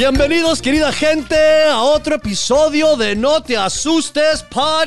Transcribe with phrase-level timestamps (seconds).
[0.00, 1.36] Bienvenidos, querida gente,
[1.70, 4.80] a otro episodio de No Te Asustes Podcast.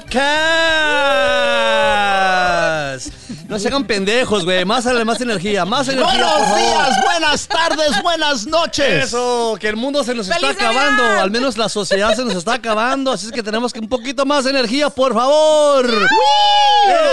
[3.54, 4.66] No se hagan pendejos, güey.
[4.66, 6.06] Más, más energía, más energía.
[6.08, 6.58] por Buenos favor.
[6.58, 9.06] días, buenas tardes, buenas noches.
[9.06, 11.04] Eso, que el mundo se nos está ¡Feliz acabando.
[11.04, 13.12] Al menos la sociedad se nos está acabando.
[13.12, 15.88] Así es que tenemos que un poquito más de energía, por favor.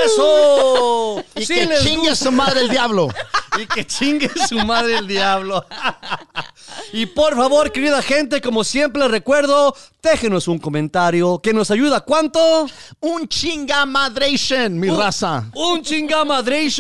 [0.06, 1.23] Eso.
[1.37, 3.09] Y Sí que chingue su madre el diablo.
[3.61, 5.66] y que chingue su madre el diablo.
[6.95, 12.00] y por favor, querida gente, como siempre les recuerdo, déjenos un comentario que nos ayuda.
[12.00, 12.66] ¿Cuánto?
[13.00, 15.45] Un chinga madration, mi raza.
[15.55, 16.30] Un chingamadration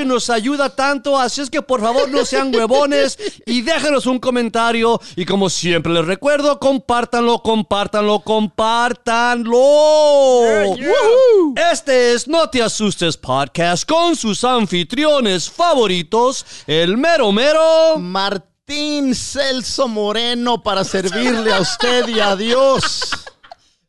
[0.06, 5.00] nos ayuda tanto, así es que por favor no sean huevones y déjenos un comentario.
[5.16, 9.58] Y como siempre les recuerdo, compártanlo, compártanlo, compártanlo.
[11.72, 17.98] Este es No Te Asustes Podcast con sus anfitriones favoritos, el mero mero.
[17.98, 23.00] Martín Celso Moreno para servirle a usted y a Dios.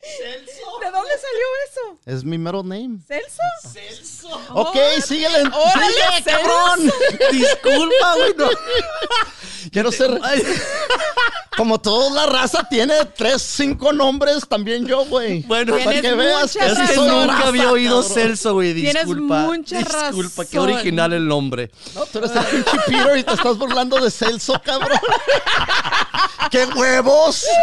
[0.01, 1.70] ¿De dónde salió eso?
[2.05, 2.97] Es mi middle name.
[3.07, 3.41] ¿Celso?
[4.53, 5.43] Ok, síguele.
[5.43, 6.41] órale, Sigue, Celso.
[6.41, 6.91] cabrón.
[7.31, 8.33] Disculpa, güey.
[8.37, 8.47] no.
[9.71, 10.19] Quiero ser.
[10.23, 10.41] Ay,
[11.55, 15.43] Como toda la raza tiene tres, cinco nombres, también yo, güey.
[15.43, 18.13] Bueno, para que veas mucha Es que soy nunca raza, había oído cabrón.
[18.15, 18.73] Celso, güey.
[18.73, 19.39] Tienes Disculpa.
[19.41, 20.71] mucha Disculpa, qué razón.
[20.73, 21.69] original el nombre.
[21.93, 24.99] No, tú eres el pinche Peter y te estás burlando de Celso, cabrón.
[26.49, 27.45] ¡Qué huevos!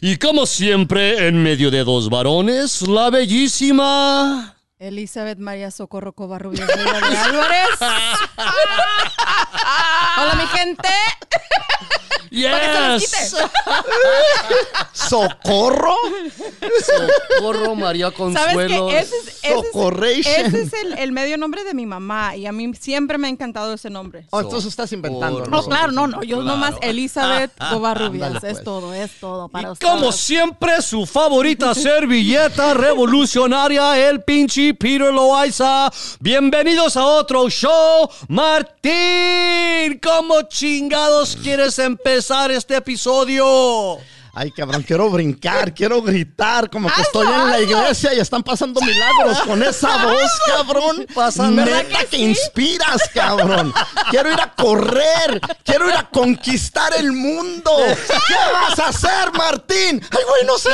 [0.00, 4.59] Y como siempre, en medio de dos varones, la bellísima.
[4.80, 7.68] Elizabeth María Socorro Covarrubias de Álvarez.
[10.18, 10.88] Hola, mi gente.
[12.30, 13.34] Yes.
[14.92, 15.96] ¿Socorro?
[17.36, 18.86] Socorro María ¿Sabes Consuelo.
[18.88, 18.98] qué?
[19.00, 20.46] Ese es, ese es- Socorration.
[20.46, 23.30] ese es el, el medio nombre de mi mamá y a mí siempre me ha
[23.30, 24.26] encantado ese nombre.
[24.30, 25.44] Oh, entonces estás inventando.
[25.46, 26.22] No, claro, no, no.
[26.22, 26.56] Yo Claro.
[26.56, 28.28] nomás Elizabeth Covarrubias.
[28.28, 28.58] Ándale, pues.
[28.58, 29.92] Es todo, es todo Y para ustedes.
[29.92, 35.90] como siempre, su favorita servilleta revolucionaria, el pinche Peter Loaiza.
[36.20, 38.10] Bienvenidos a otro show.
[38.28, 43.98] Martín, ¿cómo chingados quieres empezar este episodio?
[44.32, 48.80] Ay, cabrón, quiero brincar, quiero gritar, como que estoy en la iglesia y están pasando
[48.80, 51.06] milagros con esa voz, cabrón.
[51.14, 52.22] Pasan- Neta ¿Verdad que que sí?
[52.22, 53.72] inspiras, cabrón.
[54.10, 57.72] Quiero ir a correr, quiero ir a conquistar el mundo.
[58.06, 60.00] ¿Qué vas a hacer, Martín?
[60.10, 60.70] Ay, güey, no sé.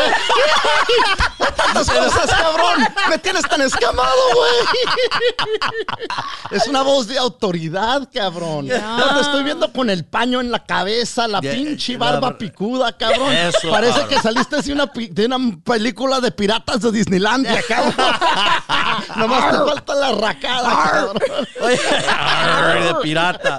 [1.38, 2.86] Hay tantas cosas, cabrón.
[3.08, 4.66] Me tienes tan escamado, güey.
[6.50, 8.66] Es una voz de autoridad, cabrón.
[8.68, 12.96] No te estoy viendo con el paño en la cabeza, la pinche la- barba picuda,
[12.96, 13.34] cabrón.
[13.48, 14.08] Eso, Parece cabrón.
[14.08, 17.94] que saliste de una, de una película de piratas de Disneylandia, cabrón.
[19.16, 21.18] Nomás te falta la racada, cabrón.
[21.60, 23.56] Oye, arr, de pirata.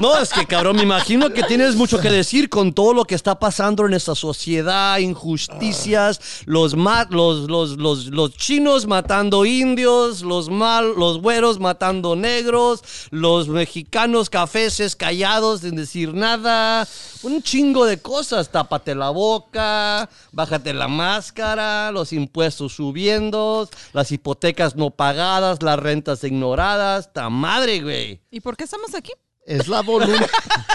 [0.00, 3.14] No, es que cabrón, me imagino que tienes mucho que decir con todo lo que
[3.14, 10.48] está pasando en esta sociedad, injusticias, los, los, los, los, los chinos matando indios, los
[10.48, 16.86] mal, los güeros matando negros, los mexicanos cafeses callados sin decir nada,
[17.22, 18.50] un chingo de cosas.
[18.50, 26.24] Tápate la boca, bájate la máscara, los impuestos subiendo, las hipotecas no pagadas, las rentas
[26.24, 27.12] ignoradas.
[27.12, 28.20] ¡Ta madre, güey!
[28.30, 29.12] ¿Y por qué estamos aquí?
[29.46, 30.28] Es la voluntad.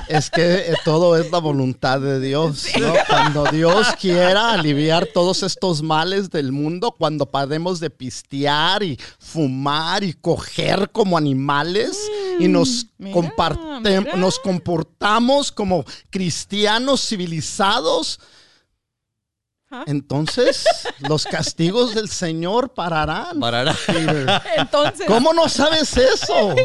[0.07, 2.65] Es que eh, todo es la voluntad de Dios.
[2.79, 2.93] ¿no?
[3.07, 10.03] Cuando Dios quiera aliviar todos estos males del mundo, cuando paremos de pistear y fumar
[10.03, 11.97] y coger como animales
[12.39, 14.15] y nos, mira, comparte- mira.
[14.15, 18.19] nos comportamos como cristianos civilizados.
[19.87, 20.65] Entonces
[20.99, 23.39] los castigos del Señor pararán.
[23.39, 23.75] Parará.
[23.87, 24.41] Peter.
[24.57, 26.55] Entonces, ¿Cómo no sabes eso?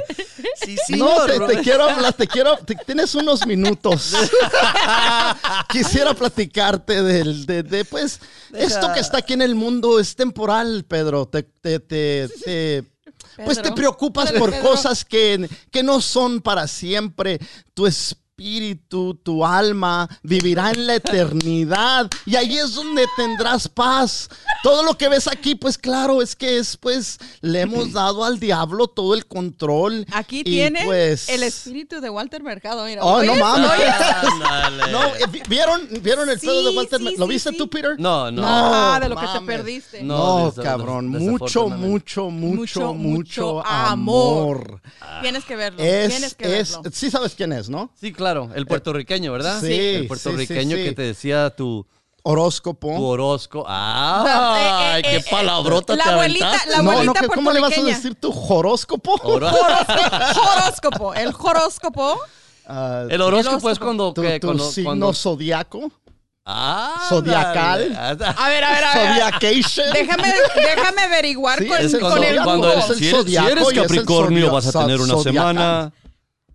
[0.65, 4.13] Sí, no, te, te quiero hablar, te quiero, te- tienes unos minutos.
[5.69, 8.21] Quisiera platicarte del, de, de, pues,
[8.53, 11.27] esto que está aquí en el mundo es temporal, Pedro.
[11.27, 12.85] Te, te, te, te-
[13.45, 14.63] pues te preocupas por Pedro.
[14.71, 17.39] cosas que, que no son para siempre.
[17.75, 17.87] Tu
[18.45, 24.29] espíritu, tu alma vivirá en la eternidad y ahí es donde tendrás paz.
[24.63, 28.41] Todo lo que ves aquí, pues claro, es que es pues le hemos dado al
[28.41, 30.07] diablo todo el control.
[30.13, 32.85] aquí tiene pues, el espíritu de Walter Mercado.
[32.87, 33.71] Mira, Oh, no mames.
[34.91, 36.99] No, eh, vi- ¿vieron, ¿vieron el Sí, pedo de Walter?
[36.99, 37.57] sí, Mer- ¿Lo viste sí.
[37.59, 37.97] tú, Peter?
[37.99, 38.43] No, no.
[38.45, 40.03] Ah, de lo que te perdiste.
[40.03, 44.81] No, cabrón, des- mucho, mucho, mucho, Mucho, amor.
[45.23, 45.83] Tienes que verlo.
[45.83, 46.91] Es, tienes que es, verlo.
[46.93, 47.91] sí sabes quién es, ¿no?
[48.01, 49.61] Sí, claro, el puertorriqueño, ¿verdad?
[49.61, 50.89] Sí, El sí, puertorriqueño sí, sí.
[50.89, 51.87] que te decía tu,
[52.23, 52.95] Horóscopo.
[52.97, 53.67] tu horóscopo.
[53.69, 54.95] ¡Ah!
[54.97, 56.71] Eh, eh, ¡Qué eh, palabrota la te abuelita- aventaste!
[56.71, 57.97] la no, no, abuelita que- ¿cómo le vas a puertorriqueña.
[57.97, 59.15] decir tu horóscopo?
[59.23, 61.15] Horó- Horóscopo.
[61.23, 62.21] El horóscopo.
[62.67, 64.13] ah, El horóscopo es cuando...
[64.13, 65.91] tu, que tu cuando, signo cuando- zodiaco.
[66.53, 67.95] Ah, Zodiacal.
[67.97, 69.09] A ver, a ver, a ver.
[69.13, 69.93] Zodiacation.
[69.93, 72.99] Déjame, déjame averiguar Sí, con, es el con Cuando, el zodiaco, cuando el si, eres,
[72.99, 75.55] si zodiaco eres Capricornio vas a tener una zodiacal.
[75.55, 75.93] semana...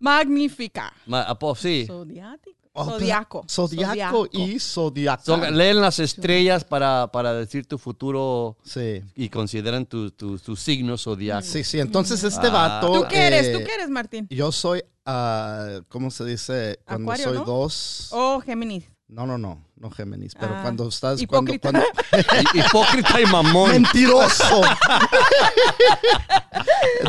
[0.06, 0.94] Magnífica.
[1.08, 1.86] ma- ah, pues, sí.
[1.88, 2.56] Zodiático.
[2.78, 3.46] Oh, pero- Zodiaco.
[3.50, 5.26] Zodiaco y zodiacal.
[5.26, 9.02] Son- leen las estrellas para, para decir tu futuro Sí.
[9.16, 11.42] y consideran tu, tu, tu signo zodiaco.
[11.42, 11.80] Sí, sí.
[11.80, 12.52] Entonces este Ah.
[12.82, 12.92] vato.
[13.02, 13.48] ¿Tú qué eres?
[13.48, 14.28] eh, ¿Tú qué eres, Martín?
[14.30, 16.80] Yo soy, ah, ¿cómo se dice?
[16.86, 17.46] Cuando Acuario, soy ¿no?
[17.46, 18.10] dos.
[18.12, 18.84] Oh, Géminis.
[19.08, 21.84] No, no, no, no Géminis, pero Ah, cuando estás cuando, hipócrita.
[22.12, 23.72] cuando Hipócrita y mamón.
[23.72, 24.62] mentiroso.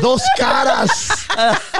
[0.01, 1.09] Dos caras.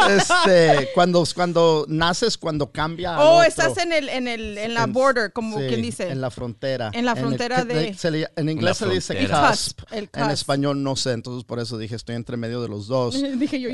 [0.10, 3.44] Este, cuando cuando naces cuando cambia al Oh, otro.
[3.48, 6.10] estás en el, en el, en la En- border, como sí, quien dice.
[6.10, 6.90] En la frontera.
[6.94, 9.50] En la el frontera de- se le- en inglés se le dice frontera.
[9.50, 9.80] cusp.
[9.82, 12.88] Cusp, el En español no sé, entonces por eso dije estoy entre medio de los
[12.88, 13.16] dos.
[13.38, 13.70] Dije yo.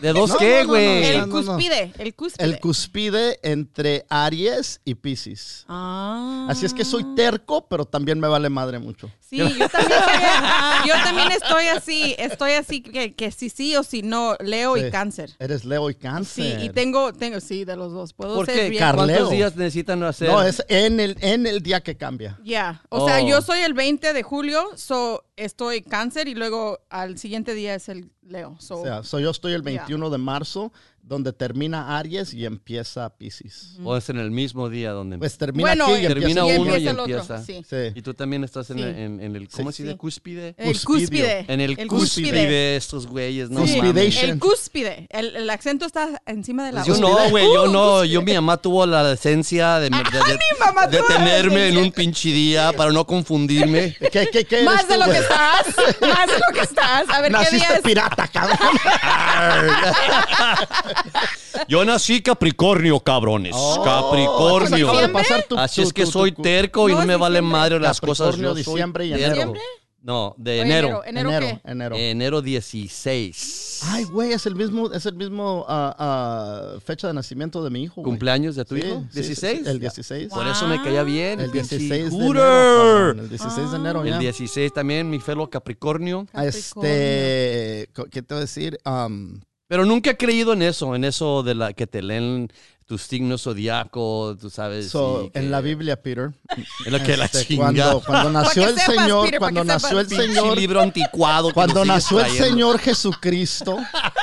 [0.00, 1.04] ¿De dos No, qué, no, no, güey?
[1.04, 1.32] El no, no.
[1.32, 2.44] cúspide, el cúspide.
[2.44, 5.64] El cuspide entre Aries y Pisces.
[5.68, 6.46] Ah.
[6.52, 9.10] Así es que soy terco, pero también me vale madre mucho.
[9.20, 13.82] Sí, yo también, soy- yo también estoy así, estoy así que, que si sí o
[13.82, 14.84] si no, Leo Sí.
[14.86, 15.30] y Cáncer.
[15.38, 16.62] Eres Leo y Sí, Cáncer.
[16.62, 18.12] y tengo, tengo, sí, de los dos.
[18.12, 18.70] Puedo ¿Por ser qué?
[18.70, 18.84] bien.
[18.94, 20.28] ¿Cuántos días necesitan hacer?
[20.28, 22.38] No, es en el, en el día que cambia.
[22.44, 23.26] Ya, o sea, Oh.
[23.28, 27.88] yo soy el 20 de julio, so estoy Cáncer y luego al siguiente día es
[27.88, 28.56] el Leo.
[28.60, 29.64] So, O sea, so yo estoy el Ya.
[29.64, 30.72] 21 de marzo,
[31.04, 33.76] donde termina Aries y empieza Pisces.
[33.84, 36.60] ¿O es en el mismo día donde Pues termina bueno, aquí y Termina empieza y
[36.60, 37.44] uno y empieza el otro, empieza.
[37.44, 37.62] sí.
[37.68, 37.76] Sí.
[37.96, 38.82] Y tú también estás en, Sí.
[38.84, 39.96] en- en el, ¿cómo Sí, se dice?
[39.96, 40.54] ¿Cúspide?
[40.56, 41.44] El cúspide.
[41.48, 44.22] En el, cúspide, estos güeyes, no Sí, mames.
[44.22, 45.08] El cúspide.
[45.10, 47.90] El, el acento está encima de la Pues yo no, güey, yo Uh, no.
[47.96, 48.12] cúspide.
[48.12, 51.90] Yo, mi mamá tuvo la decencia de, de, de- mi mamá de tenerme en un
[51.92, 53.96] pinche día para no confundirme.
[54.12, 55.66] ¿Qué, qué, qué Más de tú, lo que estás,
[56.00, 57.08] más de lo que estás.
[57.10, 57.80] A ver, ¿qué día Naciste es?
[57.80, 58.56] pirata, cabrón.
[61.68, 63.54] Yo nací Capricornio, cabrones.
[63.56, 64.76] Oh, Capricornio.
[64.76, 67.06] entonces acaba de pasar tu- Así tu- es que tu- soy terco y No, no,
[67.06, 67.58] me es vale diciembre.
[67.60, 68.36] madre las cosas.
[68.36, 69.28] Yo soy diciembre y enero.
[69.34, 69.60] ¿Diciembre?
[70.04, 70.88] No, de enero.
[70.88, 71.04] enero.
[71.06, 71.70] ¿Enero enero, qué?
[71.70, 71.96] enero.
[71.96, 73.82] Enero 16.
[73.84, 77.84] Ay, güey, es el mismo, es el mismo ah, ah, fecha de nacimiento de mi
[77.84, 77.94] hijo.
[78.00, 78.06] güey.
[78.06, 79.04] ¿Cumpleaños de tu Sí, hijo?
[79.12, 79.66] sí, sí, ¿16?
[79.68, 80.28] el 16.
[80.32, 81.38] Por eso me caía bien.
[81.40, 82.32] El pinche 16 de enero.
[82.40, 84.18] cabrón, El 16 de enero, El ya.
[84.18, 86.26] 16 también, mi fellow Capricornio.
[86.34, 88.78] Este, ¿qué te voy a decir?
[88.84, 89.40] Um,
[89.72, 92.52] Pero nunca he creído en eso, en eso de la que te leen
[92.84, 94.90] tus signos zodiacos, tú sabes.
[94.90, 96.30] so, que- en la Biblia, Peter.
[96.84, 97.72] En lo que la este, chingada.
[97.72, 101.48] cuando, cuando nació el sepas, Señor, Peter, cuando nació el Señor, libro anticuado.
[101.48, 102.30] que cuando nació el.
[102.32, 103.78] Señor Jesucristo,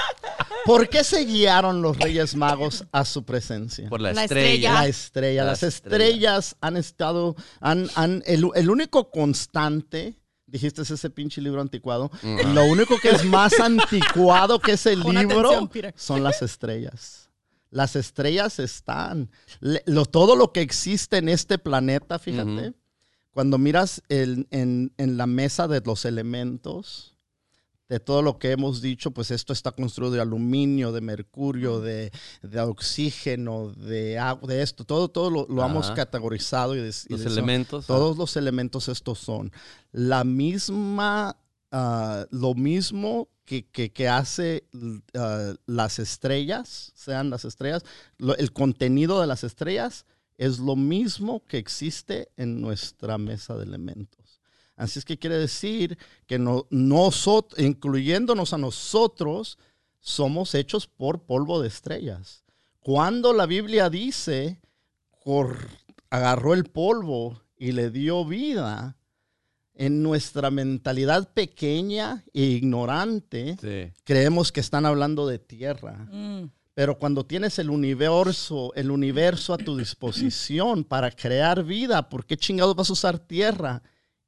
[0.65, 3.89] ¿por qué se guiaron los Reyes Magos a su presencia?
[3.89, 4.45] Por la, La estrella.
[4.51, 4.73] estrella.
[4.73, 5.43] La estrella.
[5.45, 6.05] La Las estrella.
[6.05, 10.13] estrellas han estado, han, han, el, el único constante,
[10.49, 12.11] dijiste es ese pinche libro anticuado,
[12.53, 17.29] lo único que es más anticuado que ese libro atención, son las estrellas.
[17.71, 19.29] Las estrellas están.
[19.59, 22.73] Le- lo- todo lo que existe en este planeta, fíjate,
[23.31, 27.08] cuando miras el- en, en la mesa de los elementos,
[27.89, 32.11] de todo lo que hemos dicho, pues esto está construido de aluminio, de mercurio, de,
[32.43, 37.15] de oxígeno, de agua, de esto, todo, todo lo, lo hemos categorizado y, Los de
[37.15, 37.87] eso- elementos.
[37.87, 39.51] todos los elementos estos son
[39.91, 41.35] la misma,
[41.71, 44.67] ah, lo mismo que, que- que hace
[45.15, 47.83] ah, las estrellas, sean las estrellas,
[48.19, 50.05] lo- el contenido de las estrellas
[50.37, 54.18] es lo mismo que existe en nuestra mesa de elementos.
[54.79, 59.57] Así es que quiere decir que no, nosotros, incluyéndonos a nosotros,
[59.99, 62.43] somos hechos por polvo de estrellas.
[62.79, 64.61] Cuando la Biblia dice,
[65.23, 65.67] cor-
[66.09, 68.95] agarró el polvo y le dio vida,
[69.75, 73.93] en nuestra mentalidad pequeña e ignorante, Sí.
[74.05, 76.07] creemos que están hablando de tierra.
[76.11, 76.49] Mm.
[76.73, 82.37] Pero cuando tienes el universo, el universo a tu disposición para crear vida, ¿por qué
[82.37, 83.81] chingados vas a usar tierra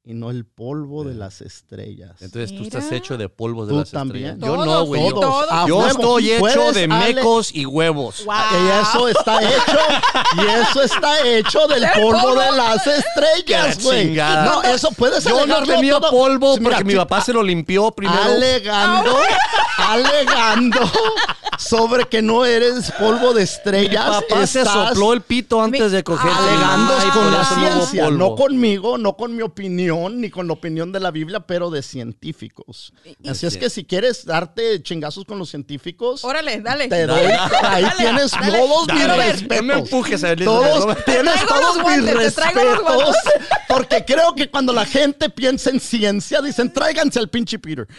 [0.04, 2.10] y no el polvo de las estrellas?
[2.20, 2.78] Entonces tú Mira.
[2.80, 4.32] estás hecho de polvos de Tú las también.
[4.34, 4.56] estrellas.
[4.58, 5.08] Yo no, güey.
[5.08, 5.46] Yo, todos.
[5.50, 5.88] A yo huevo.
[5.88, 8.24] estoy hecho de Ale- mecos y huevos.
[8.24, 8.34] Wow.
[8.34, 9.78] Y eso está hecho,
[10.36, 14.14] y eso está hecho del polvo de las estrellas, güey.
[14.16, 16.10] No, eso puedes Yo no tenía todo.
[16.10, 18.22] polvo mira, porque mi papá se lo limpió primero.
[18.22, 19.16] alegando,
[19.78, 20.80] alegando
[21.58, 24.04] sobre que no eres polvo de Mi estrellas.
[24.04, 26.30] papá se sopló el pito antes de coger.
[26.32, 28.18] alegando con la ciencia, polvo.
[28.18, 31.82] no conmigo, no con mi opinión, ni con la opinión de la Biblia, pero de
[31.82, 32.92] científicos.
[33.28, 36.88] Así es que si quieres darte chingazos con los científicos, Órale, dale.
[36.88, 37.20] te doy,
[37.62, 38.58] ahí tienes dale.
[38.58, 39.56] todos mis respetos.
[39.56, 40.44] No me empujes, Elisa.
[40.50, 43.16] Todos, tienes traigo todos los mis guantes, te traigo los respetos.
[43.68, 47.86] Porque creo que cuando la gente piensa en ciencia, dicen, tráiganse al pinche Peter.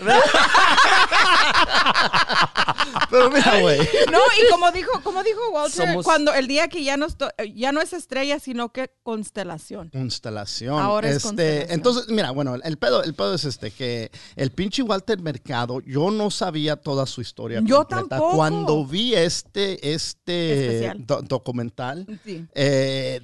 [3.09, 3.77] Pero mira, güey.
[4.11, 7.07] No, y como dijo, como dijo Walter, Somos- cuando el día que ya no
[7.55, 9.89] ya no es estrella, sino que constelación.
[9.89, 10.79] Constelación.
[10.79, 11.71] Ahora es este, constelación.
[11.89, 16.11] Entonces, mira, bueno, el pedo, el pedo es este, que el pinche Walter Mercado, yo
[16.11, 18.07] no sabía toda su historia Yo completa.
[18.09, 18.35] tampoco.
[18.37, 21.05] Cuando vi este, este Especial.
[21.27, 22.45] documental, Sí.
[22.55, 23.19] eh,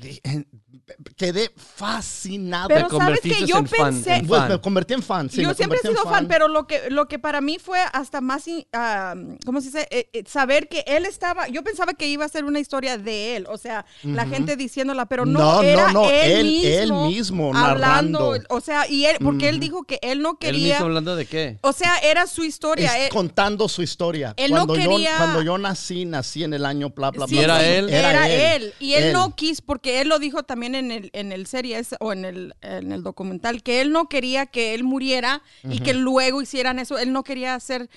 [1.15, 2.67] quedé fascinado.
[2.69, 4.49] Pero Te sabes que yo fan, pensé, en Pues fan.
[4.51, 5.29] me convertí en fan.
[5.29, 7.79] sí, yo me siempre he sido fan, pero lo que, lo que para mí fue
[7.93, 9.15] hasta más, in- ah,
[9.45, 9.87] ¿cómo se dice?
[9.91, 13.35] Eh, eh, saber que él estaba, yo pensaba que iba a ser una historia de
[13.37, 16.45] él, o sea, la gente diciéndola, pero no, No, no, era no, él, él-
[16.91, 18.45] mismo, él mismo hablando, narrando.
[18.49, 21.25] o sea, y él, porque él dijo que él no ¿Él quería, mismo hablando de
[21.25, 21.57] qué?
[21.61, 22.97] o sea, era su historia.
[22.97, 24.33] Es eh, contando su historia.
[24.37, 27.35] él no cuando, quería- yo, cuando yo nací, nací en el año bla, bla, Sí,
[27.35, 27.41] bla.
[27.41, 27.67] ¿Y era bla.
[27.67, 27.89] él?
[27.89, 28.73] Era, él.
[28.79, 29.13] Y él, Él.
[29.13, 32.25] no quiso, porque él lo dijo también en el, en el serie ese- o en
[32.25, 36.79] el, en el documental, que él no quería que él muriera y que luego hicieran
[36.79, 36.97] eso.
[36.97, 37.89] Él no quería hacer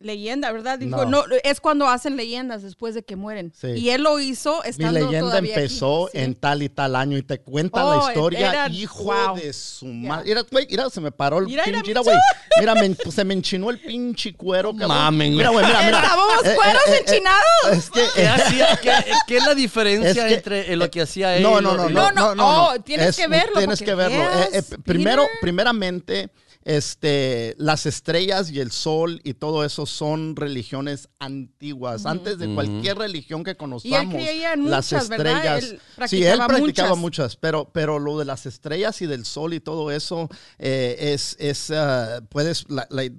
[0.00, 0.78] leyenda, ¿verdad?
[0.78, 1.26] Dijo, No.
[1.26, 1.34] no.
[1.42, 3.52] es cuando hacen leyendas después de que mueren.
[3.60, 3.68] Sí.
[3.68, 5.60] Y él lo hizo Mi estando leyenda todavía aquí.
[5.62, 6.18] empezó Sí.
[6.18, 8.50] en tal y tal año y te cuenta Oh, la historia.
[8.50, 9.36] era- hijo wow.
[9.36, 10.24] de su madre.
[10.28, 11.90] Mira, güey, mira, se me paró el Mira, mira, pinche.
[11.90, 12.16] Mira, güey.
[12.60, 14.70] Mira, me- pues, se me enchinó el pinche cuero.
[14.72, 14.88] cabrón.
[14.88, 15.38] mamen, güey.
[15.38, 15.98] Mira, güey, mira, mira.
[16.02, 17.44] Estábamos Eh, eh, cueros eh, eh, enchinados.
[17.72, 18.04] Es que.
[18.14, 21.42] ¿Qué, hacía- qué- qué es la diferencia Es que- entre lo que hacía él?
[21.42, 23.84] No, no, no, no, No, no, no, no, oh, tienes que verlo Tienes para que
[23.84, 24.22] que verlo.
[24.22, 25.38] Eh, veas, eh, primero, Peter.
[25.40, 26.30] primeramente,
[26.68, 32.04] este, las estrellas y el sol y todo eso son religiones antiguas.
[32.04, 35.56] Antes de cualquier religión que conozcamos, creía en las muchas, ¿verdad?
[35.56, 35.80] estrellas.
[36.02, 36.98] Él sí, él practicaba muchas.
[36.98, 41.36] muchas, pero, pero lo de las estrellas y del sol y todo eso eh, es,
[41.40, 43.10] es ah, puedes, la- la-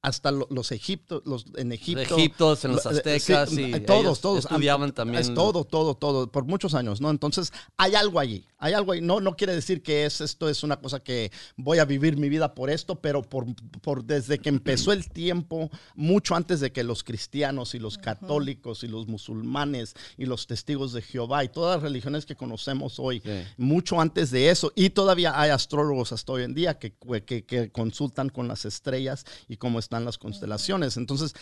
[0.00, 4.00] hasta lo- los egiptos, los en Egipto, Egiptos, en los lo- aztecas, sí, y todos,
[4.02, 5.20] ellos todos estudiaban am- también.
[5.20, 7.08] Es todo, todo, todo, por muchos años, ¿no?
[7.10, 9.00] Entonces hay algo allí, hay algo ahí.
[9.02, 12.30] No, no quiere decir que es esto es una cosa que voy a vivir mi
[12.30, 13.44] vida por esto, pero por,
[13.82, 18.82] por desde que empezó el tiempo, mucho antes de que los cristianos y los católicos
[18.82, 23.20] y los musulmanes y los testigos de Jehová y todas las religiones que conocemos hoy,
[23.20, 23.42] Sí.
[23.58, 26.94] mucho antes de eso, y todavía hay astrólogos hasta hoy en día que,
[27.26, 30.96] que, que consultan con las estrellas y cómo están las constelaciones.
[30.96, 31.34] Entonces,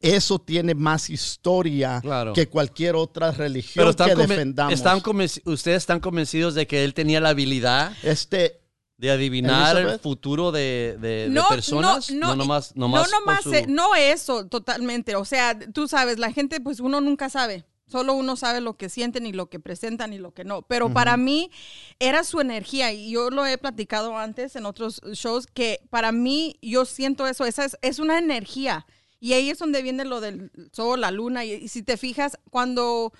[0.00, 2.32] eso tiene más historia Claro.
[2.32, 4.72] que cualquier otra religión Pero están que defendamos.
[4.74, 5.02] están
[5.44, 8.60] ustedes están convencidos de que él tenía la habilidad este,
[8.96, 12.10] de adivinar el futuro de, de- de personas.
[12.10, 15.16] No, nomás, nomás no, por nomás, su- eh, no eso totalmente.
[15.16, 17.64] O sea, tú sabes, la gente, pues uno nunca sabe.
[17.86, 20.62] Solo uno sabe lo que sienten y lo que presentan y lo que no.
[20.62, 21.50] Pero para mí
[21.98, 26.56] era su energía y yo lo he platicado antes en otros shows que para mí
[26.62, 27.44] yo siento eso.
[27.46, 28.86] Esa es, es una energía.
[29.20, 31.44] Y ahí es donde viene lo del sol, la luna.
[31.44, 33.12] Y, y si te fijas, cuando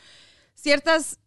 [0.54, 1.19] ciertas,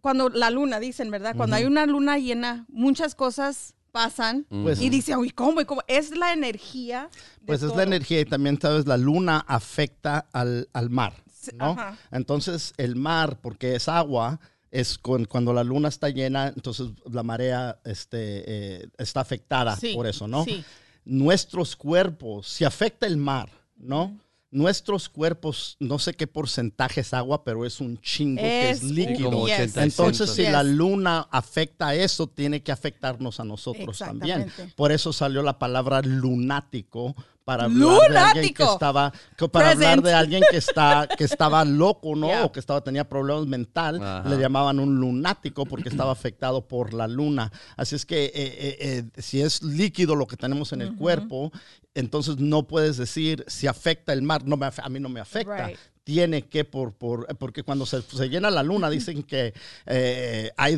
[0.00, 1.34] cuando la luna, dicen, ¿verdad?
[1.36, 4.46] Cuando hay una luna llena, muchas cosas pasan.
[4.48, 5.60] Pues- y dice, uy, ¿cómo?
[5.60, 5.82] ¿Y cómo?
[5.86, 7.08] Es la energía.
[7.46, 11.14] pues es la energía y también, sabes, la luna afecta al, al mar,
[11.54, 11.72] ¿no?
[11.72, 11.96] ajá.
[12.10, 14.40] Entonces, el mar, porque es agua,
[14.70, 18.44] es con- cuando la luna está llena, entonces la marea este,
[18.82, 20.44] eh, está afectada Sí, por eso, ¿no?
[20.44, 20.64] sí.
[21.04, 23.50] Nuestros cuerpos, si afecta el mar,
[23.82, 24.16] ¿no?
[24.50, 28.82] Nuestros cuerpos, no sé qué porcentaje es agua, pero es un chingo que es Es
[28.84, 29.30] un- líquido.
[29.30, 29.56] Como Yes.
[29.60, 30.52] 80 Entonces, si Yes.
[30.52, 34.52] la luna afecta a eso, tiene que afectarnos a nosotros también.
[34.76, 40.02] Por eso salió la palabra lunático para hablar de alguien que estaba que- para hablar
[40.02, 42.28] de alguien que está que estaba loco, ¿no?
[42.28, 42.44] Yeah.
[42.44, 44.28] O que estaba tenía problemas mental, Ajá.
[44.28, 47.50] le llamaban un lunático porque estaba afectado por la luna.
[47.76, 48.76] Así es que eh, eh,
[49.16, 51.50] eh, si es líquido lo que tenemos en el cuerpo,
[51.94, 55.68] entonces no puedes decir si afecta el mar, no me a mí no me afecta
[55.68, 55.78] Right.
[56.04, 59.52] tiene que por, por porque cuando se, se llena la luna dicen que
[59.86, 60.76] eh, hay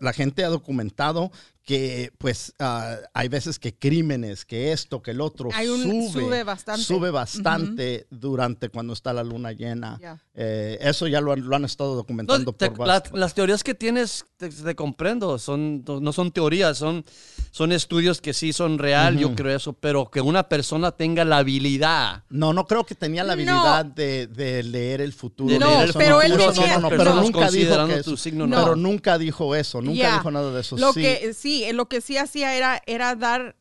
[0.00, 1.30] la gente ha documentado
[1.68, 6.22] que pues ah, hay veces que crímenes que esto que el otro Hay un- sube
[6.24, 6.82] sube bastante.
[6.82, 10.00] sube bastante durante cuando está la luna llena.
[10.34, 13.62] Eh, eso ya lo han, lo han estado No, documentando te- por la- las teorías
[13.62, 17.04] que tienes, te, te comprendo, son, no son teorías, son,
[17.50, 21.36] son estudios que sí son real, yo creo eso, pero que una persona tenga la
[21.38, 22.22] habilidad.
[22.30, 23.42] no, no creo que tenía la No.
[23.42, 25.52] habilidad de, de leer el futuro.
[25.52, 26.96] de No, leer el pero él decía- no, no, no.
[26.96, 28.16] pero nunca dijo que tu eso.
[28.16, 28.56] signo, No.
[28.64, 30.78] Pero nunca dijo eso, nunca dijo nada de eso.
[30.78, 33.54] Lo sí, que sí, lo que sí hacía era, era dar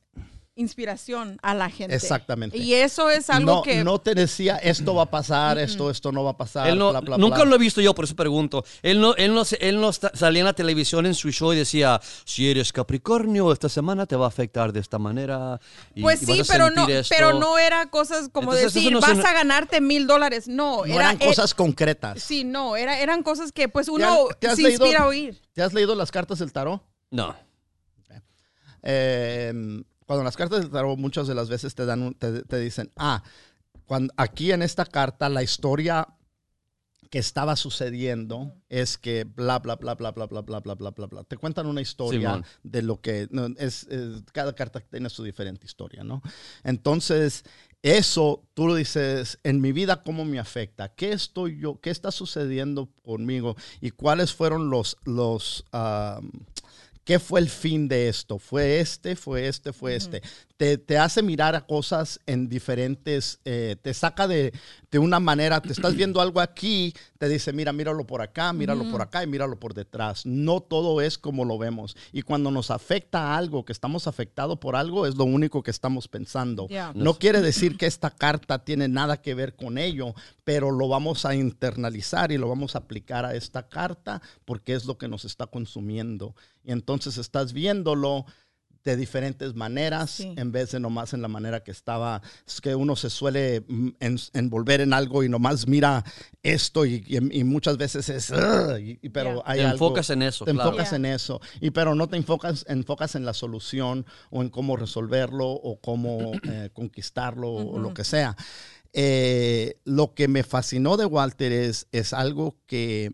[0.59, 1.93] inspiración a la gente.
[1.95, 2.57] Exactamente.
[2.57, 6.11] Y eso es algo no, que no te decía esto va a pasar, esto, esto
[6.11, 6.67] no va a pasar.
[6.67, 7.45] Él no- bla, bla, nunca bla.
[7.45, 8.65] lo he visto yo, por eso pregunto.
[8.81, 11.57] Él no, él no, se- él no salía en la televisión en su show y
[11.57, 15.59] decía, si eres Capricornio, esta semana te va a afectar de esta manera.
[15.93, 17.15] y- Pues y sí, pero no, sentir esto".
[17.15, 20.47] pero no era cosas como Entonces, decir, no vas son- a ganarte mil dólares.
[20.47, 22.23] No, No era, eran eh, cosas concretas.
[22.23, 25.03] sí, no, era, eran cosas que pues ¿Te uno has- te has se leído- inspira
[25.03, 25.39] a oír.
[25.53, 26.81] ¿Te has leído las cartas del tarot?
[27.11, 27.35] No.
[28.89, 32.89] Eh, cuando las cartas del tarot muchas de las veces te dan te, te dicen,
[32.95, 33.21] ah,
[33.85, 36.07] cuando, aquí en esta carta, la historia
[37.09, 41.07] que estaba sucediendo es que bla, bla, bla, bla, bla, bla, bla, bla, bla, bla,
[41.07, 41.23] bla.
[41.23, 42.45] Te cuentan una historia Simón.
[42.63, 46.21] de lo que no, es, es- cada carta tiene su diferente historia, ¿no?
[46.63, 47.43] Entonces,
[47.81, 50.93] eso tú lo dices, en mi vida, ¿cómo me afecta?
[50.95, 53.55] ¿Qué estoy yo, qué está sucediendo conmigo?
[53.81, 55.65] ¿Y cuáles fueron los, los,
[57.07, 58.37] ¿Qué fue el fin de esto?
[58.37, 59.15] ¿Fue este?
[59.15, 59.71] ¿Fue este?
[59.71, 60.21] ¿Fue este?
[60.57, 64.53] Te, te hace mirar a cosas en diferentes, eh, te saca de,
[64.89, 68.89] de una manera, te estás viendo algo aquí, te dice, mira, míralo por acá, míralo
[68.89, 70.25] por acá y míralo por detrás.
[70.25, 71.95] No todo es como lo vemos.
[72.11, 76.07] Y cuando nos afecta algo, que estamos afectados por algo, es lo único que estamos
[76.07, 76.67] pensando.
[76.95, 81.25] No quiere decir que esta carta tiene nada que ver con ello, pero lo vamos
[81.25, 85.25] a internalizar y lo vamos a aplicar a esta carta porque es lo que nos
[85.25, 86.35] está consumiendo.
[86.63, 88.25] Y entonces estás viéndolo
[88.87, 90.33] de diferentes maneras Sí.
[90.37, 92.21] en vez de nomás en la manera que estaba.
[92.47, 96.03] Es que uno se suele mm, en- envolver en algo y nomás mira
[96.41, 98.29] esto y, y- y muchas veces es...
[98.31, 99.43] "Ugh", y- y- pero Yeah.
[99.45, 100.69] hay Te algo- enfocas en eso, Te claro.
[100.69, 100.95] enfocas Yeah.
[100.97, 101.41] en eso.
[101.59, 106.31] Y pero no te enfocas, enfocas en la solución o en cómo resolverlo o cómo
[106.43, 108.37] eh, conquistarlo o lo que sea.
[108.93, 113.11] Eh, lo que me fascinó de Walter es, es algo que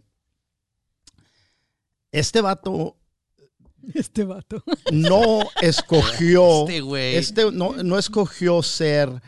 [2.11, 2.95] este vato
[3.93, 4.63] Este vato.
[4.91, 7.15] no escogió, Este güey.
[7.15, 9.21] este no, no escogió ser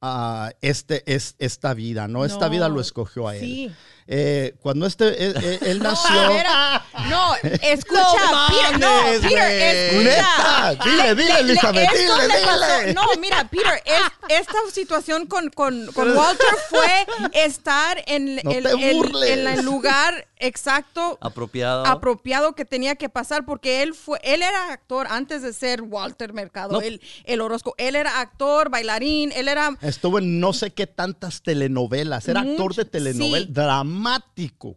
[0.00, 3.40] ah, este, es, esta vida, no, esta No, vida lo escogió a él.
[3.40, 3.70] Sí.
[4.06, 6.20] Eh, cuando este, él, él- él No, nació...
[6.20, 10.02] a ver, a- no, escucha, No Peter, no, Peter, escucha.
[10.02, 12.94] Neta, dile, dile, Elizabeth, dile, pasó- dile.
[12.94, 18.62] No, mira, Peter, es- esta situación con, con, con Walter fue estar en, No el,
[18.64, 19.30] te el- burles.
[19.30, 21.86] en el lugar exacto Apropiado.
[21.86, 26.32] apropiado que tenía que pasar porque él fue él era actor antes de ser Walter
[26.32, 26.80] Mercado No.
[26.80, 31.42] el, el Orozco él era actor bailarín él era Estuvo en no sé qué tantas
[31.42, 32.26] telenovelas.
[32.28, 33.46] Era actor de telenovela.
[33.46, 33.52] sí.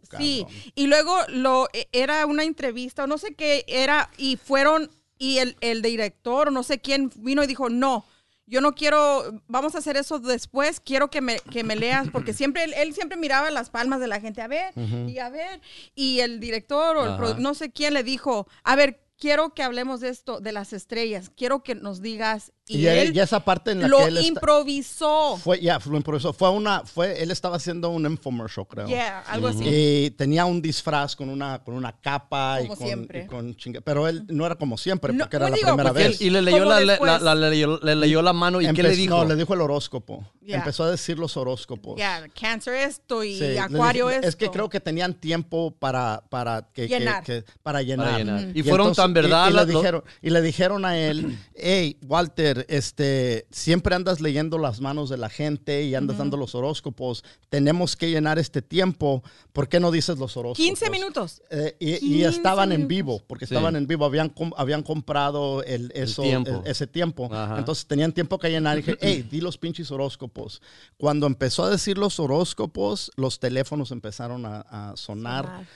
[0.18, 4.90] Sí, y luego lo e- era una entrevista, o no sé qué era, y fueron,
[5.18, 8.04] y el, el director, o no sé quién, vino y dijo, no,
[8.46, 12.32] yo no quiero, vamos a hacer eso después, quiero que me, que me leas, porque
[12.34, 14.72] siempre, él, él siempre miraba las palmas de la gente, a ver,
[15.08, 15.60] y a ver,
[15.94, 17.04] y el director, o
[17.36, 20.72] el no sé quién le dijo, a ver, quiero que hablemos de esto, de las
[20.72, 23.98] estrellas, quiero que nos digas, y, Y, él- él y esa parte en la lo
[23.98, 25.36] que él está- improvisó.
[25.36, 26.32] fue, ya, lo improvisó.
[26.32, 28.86] Fue una, fue, él estaba haciendo un infomercial, creo.
[28.88, 29.62] Yeah, algo así.
[29.64, 33.22] Y tenía un disfraz con una, con una capa y Como con, siempre.
[33.22, 35.90] y con chinga- Pero él no era como siempre, No, porque era la digo, primera
[35.90, 36.20] Y, vez.
[36.20, 38.60] él- y le leyó la, la- la- le, leyó, le leyó la mano.
[38.60, 39.14] ¿Y qué le Empe- dijo?
[39.16, 40.24] No, le dijo el horóscopo.
[40.42, 40.56] Ya.
[40.56, 41.96] Empezó a decir los horóscopos.
[41.98, 44.28] Ya, cáncer esto y Sí, acuario dije- esto.
[44.28, 47.22] Es que creo que tenían tiempo para, para, que, que- Llenar.
[47.24, 48.18] que- para llenar.
[48.18, 48.40] llenar.
[48.42, 48.50] Ujú.
[48.54, 51.98] Y Y fueron tan verdad Y, le lo- dijeron, y le dijeron a él, hey,
[52.06, 57.24] Walter, este, siempre andas leyendo las manos de la gente y andas dando los horóscopos.
[57.48, 59.22] Tenemos que llenar este tiempo.
[59.52, 60.58] ¿Por qué no dices los horóscopos?
[60.64, 61.42] 15 minutos.
[61.50, 63.54] Eh, y, y 15 estaban en vivo, porque Sí.
[63.54, 66.62] estaban en vivo, habían, com- habían comprado el, eso, tiempo.
[66.64, 67.28] el- ese tiempo.
[67.32, 67.58] Ajá.
[67.58, 68.78] Entonces tenían tiempo que llenar.
[68.78, 70.60] Y dije, hey, di los pinches horóscopos.
[70.96, 75.44] Cuando empezó a decir los horóscopos, los teléfonos empezaron a, a sonar.
[75.46, 75.66] Sonar.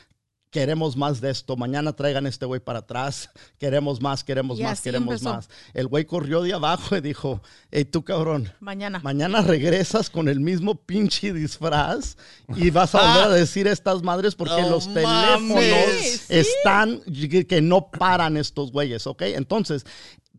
[0.51, 1.57] Queremos más de esto.
[1.57, 3.31] Mañana traigan este güey para atrás.
[3.59, 5.35] Queremos más, queremos Y más, queremos empezó.
[5.35, 5.49] más.
[5.75, 8.53] El güey corrió de abajo y dijo, hey, tú cabrón.
[8.59, 8.99] Mañana.
[9.05, 12.17] Mañana regresas con el mismo pinche disfraz
[12.57, 15.05] y vas a volver a decir estas madres porque No los mames.
[15.05, 19.23] teléfonos Sí, están que- que no paran estos güeyes, ¿ok?
[19.23, 19.85] Entonces,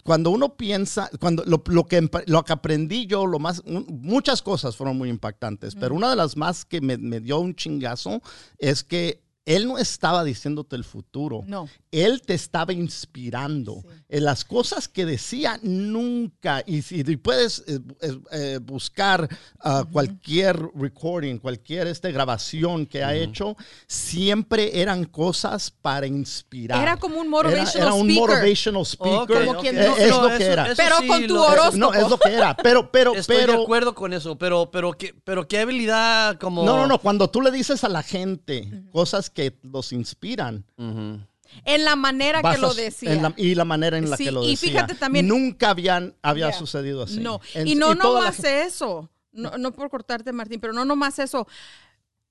[0.03, 4.75] cuando uno piensa, cuando lo, lo que, lo que aprendí yo, lo más, muchas cosas
[4.75, 8.21] fueron muy impactantes, pero una de las más que me, me dio un chingazo
[8.57, 11.43] es que él no estaba diciéndote el futuro.
[11.47, 11.67] No.
[11.91, 13.83] Él te estaba inspirando.
[14.07, 19.27] En las cosas que decía nunca, y si puedes eh, eh, eh, buscar
[19.59, 26.81] ah, cualquier recording, cualquier este, grabación que ha hecho, siempre eran cosas para inspirar.
[26.81, 28.29] Era como un Era, motivational era un speaker.
[28.37, 29.37] motivational speaker.
[29.37, 30.65] Ok, Como quien Eh, no- es no, lo que eso- era.
[30.67, 31.77] eso Pero sí con tu horóscopo.
[31.77, 32.55] No, es lo que era.
[32.57, 33.63] Pero, pero, Estoy de pero.
[33.63, 36.63] acuerdo con eso, pero, pero, ¿qué, pero qué habilidad como...
[36.63, 36.99] No, no, no.
[36.99, 40.65] Cuando tú le dices a la gente cosas que los inspiran.
[40.77, 43.11] En la manera vas que lo decía.
[43.13, 44.69] en la- y la manera en la Sí, que lo y decía.
[44.71, 46.57] fíjate también- Nunca habían, había Yeah.
[46.57, 47.19] sucedido así.
[47.19, 51.19] No, En- y no la nomás eso, no, no por cortarte Martín, pero no nomás
[51.19, 51.47] eso.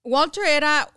[0.04, 0.88] Walter era,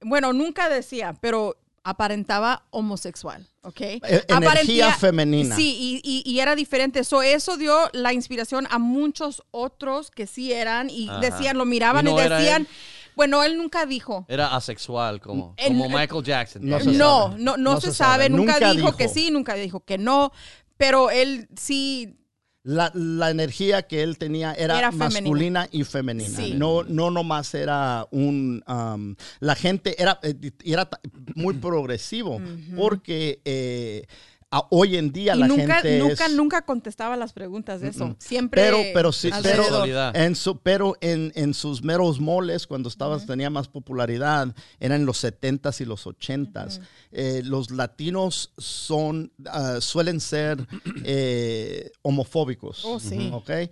[0.00, 3.80] bueno, nunca decía, pero aparentaba homosexual, ¿ok?
[3.80, 5.54] E- energía femenina.
[5.54, 7.04] Sí, y, y- y era diferente.
[7.04, 11.20] So, eso dio la inspiración a muchos otros que sí eran y Ajá.
[11.20, 12.68] decían, lo miraban ¿Y y, no decían, él?
[13.16, 14.26] Bueno, él nunca dijo.
[14.28, 16.62] Era asexual, como, como Michael Jackson.
[16.64, 17.42] No se No, sabe.
[17.42, 20.32] no, no, se, sabe, Nunca, dijo, que sí, nunca dijo que no,
[20.76, 22.18] pero él sí
[22.62, 26.36] la, la energía que él tenía era, masculina y femenina.
[26.36, 26.54] Sí.
[26.54, 28.62] No, no nomás era un...
[28.68, 30.88] um, la gente era, eh, era
[31.36, 32.40] muy progresivo
[32.76, 34.06] porque eh,
[34.50, 37.88] a- hoy en día Y la nunca, gente nunca, es- nunca contestaba las preguntas de
[37.88, 38.14] eso.
[38.18, 38.62] Siempre.
[38.62, 43.50] pero, pero sí, pero en, su, pero en, en sus meros moles, cuando estabas, tenía
[43.50, 46.80] más popularidad, eran los 70s y los 80s.
[47.12, 50.66] Eh, los latinos son, ah, suelen ser
[51.04, 52.84] eh, homofóbicos.
[52.84, 53.30] Oh, sí.
[53.32, 53.50] ¿ok?
[53.50, 53.70] Eh,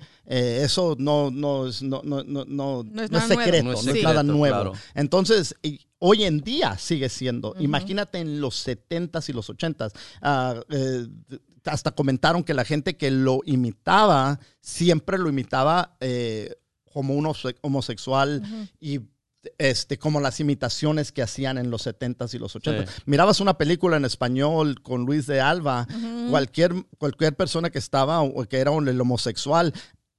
[0.64, 3.42] eso no, no, es, no, no, no, no- No es nada nuevo.
[3.42, 4.54] secreto, No no es nada nuevo.
[4.54, 4.72] claro.
[4.94, 7.54] Entonces, y hoy en día sigue siendo.
[7.58, 9.92] Imagínate en los 70s y los 80s.
[10.22, 11.06] ah, eh,
[11.64, 16.54] hasta comentaron que la gente que lo imitaba siempre lo imitaba eh,
[16.92, 18.42] como un homose- homosexual
[18.80, 19.00] y
[19.58, 22.86] este, como las imitaciones que hacían en los 70s y los 80s.
[22.86, 23.02] Sí.
[23.06, 25.86] Mirabas una película en español con Luis de Alba,
[26.30, 29.72] cualquier, cualquier persona que estaba o que era un- el homosexual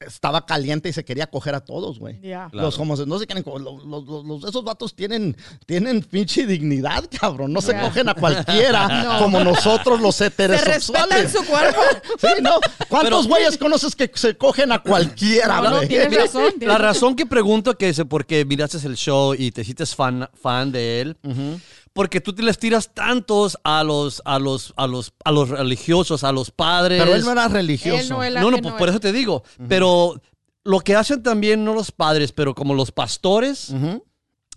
[0.05, 2.19] estaba caliente y se quería coger a todos, güey.
[2.21, 2.49] Claro.
[2.51, 6.45] Los homosexuales no se quieren co- los, los- los- los- esos vatos tienen, tienen pinche
[6.45, 7.51] dignidad, cabrón.
[7.53, 9.19] No se cogen a cualquiera No.
[9.19, 11.31] como nosotros los Se respetan heterosexuales.
[11.31, 11.81] su cuerpo.
[12.19, 12.59] Sí, no.
[12.89, 16.49] ¿Cuántos güeyes conoces que se cogen a cualquiera, No, no, tienes razón.
[16.57, 17.15] tienes La razón.
[17.15, 21.17] que pregunto que es porque miraste el show y te hiciste fan, fan de él,
[21.95, 26.25] porque tú te les tiras tantos a los, a los, a los, a los religiosos,
[26.25, 27.01] a los padres.
[27.01, 27.97] Pero él no era religioso.
[27.97, 28.91] Él no era- No, no, pues no por era.
[28.91, 29.43] eso te digo.
[29.69, 30.21] Pero
[30.65, 33.73] lo que hacen también, no los padres, pero como los pastores.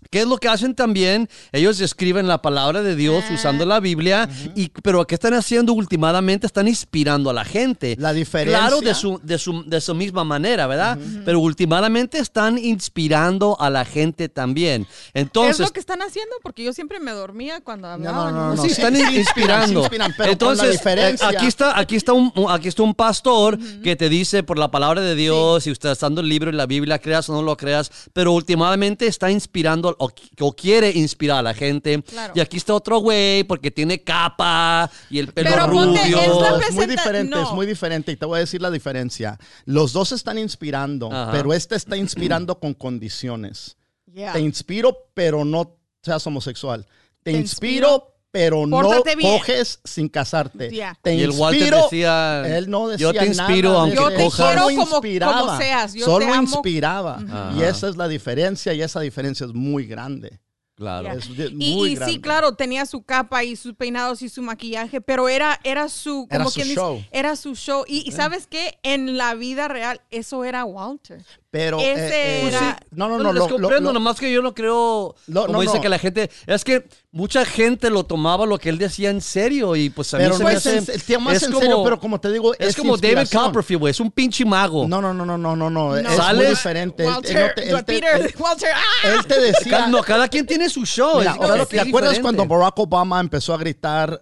[0.09, 1.29] ¿Qué es lo que hacen también?
[1.51, 3.33] Ellos escriben la palabra de Dios Ah.
[3.35, 6.47] usando la Biblia, y, pero ¿qué están haciendo últimamente?
[6.47, 7.95] Están inspirando a la gente.
[7.99, 10.97] La diferencia- Claro, de su, de su, de su misma manera, ¿verdad?
[11.25, 14.83] Pero últimamente están inspirando a la gente también.
[14.89, 18.33] Es Entonces, lo que están haciendo, porque yo siempre me dormía cuando hablaban.
[18.33, 18.61] no, no, no.
[18.63, 19.81] sí, están in- inspirando.
[19.81, 21.29] sí inspiran, pero con Entonces, la diferencia.
[21.29, 24.71] eh, aquí está, aquí está un, aquí está un pastor que te dice por la
[24.71, 27.41] palabra de Dios, si usted está dando el libro y la Biblia, creas o no
[27.43, 30.09] lo creas, pero últimamente está inspirando o,
[30.39, 32.01] o quiere inspirar a la gente.
[32.01, 32.33] Claro.
[32.35, 35.83] Y aquí está otro güey porque tiene capa y el pelo Pero rubio.
[35.83, 37.43] ponte, es muy diferente, no.
[37.43, 38.11] es muy diferente.
[38.11, 39.37] Y te voy a decir la diferencia.
[39.65, 41.31] Los dos están inspirando, Ajá.
[41.31, 43.77] pero este está inspirando con condiciones.
[44.13, 44.33] Yeah.
[44.33, 46.85] Te inspiro, pero no seas homosexual.
[47.23, 48.81] Te, Te inspiro, inspiro, pero no
[49.17, 49.19] bien.
[49.39, 50.69] coges sin casarte.
[51.01, 54.09] Te Y el Walter decía, él no decía yo te inspiro nada de aunque Yo
[54.17, 54.45] te cojas.
[54.47, 55.39] quiero Solo como- inspiraba.
[55.41, 56.41] como seas, yo Solo te amo.
[56.43, 57.53] inspiraba.
[57.57, 60.39] Y esa es la diferencia y esa diferencia es muy grande.
[60.75, 61.11] Claro.
[61.11, 62.13] Es Y, muy y grande.
[62.13, 66.25] sí, claro, tenía su capa y sus peinados y su maquillaje, pero era, era su,
[66.29, 67.03] Era como su quien dice, show.
[67.11, 67.83] era su show.
[67.85, 71.21] Y, y sabes qué, en la vida real, eso era Walter.
[71.51, 72.85] Pero Ese eh, eh, era- sí.
[72.91, 75.53] no, no, No, no, les lo- comprendo, lo- nomás que yo no creo, Lo- como
[75.53, 75.81] no, dice no.
[75.81, 79.75] que la gente, es que mucha gente lo tomaba lo que él decía en serio
[79.75, 81.43] y pues a mí pero se no me es hace- en, el tema es es
[81.45, 83.27] en como- serio, pero como te digo, Es, es, como David.
[83.33, 84.87] Copperfield, güey, es un pinche mago.
[84.87, 85.97] No, no, no, no, no, no, no.
[85.97, 86.35] Es ¿Sales?
[86.43, 87.03] muy diferente.
[87.03, 89.07] Él- él Walter, él te- Peter, él- Walter, ¡ah!
[89.07, 89.87] él te decía.
[89.87, 91.17] No, cada quien tiene su show.
[91.17, 92.21] Mira, es- es ¿te acuerdas diferente.
[92.21, 94.21] cuando Barack Obama empezó a gritar,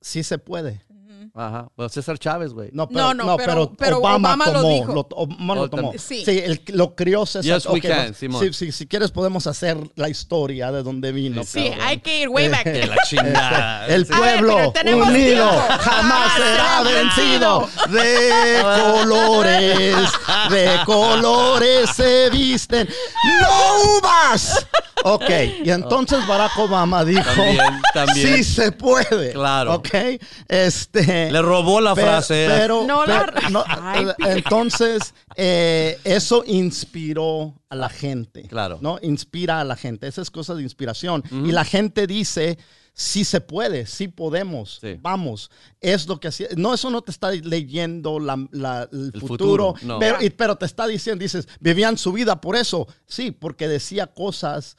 [0.00, 0.85] sí se puede?
[1.38, 2.70] Ajá, bueno, César Chávez, güey.
[2.72, 4.94] No, pero, No, no, no, pero, pero- pero Obama, Obama lo tomó, dijo.
[4.94, 5.82] Lo, Obama lo Oh, tomó.
[5.92, 5.98] también.
[6.00, 6.24] Sí.
[6.26, 7.44] él lo crió César.
[7.58, 8.42] Yes, we Ok, can, Simón.
[8.42, 11.44] si, si- si quieres podemos hacer la historia de dónde vino.
[11.44, 11.86] Sí, cabrón.
[11.86, 12.64] hay que ir way back.
[12.88, 13.86] La chingada.
[13.88, 14.12] El Sí.
[14.12, 15.66] Ver, pueblo tenemos unido tiempo.
[15.80, 17.68] jamás Ah, será será vencido.
[17.90, 19.96] De colores,
[20.50, 22.88] de colores se visten.
[23.42, 24.66] ¡No uvas!
[25.04, 25.30] Ok,
[25.64, 28.36] y entonces Barack Obama dijo: También, también.
[28.36, 29.32] Sí se puede.
[29.32, 29.74] Claro.
[29.74, 29.88] Ok,
[30.48, 31.30] este.
[31.30, 32.46] Le robó la frase.
[32.48, 38.42] Pero, No la- pero- no, Ay, eh, entonces, eh, eso inspiró a la gente.
[38.48, 38.78] Claro.
[38.80, 38.98] ¿no?
[39.02, 40.06] Inspira a la gente.
[40.08, 41.22] Esa es cosa de inspiración.
[41.30, 42.58] Y la gente dice,
[42.98, 44.96] sí se puede, sí podemos, Sí.
[45.02, 45.50] vamos.
[45.82, 46.48] Es lo que hacía.
[46.56, 49.98] No, eso no te está leyendo la- la- el, El futuro, futuro, no.
[49.98, 52.88] pero, pero te está diciendo, dices, vivían su vida por eso.
[53.06, 54.78] Sí, porque decía cosas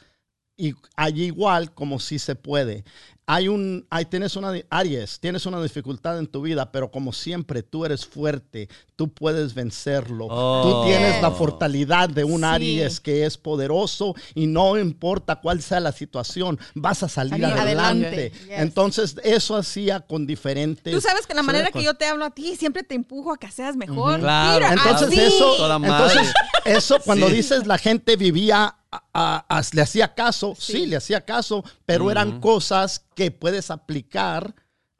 [0.57, 2.83] y allí igual como si se puede.
[3.29, 7.61] Hay un, hay, tienes una, Aries, tienes una dificultad en tu vida, pero como siempre,
[7.61, 10.27] tú eres fuerte, tú puedes vencerlo.
[10.29, 10.61] Oh.
[10.63, 12.45] Tú tienes la fortalidad de un Sí.
[12.45, 17.47] Aries que es poderoso y no importa cuál sea la situación, vas a salir Salir
[17.47, 18.07] adelante.
[18.07, 18.31] adelante.
[18.45, 18.59] Yes.
[18.59, 20.93] Entonces, eso hacía con diferentes...
[20.93, 23.37] Tú sabes que la manera que yo te hablo a ti, siempre te empujo a
[23.37, 24.21] que seas mejor.
[24.21, 24.53] Claro.
[24.69, 25.19] Mira, Entonces así.
[25.19, 27.33] eso, entonces eso cuando Sí.
[27.33, 30.71] dices la gente vivía, a- a- a- le hacía caso, sí.
[30.73, 30.85] Sí.
[30.87, 34.55] le hacía caso, pero eran cosas que puedes aplicar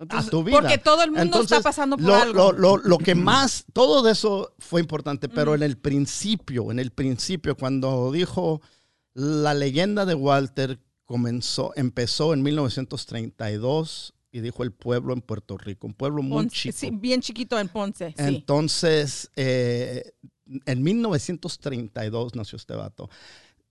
[0.09, 0.59] a tu vida.
[0.59, 2.51] porque todo el mundo está pasando por lo, algo.
[2.51, 6.79] Lo, lo- lo que más, todo de eso fue importante, pero en el principio, en
[6.79, 8.61] el principio, cuando dijo
[9.15, 15.87] la leyenda de Walter comenzó, empezó en 1932 y dijo el pueblo en Puerto Rico,
[15.87, 16.77] un pueblo muy Ponce, chico.
[16.77, 18.15] sí, bien chiquito en Ponce, sí.
[18.17, 20.11] Entonces, eh,
[20.65, 23.09] en 1932 nació este vato.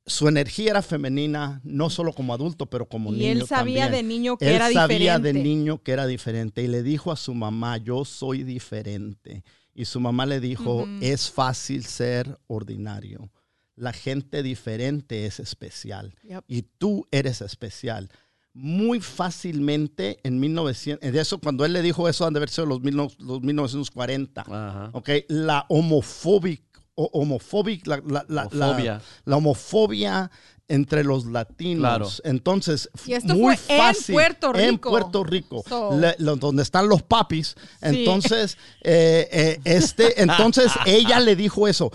[0.08, 3.92] Su energía era femenina, no solo como adulto, pero como y niño él sabía también.
[4.06, 5.48] de niño que Él era sabía de diferente.
[5.48, 9.42] niño que era diferente y le dijo a su mamá, yo soy diferente.
[9.74, 13.30] Y su mamá le dijo, es fácil ser ordinario.
[13.74, 16.44] La gente diferente es especial Yep.
[16.48, 18.08] y tú eres especial.
[18.54, 22.64] Muy fácilmente en 1900, en eso cuando él le dijo eso han de haber sido
[22.64, 24.40] los, mil no- los 1940.
[24.40, 24.90] Ajá.
[24.94, 25.10] ¿ok?
[25.28, 26.64] La homofóbica,
[26.96, 29.02] homofóbica, la, la- la- la- Homofobia.
[29.24, 30.30] la homofobia
[30.68, 31.80] entre los latinos.
[31.80, 32.08] Claro.
[32.24, 34.12] Entonces, Y esto muy fue en fácil.
[34.14, 34.90] Puerto En Rico.
[34.90, 37.54] Puerto Rico, So- le- lo- donde están los papis.
[37.80, 41.92] Entonces, eh, eh, este, entonces ella le dijo eso.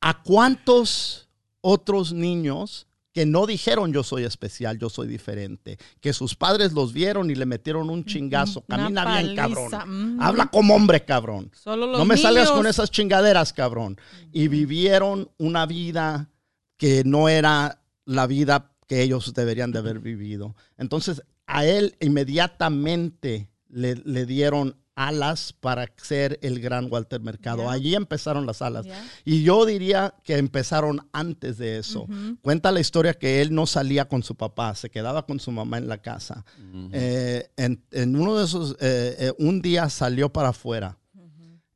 [0.00, 1.28] ¿A cuántos
[1.60, 6.92] otros niños que no dijeron yo soy especial, yo soy diferente, que sus padres los
[6.92, 11.86] vieron y le metieron un chingazo, Una camina bien cabrón, habla como hombre cabrón, Solo
[11.86, 13.98] los no me salgas con esas chingaderas cabrón,
[14.32, 16.30] y vivieron una vida
[16.76, 20.56] que no era la vida que ellos deberían de haber vivido.
[20.76, 27.70] Entonces a él inmediatamente le, le dieron alas para ser el gran Walter Mercado.
[27.70, 28.86] Allí empezaron las alas.
[29.24, 32.06] Y yo diría que empezaron antes de eso.
[32.42, 35.78] Cuenta la historia que él no salía con su papá, se quedaba con su mamá
[35.78, 36.44] en la casa.
[36.92, 40.98] Eh, en, en uno de esos, eh, eh, un día salió para afuera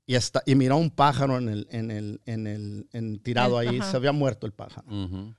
[0.06, 3.68] y, está, y miró un pájaro en el, en el, en el, en- tirado El-
[3.68, 4.86] ahí, se había muerto el pájaro.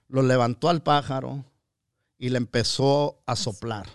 [0.10, 1.46] Lo levantó al pájaro
[2.18, 3.86] y le empezó a soplar.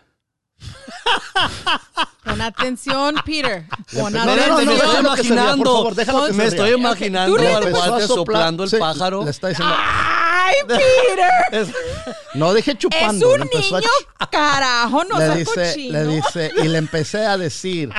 [2.24, 3.66] Pon atención, Peter.
[3.92, 5.64] Pon No, no, Espérate, no, me estoy por imaginando.
[5.64, 9.24] favor, déjalo que se me estoy imaginando Tú Le al soplar, soplando el sí, pájaro.
[9.24, 11.60] Le está diciendo, ¡Ay, Peter!
[11.60, 11.74] Es-
[12.34, 13.28] no deje Es chupando.
[13.32, 13.90] un le empezó a niño,
[14.30, 15.92] carajo, no le dice, cochino.
[15.92, 17.90] le dice, y le empecé a decir,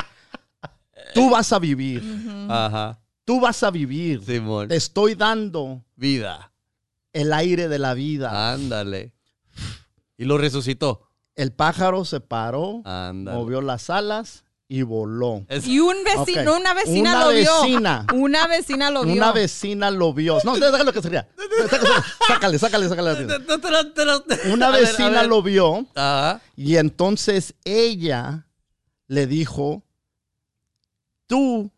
[1.13, 2.01] tú vas a vivir,
[2.49, 2.99] Ajá.
[3.25, 4.23] tú vas a vivir.
[4.25, 4.69] Simón.
[4.69, 6.51] Te estoy dando Vida.
[7.11, 8.53] el aire de la vida.
[8.53, 9.13] Ándale.
[10.17, 11.02] Y lo resucitó.
[11.35, 12.81] El pájaro se paró,
[13.13, 15.45] movió las alas y voló.
[15.49, 17.61] Es- Y un vecino, una vecina Una lo vio.
[17.61, 18.07] vecina.
[18.13, 19.13] Una vecina lo vio.
[19.13, 20.37] Una vecina lo vio.
[20.43, 21.27] No, déjalo que se ría.
[22.27, 23.11] Sácale, sácale, sácale.
[24.51, 25.27] Una A ver, a vecina ver.
[25.27, 25.85] lo vio
[26.55, 28.47] y entonces ella
[29.07, 29.83] le dijo,
[31.27, 31.71] tú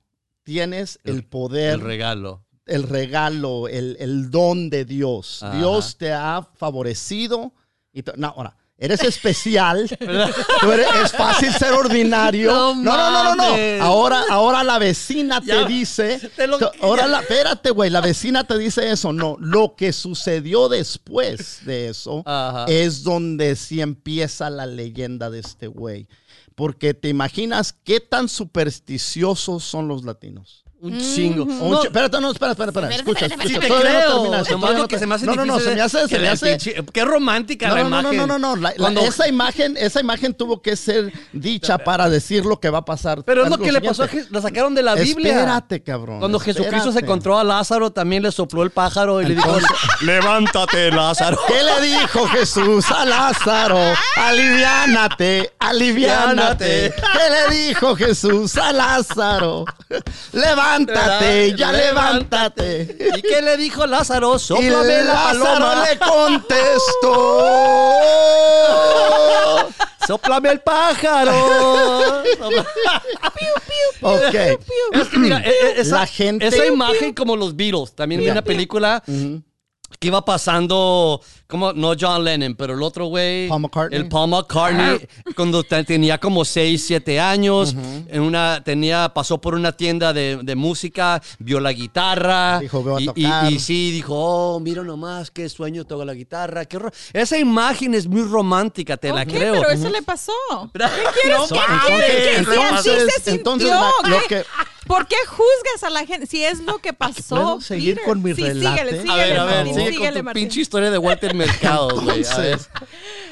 [0.43, 2.43] tienes el, El- poder El regalo.
[2.65, 5.43] el regalo, el, el don de Dios.
[5.53, 7.53] Dios te ha favorecido.
[7.91, 9.87] Y te- no, ahora, eres especial.
[10.61, 12.51] Tú eres- es fácil ser ordinario.
[12.51, 13.83] No No, no, no, no.
[13.83, 16.19] Ahora, ahora la vecina Ya, te dice.
[16.35, 17.89] te lo- te- ahora la, espérate, güey.
[17.89, 19.13] La vecina te dice eso.
[19.13, 22.65] No, lo que sucedió después de eso Ajá.
[22.67, 26.07] es donde sí empieza la leyenda de este güey.
[26.55, 30.64] Porque te imaginas qué tan supersticiosos son los latinos.
[30.81, 31.43] Un chingo.
[31.45, 32.89] Un No, chi- espérate, no, espera, espera, espera.
[32.93, 33.47] Escucha, escucha.
[33.47, 34.11] Sí te todavía no creo.
[34.21, 35.81] termina eso, Nomás todavía lo no que se me hace no, no, no, se me
[35.81, 36.57] hace, es se me la hace.
[36.93, 38.17] Qué romántica No, la no, no, imagen.
[38.17, 42.07] no, no, no, la- la- Cuando- esa imagen, esa imagen tuvo que ser dicha para
[42.09, 43.23] decir lo que va a pasar.
[43.23, 44.27] Pero es lo que le pasó a siguiente.
[44.27, 44.31] Jesús.
[44.31, 45.31] La sacaron de la Biblia.
[45.31, 46.19] Espérate, cabrón.
[46.19, 47.05] Cuando Jesucristo se espérate.
[47.05, 49.57] encontró a Lázaro, también le sopló el pájaro y le dijo:
[50.01, 51.39] Levántate, Lázaro.
[51.47, 53.79] ¿Qué le dijo Jesús a Lázaro?
[54.17, 56.93] Aliviánate, aliviánate.
[57.13, 59.65] ¿Qué le dijo Jesús a Lázaro?
[60.33, 60.64] Levántate,
[61.57, 62.97] ya levántate.
[63.17, 64.35] ¿Y qué le dijo Lázaro?
[64.35, 65.85] Y Sóplame la Lázaro paloma.
[65.89, 67.47] le contestó.
[70.07, 71.33] Sóplame el pájaro.
[74.01, 74.35] Ok.
[74.91, 78.29] Es que mira, e- e- esa, La gente- esa imagen como los Beatles, también vi
[78.29, 79.01] una película
[79.99, 83.99] que iba pasando, como no John Lennon, pero el otro güey, Paul McCartney.
[83.99, 87.75] el Paul McCartney, cuando te- tenía como 6, 7 años,
[88.07, 92.93] en una, tenía, pasó por una tienda de, de música, vio la guitarra, Dijo, "Voy
[92.95, 93.51] a y, y- tocar".
[93.51, 96.91] y sí, dijo, oh, mira nomás, qué sueño toca la guitarra, qué ro-".
[97.13, 99.53] esa imagen es muy romántica, te la Ok, creo.
[99.53, 100.31] pero eso le pasó.
[100.73, 100.79] ¿Qué
[101.23, 102.05] quieres que hable?
[102.07, 103.33] Que si así se sintió.
[103.33, 104.45] entonces la- lo que-
[104.87, 106.27] ¿Por qué juzgas a la gente?
[106.27, 107.35] Si es lo que pasó.
[107.35, 108.07] ¿Puedo seguir Peter.
[108.09, 108.81] con mi sí, relate?
[108.81, 110.43] Síguele, síguele, A ver, a ver, Martín, sigue síguele, con tu Martín.
[110.43, 112.23] pinche historia de Walter Mercado, güey.
[112.25, 112.51] A ver.
[112.53, 112.69] Entonces,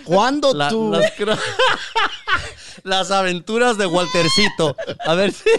[0.04, 0.92] cuando La- tú...
[0.92, 1.12] las,
[2.84, 4.76] las aventuras de Waltercito.
[5.06, 5.50] A ver si.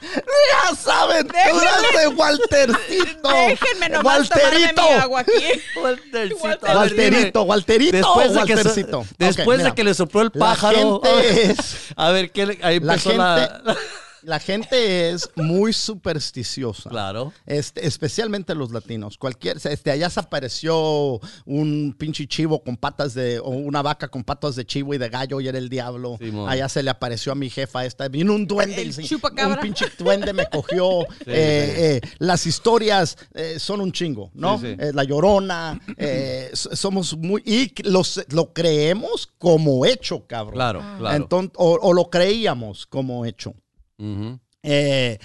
[0.00, 3.28] Las aventuras de Waltercito.
[3.28, 4.82] Déjenme nomás tomarme Walterito.
[4.82, 5.62] mi agua aquí.
[5.76, 6.66] Waltercito.
[6.66, 9.06] Walterito, Walterito, Después de que, so- Waltercito.
[9.18, 9.70] Después mira.
[9.70, 11.00] de que le sopló el La pájaro.
[11.02, 13.62] gente es- A ver, ¿qué le- ahí La empezó la.
[14.22, 16.90] La gente es muy supersticiosa.
[16.90, 17.32] Claro.
[17.46, 19.16] Este, especialmente los latinos.
[19.16, 24.24] Cualquier, este, allá se apareció un pinche chivo con patas de, o una vaca con
[24.24, 26.18] patas de chivo y de gallo y era el diablo.
[26.48, 28.08] Allá se le apareció a mi jefa esta.
[28.08, 28.80] Vino un duende.
[28.82, 29.04] El y.
[29.54, 31.00] Un pinche duende me cogió.
[31.26, 34.58] Eh, eh, las historias eh, son un chingo, ¿no?
[34.58, 34.76] Sí, sí.
[34.78, 35.80] Eh, la llorona.
[35.96, 40.54] eh, so- somos muy, y los, lo creemos como hecho, cabrón.
[40.54, 41.16] Claro, claro.
[41.16, 43.54] Entonces, o, o lo creíamos como hecho.
[44.62, 45.18] Eh,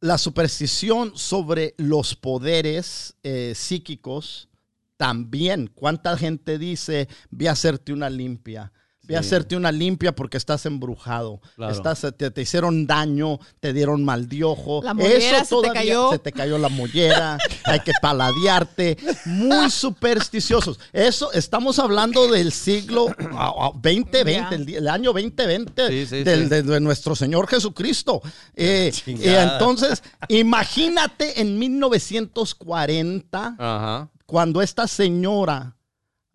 [0.00, 4.48] la superstición sobre los poderes eh, psíquicos
[4.96, 5.70] también.
[5.74, 8.72] ¿Cuánta gente dice, ve a hacerte una limpia?
[9.06, 11.40] Ve a hacerte una limpia porque estás embrujado.
[11.56, 11.72] Claro.
[11.72, 14.80] Estás, te, te hicieron daño, te dieron mal de ojo.
[14.82, 16.10] La mollera se te todavía- cayó.
[16.10, 17.38] Se te cayó la mollera.
[17.64, 18.96] hay que paladearte.
[19.26, 20.78] Muy supersticiosos.
[20.92, 24.32] Eso, estamos hablando del siglo ah, ah, 2020,
[24.72, 24.78] Ya.
[24.78, 26.48] el, año 2020 Sí, sí, del, sí.
[26.48, 28.22] de, de nuestro Señor Jesucristo.
[28.54, 34.10] Eh, eh, entonces, imagínate en 1940, Ajá.
[34.26, 35.76] cuando esta señora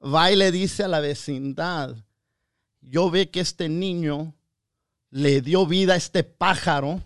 [0.03, 1.95] va y le dice a la vecindad,
[2.89, 4.33] yo ve que este niño
[5.11, 7.01] le dio vida a este pájaro.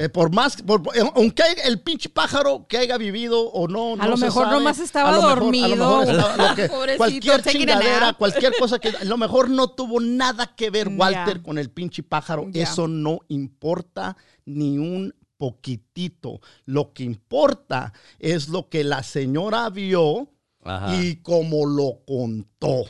[0.00, 4.08] Eh, por más, por- eh, aunque el pinche pájaro que haya vivido o no, A
[4.08, 4.56] lo se mejor sabe.
[4.56, 5.76] nomás estaba A lo mejor- a lo dormido.
[5.76, 10.54] mejor estaba- lo que- cualquier chingadera, cualquier cosa que a lo mejor no tuvo nada
[10.56, 10.88] que ver.
[10.88, 12.48] Walter con el pinche pájaro.
[12.52, 16.40] Eso no importa ni un poquitito.
[16.64, 20.30] Lo que importa es lo que la señora vio
[20.64, 20.96] Ajá.
[20.96, 22.84] y cómo lo contó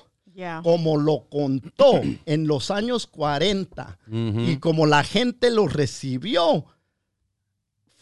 [0.62, 4.40] Como lo contó en los años 40 Ujú.
[4.40, 6.66] y como la gente lo recibió,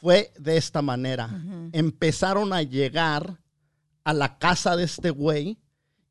[0.01, 1.31] fue de esta manera.
[1.73, 3.38] Empezaron a llegar
[4.05, 5.59] a la casa de este güey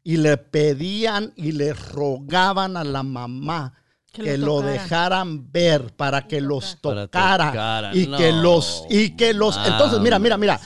[0.04, 3.74] y le pedían y le rogaban a la mamá
[4.14, 7.92] Que que, lo dejaran ver para que los tocara tocara.
[7.96, 10.60] y que los y que los entonces mira mira mira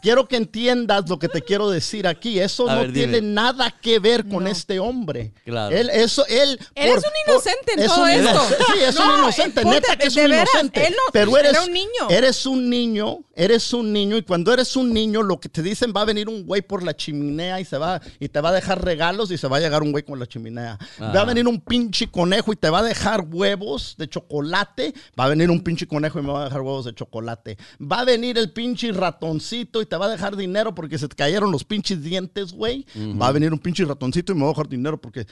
[0.00, 3.06] quiero que entiendas lo que te quiero decir aquí eso A no ver, dime.
[3.12, 4.50] tiene nada que ver con No.
[4.50, 5.74] este hombre Claro.
[5.76, 8.40] él eso él Él es un inocente en es todo un esto.
[8.48, 11.36] sí es No, un inocente eh, neta que es un veras, inocente él no- pero
[11.36, 12.08] eres era un niño.
[12.10, 15.94] eres un niño eres un niño y cuando eres un niño lo que te dicen
[15.96, 18.52] va a venir un güey por la chimenea y se va y te va a
[18.52, 20.78] dejar regalos y se va a llegar un güey con la chimenea.
[21.00, 21.24] Va a Ajá.
[21.24, 24.92] venir un pinche conejo y te va a dejar huevos de chocolate.
[25.18, 27.56] Va a venir un pinche conejo y me va a dejar huevos de chocolate.
[27.80, 31.16] Va a venir el pinche ratoncito y te va a dejar dinero porque se te
[31.16, 32.84] cayeron los pinches dientes güey.
[33.20, 35.26] Va a venir un pinche ratoncito y me va a dejar dinero porque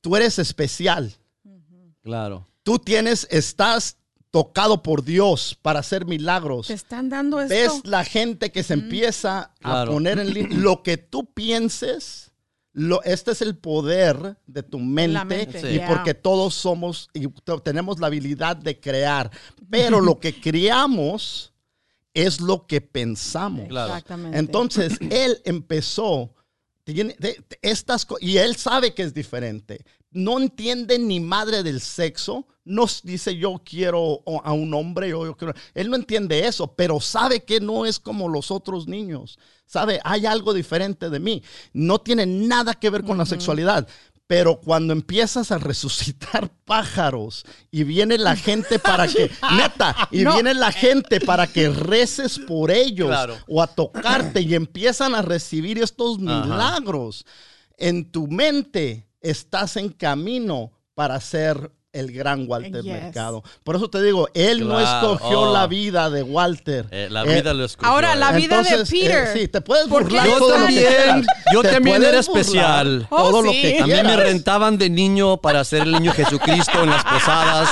[0.00, 1.12] tú eres especial.
[2.02, 2.46] Claro.
[2.62, 3.98] tú tienes, estás
[4.30, 6.66] tocado por Dios para hacer milagros.
[6.68, 7.54] Te están dando esto.
[7.54, 9.92] Ves la gente que se empieza a Claro.
[9.92, 10.58] poner en línea.
[10.58, 12.30] Lo que tú pienses,
[12.72, 15.14] lo, este es el poder de tu mente.
[15.14, 15.66] La mente, Sí.
[15.68, 15.88] Y yeah.
[15.88, 19.30] porque todos somos y te- tenemos la habilidad de crear.
[19.70, 21.52] Pero lo que creamos
[22.14, 23.68] es lo que pensamos.
[23.68, 23.88] Claro.
[23.92, 24.38] Exactamente.
[24.38, 26.34] Entonces, él empezó,
[26.84, 29.84] tiene- de- de- estas, y él sabe que es diferente.
[30.10, 32.46] No entiende ni madre del sexo.
[32.64, 35.54] No dice yo quiero a un hombre yo quiero.
[35.74, 39.38] Él no entiende eso, pero sabe que no es como los otros niños.
[39.66, 41.42] Sabe, hay algo diferente de mí.
[41.72, 43.86] No tiene nada que ver con la sexualidad.
[44.26, 50.34] Pero cuando empiezas a resucitar pájaros y viene la gente para que, neta, y No.
[50.34, 53.36] viene la gente para que reces por ellos Claro.
[53.48, 56.44] o a tocarte y empiezan a recibir estos Ajá.
[56.44, 57.24] milagros,
[57.78, 62.92] en tu mente estás en camino para ser el gran Walter Yes.
[62.92, 63.42] Mercado.
[63.64, 65.52] Por eso te digo, él no escogió oh.
[65.54, 66.86] la vida de Walter.
[66.90, 67.90] Eh, la Eh, vida lo escogió.
[67.90, 68.36] ahora, la eh.
[68.36, 69.28] vida de Peter.
[69.32, 73.06] sí, te puedes ¿Por qué burlar Yo todo también, yo también era especial.
[73.08, 74.16] Todo Oh, lo que A mí me quieras.
[74.20, 77.68] rentaban de niño para ser el niño Jesucristo en las posadas.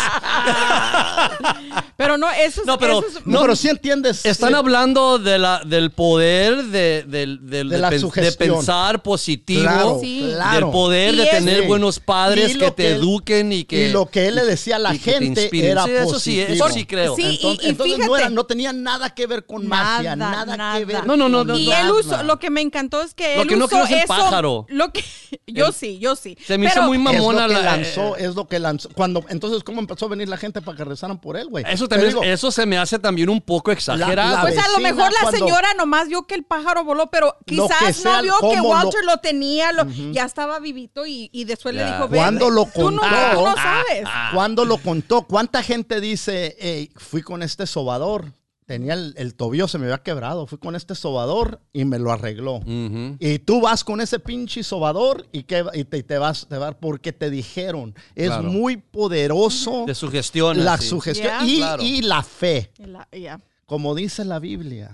[1.97, 2.67] Pero no, eso es.
[2.67, 4.25] No, pero- eso es- No, pero sí entiendes.
[4.27, 4.55] Están sí.
[4.55, 9.63] hablando de la, del poder de, De de la de pensar positivo.
[9.63, 10.31] Claro, Sí.
[10.33, 10.67] claro.
[10.67, 11.67] Del poder Y de tener Sí.
[11.67, 13.89] buenos padres que te que- eduquen y que.
[13.89, 16.69] y lo que él le decía a la gente era Sí, eso sí, eso positivo.
[16.71, 17.17] sí creo.
[17.17, 18.21] Sí, y- Entonces, y entonces no, fíjate.
[18.23, 20.79] era- no tenía nada que ver con magia, Nada, nada, nada.
[20.79, 21.07] que ver.
[21.07, 21.81] No, no, no, con no, Y nada.
[21.83, 23.91] él usó, lo que me encantó es que Lo él que no usó creo es
[23.93, 24.07] el eso.
[24.09, 24.67] pájaro.
[24.69, 25.03] Lo que,
[25.47, 26.37] yo El- sí, yo sí.
[26.47, 27.61] Se me hizo muy Es lo mamona que la.
[27.63, 28.89] lanzó, es lo que lanzó.
[28.95, 31.65] Cuando, entonces, ¿cómo empezó a venir la gente para que rezaran por él, güey?
[31.69, 34.37] Eso también, digo, eso se me hace también un poco exagerado.
[34.37, 37.37] la Pues a lo mejor la cuando- señora nomás vio que el pájaro voló, pero
[37.47, 42.09] quizás no vio que Walter lo- tenía, lo- ya estaba vivito y, después le dijo,
[42.09, 43.96] "Ve, Cuando lo tú no, contó, tú no sabes.
[44.35, 48.33] Cuando lo contó, ¿cuánta gente dice, "Ey, fui con este sobador?
[48.67, 50.49] tenía el, el tobillo, se me había quebrado.
[50.49, 52.57] Fui con este sobador y me lo arregló.
[52.57, 53.17] Ujú.
[53.21, 56.73] Y tú vas con ese pinche sobador y, que, y te, te vas te va
[56.73, 57.95] porque te dijeron.
[58.17, 58.43] Es Claro.
[58.51, 60.65] muy poderoso De sugestión.
[60.65, 60.89] la así.
[60.89, 61.47] sugestión Yeah.
[61.47, 61.83] y, Claro.
[61.85, 62.73] y la fe.
[62.79, 63.41] Y la- ya.
[63.67, 64.91] Como dice la Biblia,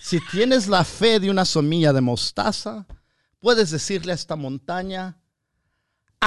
[0.00, 2.86] si tienes la fe de una semilla de mostaza,
[3.38, 5.16] puedes decirle a esta montaña,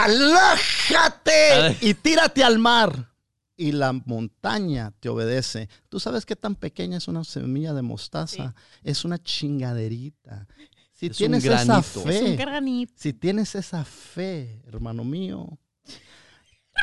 [0.03, 3.07] alájate y tírate al mar.
[3.55, 5.67] Y la montaña te obedece.
[5.89, 8.55] ¿Tú sabes qué tan pequeña es una semilla de mostaza?
[8.83, 10.47] Es una chingaderita.
[10.93, 12.93] Si Es un tienes esa fe, Es un granito.
[12.95, 15.57] si tienes esa fe, hermano mío,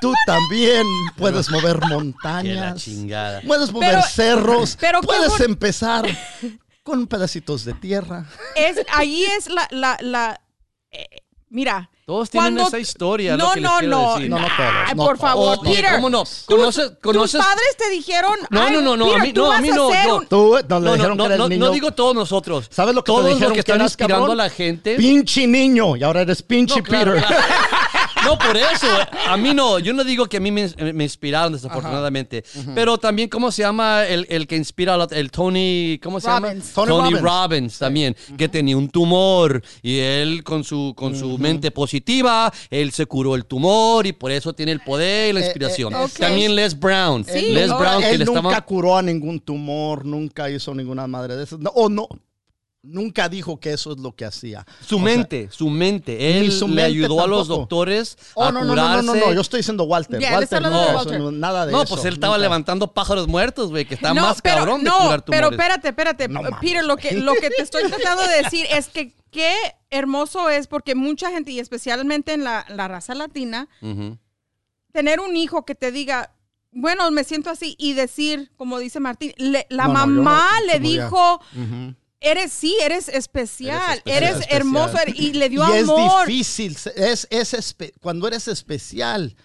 [0.03, 0.87] tú también
[1.17, 2.83] puedes mover montañas.
[2.83, 3.41] chingada.
[3.47, 4.77] Puedes mover Pero- cerros.
[4.79, 6.07] pero puedes empezar
[6.83, 8.27] con pedacitos de tierra.
[8.55, 10.41] Es, ahí es la, la, la
[10.91, 11.07] eh,
[11.51, 11.91] mira.
[12.07, 13.37] Todos tienen cuando- esa historia.
[13.37, 14.15] No, lo que no, no.
[14.15, 14.31] decir.
[14.31, 15.21] No, no todos, Ay, no por todos.
[15.29, 15.95] favor, Oye, Peter.
[15.97, 16.21] ¿cómo no?
[16.21, 18.35] Tus- ¿Conoces- conoces- Tus padres te dijeron.
[18.49, 20.27] No, "Ay, no, no, no, a mí- no, a mí no, ser yo- un-".
[20.29, 21.65] Tú no, le No, dijeron no, que eres no, niño.
[21.67, 22.69] no digo todos nosotros.
[22.71, 24.41] ¿Sabes lo que te todos dijeron los que que están eras, inspirando cabrón?
[24.41, 24.95] a la gente.
[24.95, 25.97] Pinche niño.
[25.97, 27.27] Y ahora eres pinche No, claro, Peter.
[27.27, 27.45] claro.
[28.27, 28.87] No, por eso.
[29.29, 29.79] A mí no.
[29.79, 32.45] Yo no digo que a mí me, me inspiraron, desafortunadamente.
[32.75, 35.99] Pero también, ¿cómo se llama el, el que inspira a la- el Tony?
[36.03, 36.49] ¿Cómo se llama?
[36.49, 37.23] Tony Tony Robbins.
[37.23, 38.17] Robbins, también.
[38.37, 39.63] Que tenía un tumor.
[39.83, 44.31] Y él, con su, con su mente positiva, él se curó el tumor y por
[44.31, 45.93] eso tiene el poder y la Eh, inspiración.
[45.95, 46.11] eh, ok.
[46.19, 47.25] También Les Brown.
[47.25, 51.37] Sí, Les no, Brown, que le nunca curó a ningún tumor, nunca hizo ninguna madre
[51.37, 51.59] de esas.
[51.59, 52.09] No, o no,
[52.87, 54.65] nunca dijo que eso es lo que hacía.
[54.81, 56.39] Su O sea, mente, su mente.
[56.39, 59.07] Él su le mente ayudó a los doctores Oh, a no, no, curarse.
[59.07, 60.21] no, no, no, no, yo estoy diciendo Walter.
[60.21, 61.21] Walter, no, de eso, Walter.
[61.21, 61.95] no, nada de No, eso.
[61.95, 62.43] pues él estaba nunca.
[62.47, 65.29] levantando pájaros muertos, güey, que está más pero, cabrón de no, curar tumores.
[65.31, 66.29] pero espérate, espérate.
[66.29, 66.41] No.
[66.61, 69.55] Peter, lo que, lo que te estoy tratando de decir es que qué
[69.91, 73.69] hermoso es porque mucha gente, y especialmente en la, la raza latina,
[74.93, 76.33] tener un hijo que te diga,
[76.73, 80.67] bueno, me siento así, y decir, como dice Martín, le- la No, no, mamá no,
[80.67, 81.41] le dijo.
[82.21, 84.57] Eres sí, eres especial, Eres eres, especial.
[84.61, 86.23] hermoso, y le dio y amor.
[86.23, 89.37] es difícil, es, es espe- cuando eres especial,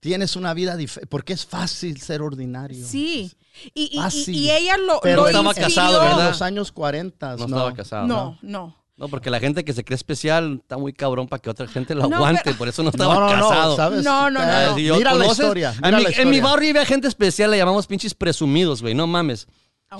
[0.00, 2.86] tienes una vida diferente, porque es fácil ser ordinario.
[2.86, 3.32] Sí.
[3.74, 5.66] Y, y- y- ella lo, Pero lo estaba inspiró.
[5.68, 6.28] casado, En ¿verdad?
[6.28, 7.36] los años 40.
[7.36, 8.06] No, estaba casado.
[8.06, 8.76] No, no.
[8.98, 11.94] No, porque la gente que se cree especial está muy cabrón para que otra gente
[11.94, 13.76] lo No, aguante, pero- por eso no No, estaba no, no, casado.
[13.76, 14.04] ¿sabes?
[14.04, 14.74] No, no, no, no.
[14.76, 15.70] Si yo- Mira la historia.
[15.70, 16.42] En mira mi, la en mi historia.
[16.42, 19.48] barrio había gente especial, le llamamos pinches presumidos, güey, no mames.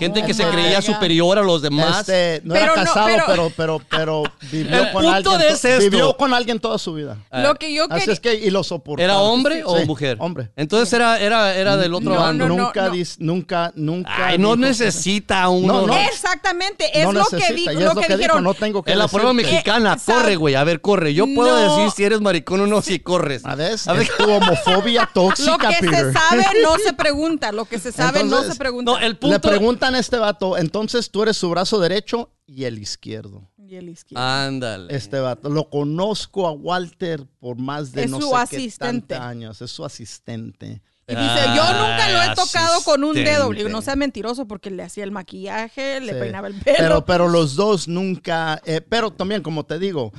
[0.01, 0.84] Gente Oh que se creía God.
[0.87, 2.01] superior a los demás.
[2.01, 5.53] Este, no Pero era no, casado, pero- pero, pero, pero, vivió El con punto alguien.
[5.53, 5.84] es esto.
[5.91, 7.16] Vivió con alguien toda su vida.
[7.30, 8.12] Lo que yo Así quería...
[8.14, 9.01] es que, y lo soportó.
[9.03, 10.16] ¿Era hombre o Sí, mujer?
[10.20, 10.51] Hombre.
[10.57, 12.49] Entonces era, era, era del otro No, bando.
[12.49, 12.95] no, no, nunca, no.
[12.95, 14.11] dis- nunca, nunca.
[14.26, 15.82] Ay, no necesita uno.
[15.82, 15.97] No, no.
[15.97, 17.53] Exactamente, es no lo que lo es que,
[17.84, 18.18] lo que dijeron.
[18.18, 19.95] dijo, no tengo que Es la prueba mexicana.
[19.95, 20.57] Eh, corre, güey.
[20.57, 21.14] A ver, corre.
[21.14, 21.76] Yo puedo No.
[21.76, 23.45] decir si eres maricón o no si corres.
[23.47, 24.03] A ver, A ver.
[24.03, 26.07] es tu homofobia Lo tóxica, que Peter.
[26.07, 28.91] se sabe no se pregunta, lo que se sabe no se pregunta.
[28.91, 29.37] No, el punto.
[29.77, 33.49] Preguntan a este vato, entonces tú eres su brazo derecho y el izquierdo.
[33.59, 34.24] Y el izquierdo.
[34.24, 34.95] Ándale.
[34.95, 35.49] Este vato.
[35.51, 39.07] Lo conozco a Walter por más de Es no su sé asistente.
[39.09, 39.62] qué tantos años.
[39.62, 40.83] Es su asistente.
[41.09, 43.51] Y dice, yo nunca lo he tocado con un dedo.
[43.51, 46.18] Digo, no sea mentiroso porque le hacía el maquillaje, le Sí.
[46.18, 46.77] peinaba el pelo.
[46.79, 50.11] Pero, pero los dos nunca, eh, pero también como te digo,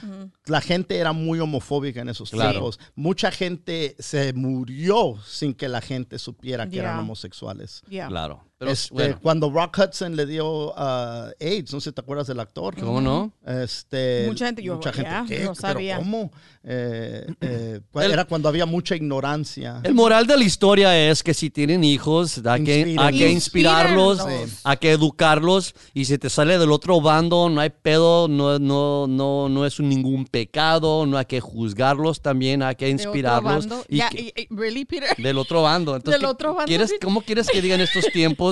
[0.45, 2.51] la gente era muy homofóbica en esos Claro.
[2.51, 2.79] tiempos.
[2.95, 7.81] Mucha gente se murió sin que la gente supiera que eran homosexuales.
[7.89, 8.46] Claro.
[8.59, 12.25] Pero Este, bueno, Cuando Rock Hudson le dio uh, AIDS, no sé si te acuerdas
[12.27, 12.75] del actor.
[12.79, 13.31] ¿cómo no?
[13.45, 15.97] Este, Mucha gente, yo, mucha gente, no ¿Pero sabía.
[15.97, 16.31] ¿Cómo?
[16.63, 19.79] Eh, eh, El- era cuando había mucha ignorancia.
[19.83, 24.17] El moral de la historia es que si tienen hijos, hay que, hay que inspirarlos,
[24.19, 24.59] Inspírenlos.
[24.63, 25.75] hay que educarlos.
[25.93, 29.79] Y si te sale del otro bando, no hay pedo, no, no, no, no es
[29.79, 33.67] ningún pecado, no hay que juzgarlos también, hay que De otro inspirarlos.
[33.67, 33.85] bando.
[33.87, 35.15] y Ya, que- y- y- really, Peter?
[35.17, 35.95] del otro bando.
[35.95, 36.95] Entonces, Del ¿qué- otro bando, ¿quieres, sí.
[37.01, 38.46] ¿Cómo quieres que digan estos tiempos?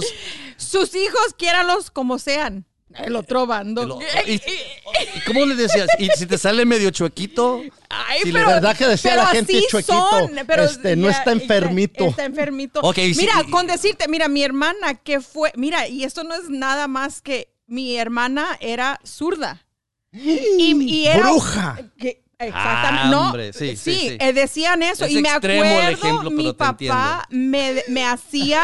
[0.57, 2.65] Sus hijos, quiéralos como sean.
[2.93, 3.81] El otro bando.
[3.83, 5.87] El o- y- ¿Y ¿Cómo le decías?
[5.99, 7.61] ¿Y si te sale medio chuequito?
[7.89, 12.05] Ay, pero, la verdad que decía la gente chuequito, son, pero este, no está enfermito.
[12.05, 12.79] Está, enfermito.
[13.17, 17.21] Mira, con decirte, mira, mi hermana que fue, mira, y esto no es nada más
[17.21, 19.65] que mi hermana era zurda.
[20.13, 21.77] Y, y era ¡Bruja!
[21.97, 23.01] que- exactamente.
[23.05, 24.17] Ah, no, hombre, sí, sí, sí.
[24.19, 25.03] eh, decían eso.
[25.05, 28.61] Es y me acuerdo, ejemplo, mi papá me, me hacía,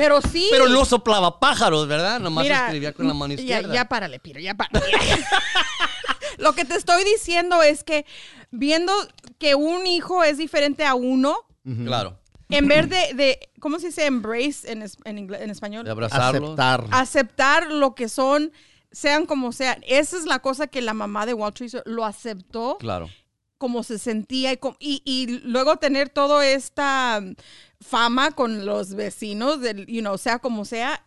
[0.00, 0.48] pero sí.
[0.50, 2.18] Pero no soplaba pájaros, ¿verdad?
[2.20, 3.74] Nomás Mira, escribía con la mano ya- izquierda.
[3.74, 4.86] Ya, párale, Piro, ya párale.
[6.38, 8.06] Lo que te estoy diciendo es que
[8.50, 8.92] viendo
[9.38, 11.36] que un hijo es diferente a uno,
[11.84, 12.18] Claro.
[12.48, 15.84] en vez de, de ¿cómo se dice embrace en, es- en, en español?
[15.84, 16.58] De abrazarlos.
[16.58, 16.84] Aceptar.
[16.90, 18.52] Aceptar lo que son,
[18.90, 19.82] sean como sean.
[19.86, 23.08] Esa es la cosa que la mamá de Walt Disney lo aceptó Claro.
[23.60, 27.22] Como se sentía y, com- y, y luego tener toda esta
[27.80, 31.04] fama con los vecinos, del, you know, sea como sea.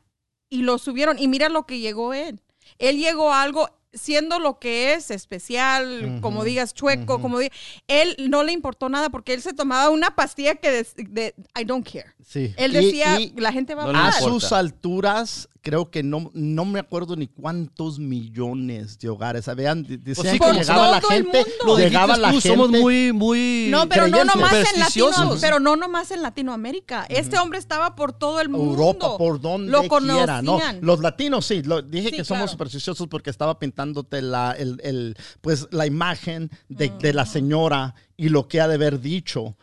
[0.50, 1.18] y lo subieron.
[1.18, 2.40] Y mira lo que llegó él.
[2.78, 7.56] Él llegó a algo siendo lo que es especial, como digas chueco, como digas,
[7.88, 11.64] él no le importó nada porque él se tomaba una pastilla que de, de- I
[11.64, 12.14] don't care.
[12.24, 12.54] Sí.
[12.58, 16.66] Él decía, y la gente va No a a sus alturas, creo que no, no
[16.66, 19.48] me acuerdo ni cuántos millones de hogares.
[19.48, 21.46] Habían, di- decían sí, que llegaba la gente.
[21.66, 22.50] Lo llegaba la tú, gente.
[22.50, 25.20] somos muy, muy No, pero no nomás en Supersticiosos.
[25.20, 27.06] Latino, pero no nomás en Latinoamérica.
[27.08, 28.72] Este hombre estaba por todo el mundo.
[28.72, 30.54] Europa, por donde lo quiera, ¿no?
[30.54, 30.80] conocían.
[30.82, 32.52] Los latinos sí, lo, dije Sí, que somos claro.
[32.52, 38.28] supersticiosos porque estaba pintándote la, el, el, pues, la imagen de, de la señora y
[38.30, 39.56] lo que ha de haber dicho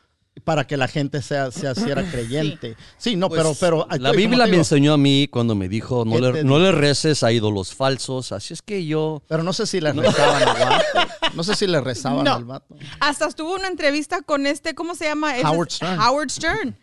[0.44, 2.76] para que la gente sea, se hiciera creyente.
[2.98, 3.54] Sí, no, Pues, pero,
[3.88, 6.58] pero la Biblia me enseñó a mí cuando me dijo no ¿Qué le, te no
[6.58, 10.42] le reces a ídolos falsos, así es que yo Pero no sé si le rezaban
[10.42, 10.84] al vato.
[11.34, 12.34] No sé si le rezaban No.
[12.34, 12.74] al vato.
[12.98, 15.32] Hasta estuvo una entrevista con este, ¿cómo se llama?
[15.44, 16.00] Howard Stern.
[16.00, 16.76] Howard Stern.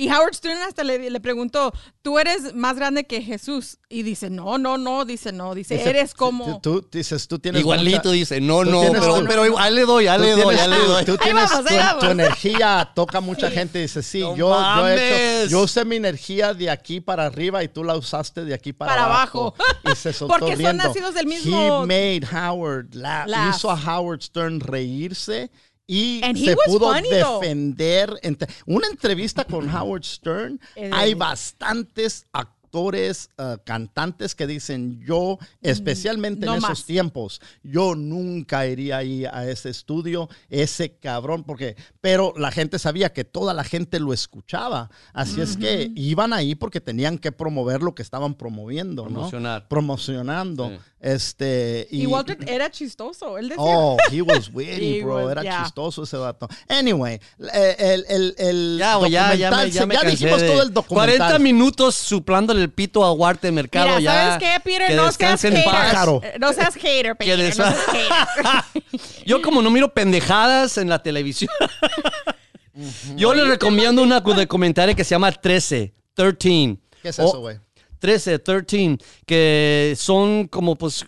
[0.00, 3.76] Y Howard Stern hasta le, le preguntó, ¿tú eres más grande que Jesús?
[3.90, 6.58] Y dice, no, no, no, dice, no, dice, Dice, eres como...
[6.62, 7.60] tú dices, tú tienes.
[7.60, 10.66] igualito mucha- dice, no, no, tienes pero, pero igual le doy, ya le doy, ya
[10.68, 11.04] le doy.
[11.04, 14.88] Tú tienes vamos, tu, energía, toca a mucha gente y dice, sí, No yo, yo,
[14.88, 18.54] he hecho, yo usé mi energía de aquí para arriba y tú la usaste de
[18.54, 19.54] aquí para, Para abajo.
[19.92, 23.28] Y se soltó Porque son nacidos del mismo- He made Howard laugh.
[23.28, 23.54] Laugh.
[23.54, 25.50] Hizo a Howard Stern reírse
[25.92, 27.40] y And se pudo funny, though.
[27.40, 28.16] defender.
[28.22, 30.60] Entre- una entrevista con Howard Stern,
[30.92, 36.84] hay bastantes actores, uh, cantantes que dicen yo, especialmente no en esos más.
[36.84, 43.12] tiempos, yo nunca iría ahí a ese estudio, ese cabrón, porque, pero la gente sabía
[43.12, 47.82] que toda la gente lo escuchaba, así es que iban ahí porque tenían que promover
[47.82, 49.10] lo que estaban promoviendo, ¿no?
[49.10, 49.68] Promocionar.
[49.68, 50.78] Promocionando, Sí.
[51.00, 53.62] este, Y Walter era chistoso, él decía...
[53.64, 55.16] Oh, he was witty, He bro.
[55.16, 55.62] was- Era yeah.
[55.64, 56.48] chistoso ese vato.
[56.68, 57.18] Anyway,
[57.54, 60.48] eh, el, el, el Ya, güey, ya, ya me, documental, ya me ya dijimos de-
[60.48, 61.16] todo el documental.
[61.18, 64.12] 40 minutos suplándole el pito a Huarte Mercado Mira, ya.
[64.12, 64.88] ¿sabes qué, Peter?
[64.88, 65.64] que No seas hater.
[65.64, 65.74] paz.
[65.92, 66.20] Pájaro.
[66.22, 67.38] Eh, No seas hater, Peter.
[67.38, 68.82] no seas hater.
[69.26, 71.50] Yo como no miro pendejadas en la televisión.
[73.16, 76.78] Yo le recomiendo una documentaria que se llama 13, 13.
[77.02, 77.58] ¿Qué es eso, güey?
[77.98, 78.96] 13, 13,
[79.26, 81.04] que son como pues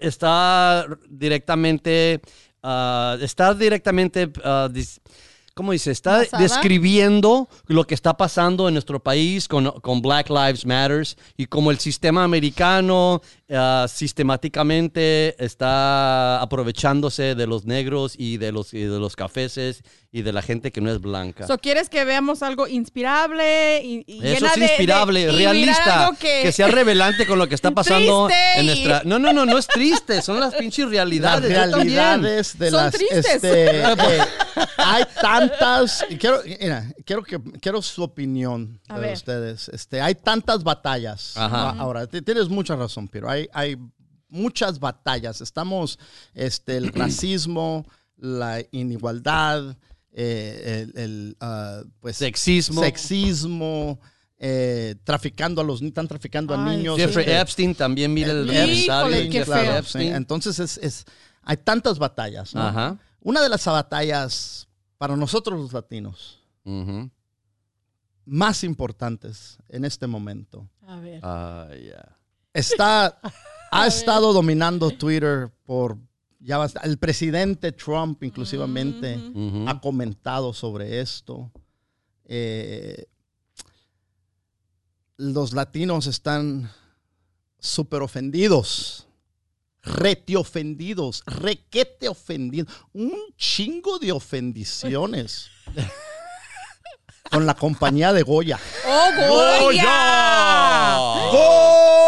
[0.00, 2.20] está directamente,
[2.62, 5.00] ah, está directamente, dis-
[5.54, 5.90] ¿cómo dice?
[5.90, 11.46] Está describiendo lo que está pasando en nuestro país con, con Black Lives Matters y
[11.46, 13.22] como el sistema americano
[13.54, 20.22] ah, sistemáticamente está aprovechándose de los negros y de los, y de los cafeses y
[20.22, 21.46] de la gente que no es blanca.
[21.46, 26.10] So, ¿Quieres que veamos algo inspirable y, y Eso llena es de- de- inspirable, realista,
[26.20, 26.52] que...
[26.52, 29.02] sea revelante con lo que está pasando Triste en y- nuestra...
[29.04, 31.54] No, no, no, no es triste, son las pinches Las realidades.
[31.54, 31.72] también.
[31.96, 33.26] realidades de Son las tristes.
[33.26, 34.20] este, eh,
[34.76, 39.12] hay tantas y quiero mira, quiero que quiero su opinión A de ver.
[39.14, 41.70] ustedes este hay tantas batallas Ajá.
[41.78, 43.76] Ahora tienes mucha razón pero hay hay
[44.28, 45.98] muchas batallas estamos
[46.34, 47.84] este el racismo
[48.16, 49.76] la inigualdad
[50.12, 52.82] eh, el, el, ah, pues Sexismo.
[52.82, 53.98] sexismo
[54.38, 58.50] eh, traficando a los están traficando a niños Jeffrey este, Epstein también mira el
[59.30, 59.76] Jeffrey feo.
[59.78, 60.14] Epstein.
[60.14, 61.04] Entonces es, es-
[61.42, 62.54] hay tantas batallas.
[62.54, 62.62] ¿no?
[62.62, 62.98] Ajá.
[63.20, 64.68] Una de las batallas
[64.98, 66.40] para nosotros los latinos
[68.24, 71.20] más importantes en este momento A ver.
[71.22, 72.16] Ah, ya.
[72.54, 73.18] Está
[73.70, 75.96] ha estado dominando Twitter por
[76.40, 79.18] ya bast- el presidente Trump inclusivamente
[79.66, 81.50] ha comentado sobre esto.
[82.24, 83.06] Eh,
[85.16, 86.70] los latinos están
[87.58, 89.06] súper ofendidos.
[89.84, 95.48] Rete ofendidos, requete ofendidos, un chingo de ofendiciones
[97.30, 98.60] con la compañía de Goya.
[98.86, 100.96] ¡Oh, Goya!
[101.32, 102.01] ¡Goya!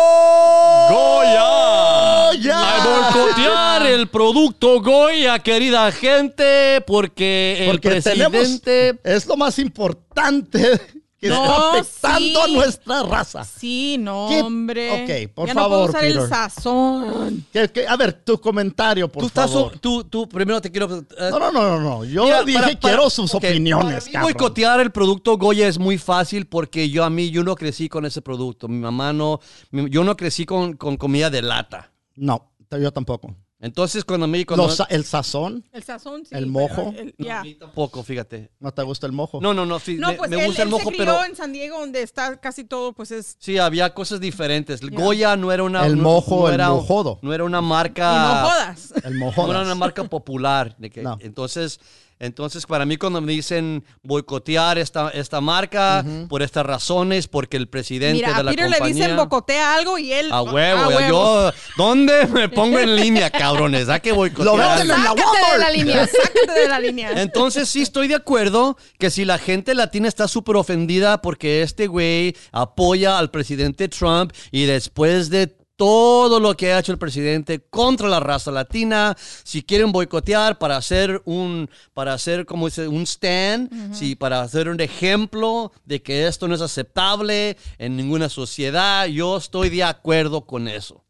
[2.53, 8.99] A boicotear el producto Goya, querida gente, porque el Porque presidente...
[9.05, 10.80] es lo más importante
[11.29, 12.37] que No, está afectando sí.
[12.37, 13.45] a nuestra raza.
[13.45, 14.43] Sí, no, ¿Qué?
[14.43, 14.91] hombre.
[15.27, 16.22] Ok, por ya favor, no puedo usar Peter.
[16.22, 17.47] el sazón.
[17.89, 19.51] A ver, tu comentario, por Tú estás...
[19.51, 19.79] favor.
[19.79, 20.99] Tú, tú, primero te quiero...
[20.99, 22.05] eh, No, no, no, no, no.
[22.05, 24.25] Yo Mira, dije para- para- quiero sus opiniones, para mí.
[24.25, 28.05] Boicotear el producto Goya es muy fácil porque yo a mí, yo no crecí con
[28.07, 28.68] ese producto.
[28.68, 31.91] Mi mamá no, mi- yo no crecí con, con comida de lata.
[32.16, 33.35] No, yo tampoco.
[33.65, 34.45] Entonces cuando me...
[34.45, 36.35] Cuando, Los sa- el sazón, El sazón, sí.
[36.35, 36.93] ¿El mojo?
[36.97, 37.41] el- No, ya.
[37.41, 38.51] a mí tampoco, fíjate.
[38.61, 39.41] ¿no te gusta el mojo?
[39.41, 41.05] No, no, no, sí, No, me, pues me él, gusta el él mojo, se crió
[41.15, 41.25] pero...
[41.25, 43.37] en San Diego, donde está casi todo, pues es...
[43.39, 44.83] Sí, había cosas diferentes.
[44.83, 45.87] El Goya no era una...
[45.87, 47.19] El no- mojo, no el era, mojodo.
[47.23, 48.43] No era una Y marca...
[48.43, 48.95] no jodas.
[49.03, 49.47] El mojo.
[49.47, 50.77] No era una marca popular.
[50.79, 51.17] de que- No.
[51.21, 51.81] Entonces,
[52.25, 57.68] Entonces, para mí, cuando me dicen boicotear esta, esta marca por estas razones, porque el
[57.68, 58.95] presidente Mira, de a la Peter le compañía...
[59.05, 60.33] dicen bocotea algo y él.
[60.33, 61.09] A huevo, a huevo.
[61.09, 61.53] yo...
[61.77, 63.89] ¿Dónde me pongo en línea, cabrones?
[63.89, 64.57] ¿A qué boicotear?
[64.57, 65.61] Lo venden en la Sácate de Walmart.
[65.61, 67.22] la línea, sácate de la línea.
[67.22, 71.87] Entonces sí estoy de acuerdo que si la gente latina está súper ofendida porque este
[71.87, 77.61] güey apoya al presidente Trump y después de todo lo que ha hecho el presidente
[77.61, 83.03] contra la raza latina, si quieren boicotear para hacer un, para hacer como dice, un
[83.03, 89.07] stand, si para hacer un ejemplo de que esto no es aceptable en ninguna sociedad,
[89.07, 91.04] yo estoy de acuerdo con eso.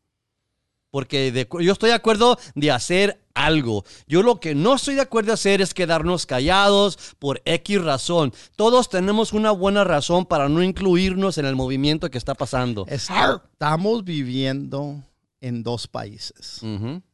[0.95, 3.85] Porque de- yo estoy de acuerdo de hacer algo.
[4.07, 8.33] Yo lo que no estoy de acuerdo de hacer es quedarnos callados por X razón.
[8.55, 12.87] Todos tenemos una buena razón para no incluirnos en el movimiento que está pasando.
[13.55, 15.03] Estamos viviendo
[15.41, 16.61] en dos países.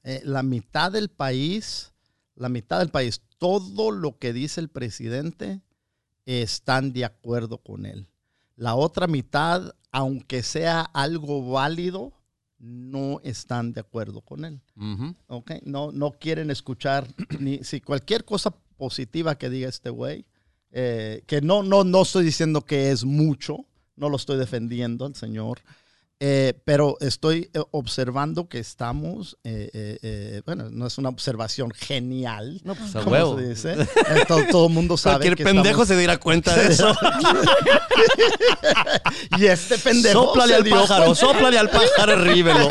[0.05, 1.95] Eh, la mitad del país,
[2.35, 5.62] la mitad del país, todo lo que dice el presidente
[6.26, 8.07] están de acuerdo con él.
[8.57, 12.12] La otra mitad, aunque sea algo válido,
[12.61, 14.61] no están de acuerdo con él.
[14.76, 15.14] Ujú.
[15.28, 15.52] ¿ok?
[15.64, 17.08] No, no quieren escuchar
[17.40, 20.26] ni si cualquier cosa positiva que diga este güey,
[20.70, 25.14] eh, que no, no, no estoy diciendo que es mucho, no lo estoy defendiendo al
[25.14, 25.61] señor,
[26.22, 31.70] eh, pero estoy eh, observando que estamos, eh, eh, eh, bueno, no es una observación
[31.70, 32.60] genial.
[32.62, 33.38] No, pues a huevo.
[33.38, 33.72] se dice.
[33.72, 33.86] Eh,
[34.28, 36.94] todo, el mundo sabe Cualquier que pendejo estamos- se diera cuenta de eso.
[39.38, 42.68] y este pendejo Sóplale al pájaro, sóplale al pájaro, rívelo.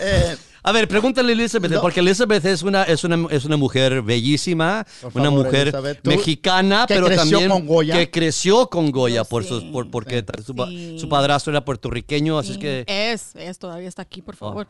[0.68, 1.80] A ver, pregúntale a Elizabeth, No.
[1.80, 6.94] porque Elizabeth es una, es una, es una mujer bellísima, una mujer Elizabeth, mexicana, que
[6.94, 7.94] pero creció también con Goya.
[7.94, 9.48] que creció con Goya, Yo por sé.
[9.48, 10.98] sus, por, porque su, pa- Sí.
[10.98, 12.84] su padrastro era puertorriqueño, así es que...
[12.86, 14.38] Es, es, todavía está aquí, por Oh.
[14.38, 14.68] favor.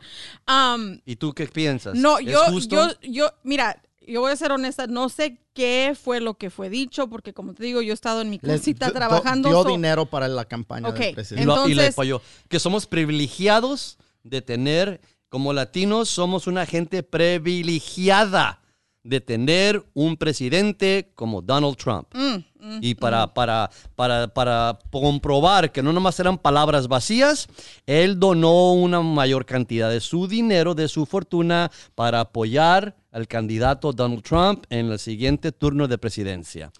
[1.05, 1.95] ¿Y tú qué piensas?
[1.95, 2.75] no, ¿Es yo, justo?
[2.75, 6.69] yo, yo, mira, yo voy a ser honesta, no sé qué fue lo que fue
[6.69, 9.49] dicho, porque como te digo, yo he estado en mi casita trabajando.
[9.49, 11.45] dio so- dinero para la campaña Ok, del Y, presidente.
[11.45, 12.21] lo- y le Entonces- apoyó.
[12.47, 18.61] Que somos privilegiados de tener, como latinos, somos una gente privilegiada
[19.03, 22.07] de tener un presidente como Donald Trump.
[22.13, 27.47] Mm, y para, para, para, para comprobar que no nomás eran palabras vacías,
[27.85, 33.93] él donó una mayor cantidad de su dinero, de su fortuna, para apoyar al candidato
[33.93, 36.71] Donald Trump en el siguiente turno de presidencia.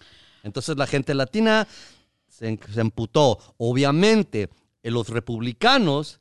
[0.42, 1.66] Entonces la gente latina
[2.28, 3.38] se, se emputó.
[3.56, 4.50] Obviamente,
[4.82, 6.19] los republicanos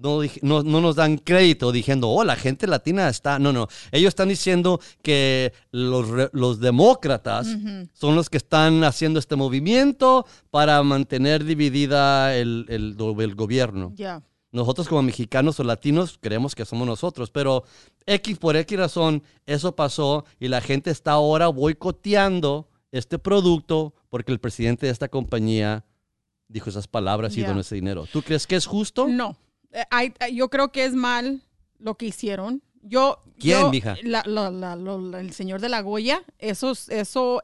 [0.00, 3.38] no, no, no nos dan crédito diciendo, oh, la gente latina está...
[3.38, 3.68] No, no.
[3.92, 7.46] Ellos están diciendo que los, los demócratas
[7.92, 13.92] son los que están haciendo este movimiento para mantener dividida el, el, el gobierno.
[14.52, 17.62] Nosotros como mexicanos o latinos creemos que somos nosotros, pero
[18.06, 24.32] X por X razón, eso pasó y la gente está ahora boicoteando este producto porque
[24.32, 25.84] el presidente de esta compañía
[26.48, 28.06] dijo esas palabras y donó ese dinero.
[28.12, 29.06] ¿Tú crees que es justo?
[29.06, 29.36] No,
[29.72, 29.84] Eh,
[30.20, 31.42] eh, yo creo que es mal
[31.78, 32.62] lo que hicieron.
[32.82, 33.96] Yo, ¿Quién, yo- mija?
[34.02, 34.22] la-
[35.20, 37.42] el señor de la Goya, eso, es- eso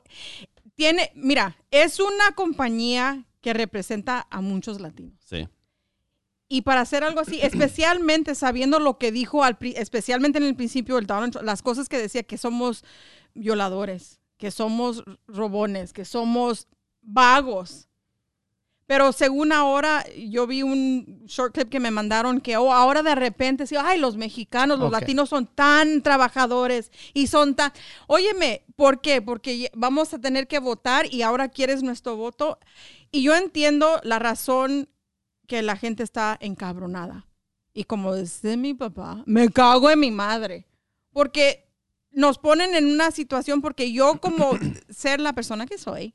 [0.75, 5.15] tiene, mira, es una compañía que representa a muchos latinos.
[5.25, 5.49] Sí.
[6.49, 10.99] Y para hacer algo así, especialmente sabiendo lo que dijo, al, especialmente en el principio,
[10.99, 12.85] el Donald Trump, las cosas que decía que somos
[13.35, 16.69] violadores, que somos robones, que somos
[17.03, 17.86] vagos.
[18.87, 23.17] Pero según ahora, yo vi un short clip que me mandaron que oh, ahora de
[23.17, 27.73] repente, sí, ay, los mexicanos, los latinos son tan trabajadores y son tan...
[28.07, 29.21] Óyeme, ¿por qué?
[29.21, 32.61] Porque vamos a tener que votar y ahora quieres nuestro voto.
[33.11, 34.89] Y yo entiendo la razón
[35.49, 37.27] que la gente está encabronada.
[37.75, 40.69] Y como dice mi papá, me cago en mi madre.
[41.11, 41.69] Porque
[42.13, 44.53] nos ponen en una situación, porque yo como
[44.89, 46.15] ser la persona que soy,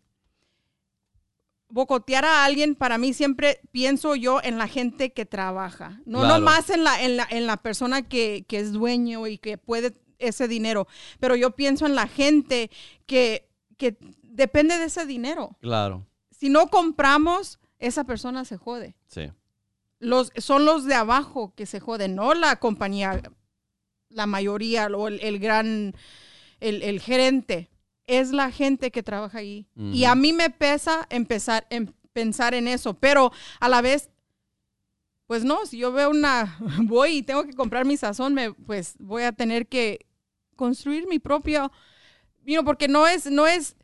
[1.72, 6.00] bocotear a alguien, para mí siempre pienso yo en la gente que trabaja.
[6.06, 6.36] No Claro.
[6.40, 9.96] nomás en la, en la, en la persona que, que es dueño y que puede
[10.20, 10.88] ese dinero.
[11.20, 12.70] Pero yo pienso en la gente
[13.08, 15.58] que, que depende de ese dinero.
[15.62, 16.06] Claro.
[16.30, 19.32] Si no compramos, esa persona se jode Sí.
[20.00, 23.22] los, son los de abajo que se joden, no la compañía,
[24.10, 25.96] la mayoría, o el, el gran,
[26.60, 27.70] el, el gerente.
[28.08, 29.68] Es la gente que trabaja ahí.
[29.76, 34.10] Y a mí me pesa empezar en pensar en eso, pero a la vez,
[35.28, 38.95] pues no, si yo veo una, voy y tengo que comprar mi sazón, me, pues
[38.99, 40.06] voy a tener que
[40.56, 41.72] construir mi propio,
[42.45, 43.76] you know, porque no es, no es,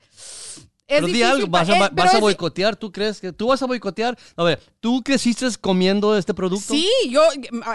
[0.89, 3.47] Es Pero di difícil algo, vas, a, eh, vas a boicotear, ¿tú crees que tú
[3.47, 4.17] vas a boicotear?
[4.37, 6.73] A ver, ¿tú creciste comiendo este producto?
[6.73, 7.21] Sí, yo.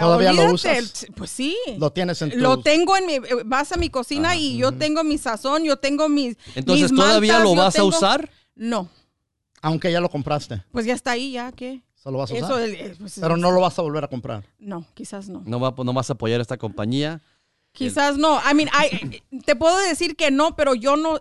[0.00, 1.06] ¿Todavía lo usas?
[1.14, 1.54] Pues sí.
[1.76, 2.38] Lo tienes en tu...
[2.38, 3.14] Lo tengo en mi.
[3.16, 6.38] eh, Vas a mi cocina y yo tengo mi sazón, yo tengo mis.
[6.54, 8.30] Entonces, mis ¿todavía lo vas a usar?
[8.54, 8.88] No.
[9.60, 10.64] Aunque ya lo compraste.
[10.72, 11.82] Pues ya está ahí, ya, ¿qué?
[11.94, 12.44] ¿Se lo vas a usar?
[12.44, 14.42] Eso, eh, pues, Pero no lo vas a volver a comprar.
[14.58, 15.42] No, quizás no.
[15.44, 17.20] No, va, no vas a apoyar esta compañía.
[17.72, 18.38] Quizás no.
[18.50, 21.20] I mean, I- te puedo decir que no, pero yo no.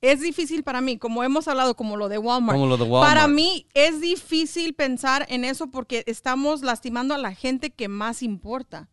[0.00, 2.56] Es difícil para mí, como hemos hablado, como lo de Walmart.
[2.56, 3.12] Como lo de Walmart.
[3.12, 8.22] Para mí es difícil pensar en eso porque estamos lastimando a la gente que más
[8.22, 8.88] importa.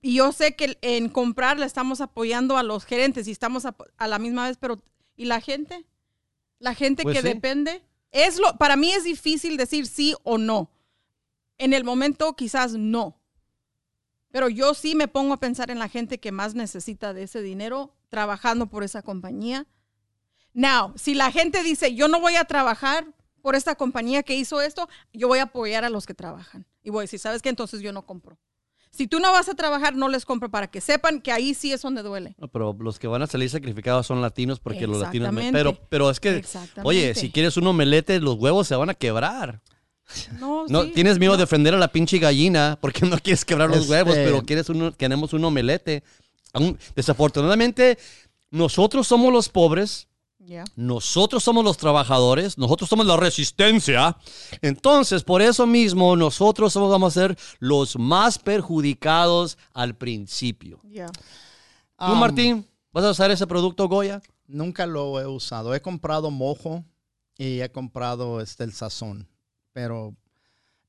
[0.00, 3.76] Y yo sé que en comprar le estamos apoyando a los gerentes y estamos a,
[3.98, 4.82] a la misma vez, pero
[5.16, 5.84] ¿y la gente?
[6.58, 7.28] La gente Pues que sí.
[7.28, 7.82] depende.
[8.10, 10.70] Es lo, para mí es difícil decir sí o no.
[11.58, 13.20] En el momento quizás no.
[14.30, 17.42] Pero yo sí me pongo a pensar en la gente que más necesita de ese
[17.42, 19.66] dinero trabajando por esa compañía.
[20.54, 23.06] Now, si la gente dice, yo no voy a trabajar
[23.42, 26.64] por esta compañía que hizo esto, yo voy a apoyar a los que trabajan.
[26.82, 27.48] Y voy a decir, ¿sabes qué?
[27.50, 28.38] Entonces yo no compro.
[28.90, 31.72] Si tú no vas a trabajar, no les compro para que sepan que ahí sí
[31.72, 32.36] es donde duele.
[32.38, 35.32] No, pero los que van a salir sacrificados son latinos porque los latinos...
[35.32, 35.50] me-.
[35.50, 36.44] Pero, pero es que,
[36.84, 39.60] oye, si quieres un omelete, los huevos se van a quebrar.
[40.38, 40.92] No, No, sí.
[40.94, 44.14] tienes miedo de ofender a la pinche gallina porque no quieres quebrar los Este- huevos,
[44.14, 46.04] pero quieres uno, queremos un omelete.
[46.94, 47.98] Desafortunadamente,
[48.50, 50.06] nosotros somos los pobres,
[50.46, 50.64] Ya.
[50.76, 54.16] nosotros somos los trabajadores, nosotros somos la resistencia.
[54.60, 60.80] Entonces, por eso mismo, nosotros somos, vamos a ser los más perjudicados al principio.
[60.84, 61.06] Ya.
[61.06, 64.20] ¿Tú, Um, Martín, vas a usar ese producto Goya?
[64.46, 65.74] Nunca lo he usado.
[65.74, 66.84] He comprado mojo
[67.38, 69.26] y he comprado este, el sazón.
[69.72, 70.14] Pero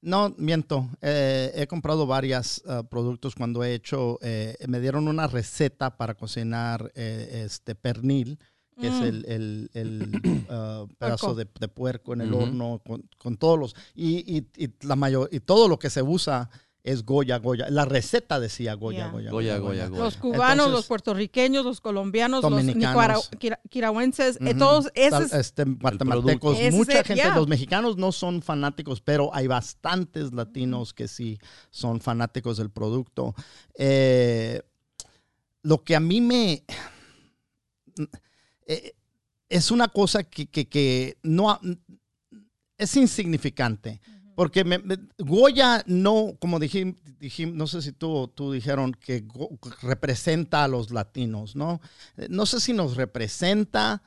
[0.02, 0.90] no, miento.
[1.02, 4.20] Eh, he comprado varios productos cuando he hecho.
[4.22, 8.38] eh, me dieron una receta para cocinar eh, este pernil,
[8.80, 9.04] que es Mm.
[9.04, 13.76] el, el- el, ah, pedazo de, de puerco en el horno, con, con todos los.
[13.94, 16.50] Y, y- y la mayor, y todo lo que se usa
[16.84, 17.68] es Goya, Goya.
[17.72, 19.12] La receta decía Goya, Ya.
[19.12, 20.04] Goya, Goya, Goya, Goya.
[20.04, 23.30] Los cubanos, Entonces- los puertorriqueños, los colombianos, los
[23.72, 25.34] quirahuenses, eh, todos esos.
[25.34, 31.40] este, guatemaltecos, mucha gente, los mexicanos no son fanáticos, pero hay bastantes latinos que sí
[31.72, 33.34] son fanáticos del producto.
[33.74, 34.62] Eh,
[35.64, 36.64] lo que a mí me...
[38.66, 38.94] eh,
[39.50, 41.60] es una cosa que, que- que no...
[42.78, 44.02] es insignificante.
[44.36, 46.96] Porque me- me- Goya no, como dijimos,
[47.54, 51.80] no sé si tú, tú dijeron que Go- representa a los latinos, ¿no?
[52.18, 54.04] Eh, No sé si nos representa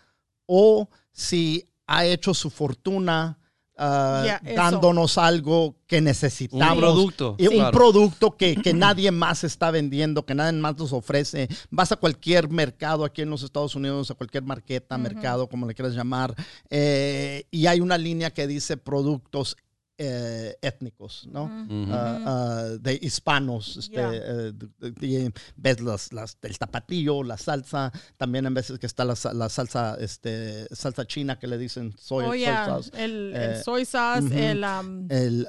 [0.46, 3.38] o si ha hecho su fortuna
[3.78, 6.76] ah, dándonos algo que Un necesitamos.
[6.78, 7.34] producto.
[7.38, 7.70] Y un claro.
[7.78, 11.48] producto que, que nadie más está vendiendo, que nadie más nos ofrece.
[11.70, 15.74] Vas a cualquier mercado aquí en los Estados Unidos, a cualquier marqueta, mercado, como le
[15.74, 16.34] quieras llamar,
[16.70, 19.56] eh, y hay una línea que dice productos
[19.98, 21.50] eh, étnicos, ¿no?
[21.90, 23.76] Ah, ah, de hispanos.
[23.76, 28.86] Este, eh, de- de- ves las, las- el tapatillo, la salsa, también en veces que
[28.86, 32.90] está la, la salsa, este, salsa china que le dicen soy, Oh, soy yeah, sauce.
[32.94, 35.46] El, Eh, el soy sauce, el, um, El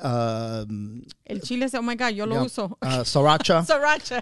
[1.26, 2.78] el chile, oh my God, yo lo uso.
[2.82, 3.64] ah, sriracha.
[3.66, 4.22] Sriracha.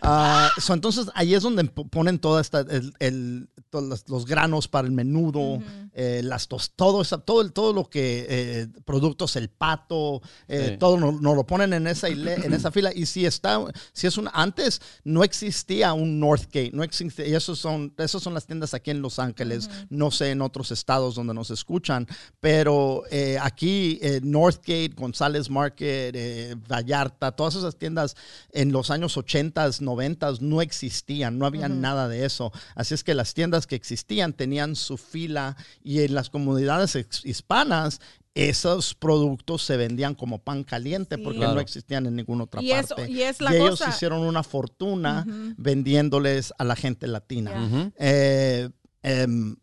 [0.60, 2.62] So, entonces ahí es donde po- ponen toda esta,
[3.00, 5.60] el, los, los granos para el menudo,
[5.94, 10.78] eh, las tos, todo, todo, el- todo lo que eh, productos, el pato, eh, Sí.
[10.78, 12.92] todo nos no lo ponen en esa, en esa fila.
[12.94, 13.60] Y si está,
[13.94, 18.34] si es un, antes no existía un Northgate, no existía, y esos son, esos son
[18.34, 22.08] las tiendas aquí en Los Ángeles, no sé en otros estados donde nos escuchan,
[22.40, 28.16] pero eh, aquí eh, Northgate, González Market, eh, Vallarta, todas esas tiendas
[28.52, 32.52] en los años 80, 90 no existían, no había nada de eso.
[32.76, 38.00] Así es que las tiendas que existían tenían su fila y en las comunidades hispanas
[38.36, 41.22] esos productos se vendían como pan caliente Sí.
[41.24, 41.56] porque Claro.
[41.56, 43.10] no existían en ninguna otra Y eso- parte.
[43.12, 43.90] y es la ellos cosa.
[43.90, 45.26] hicieron una fortuna
[45.58, 47.92] vendiéndoles a la gente latina.
[47.98, 48.70] Eh,
[49.02, 49.56] em,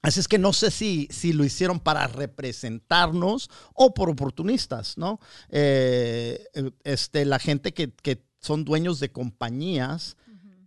[0.00, 5.20] así es que no sé si, si lo hicieron para representarnos o por oportunistas, ¿no?
[5.50, 10.16] Eh, eh, este, la gente que, que son dueños de compañías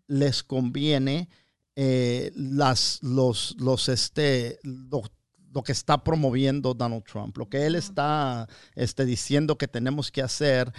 [0.08, 1.30] les conviene
[1.82, 5.02] eh, las, los, los, este, lo,
[5.54, 10.22] lo que está promoviendo Donald Trump, lo que él está este, diciendo que tenemos que
[10.22, 10.74] hacer,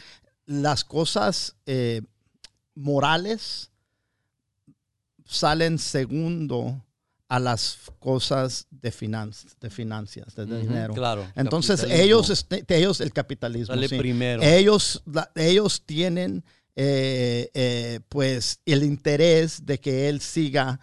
[0.45, 2.03] las cosas eh,
[2.75, 3.71] morales
[5.25, 6.85] salen segundo
[7.29, 10.93] a las cosas de, finanz- de finanzas, de, dinero.
[10.95, 11.25] Claro.
[11.37, 13.97] Entonces ellos, este- ellos, el capitalismo, Sale sí.
[13.97, 14.43] primero.
[14.43, 16.45] ellos, la- ellos tienen
[16.77, 20.81] eh, eh, pues el interés de que él siga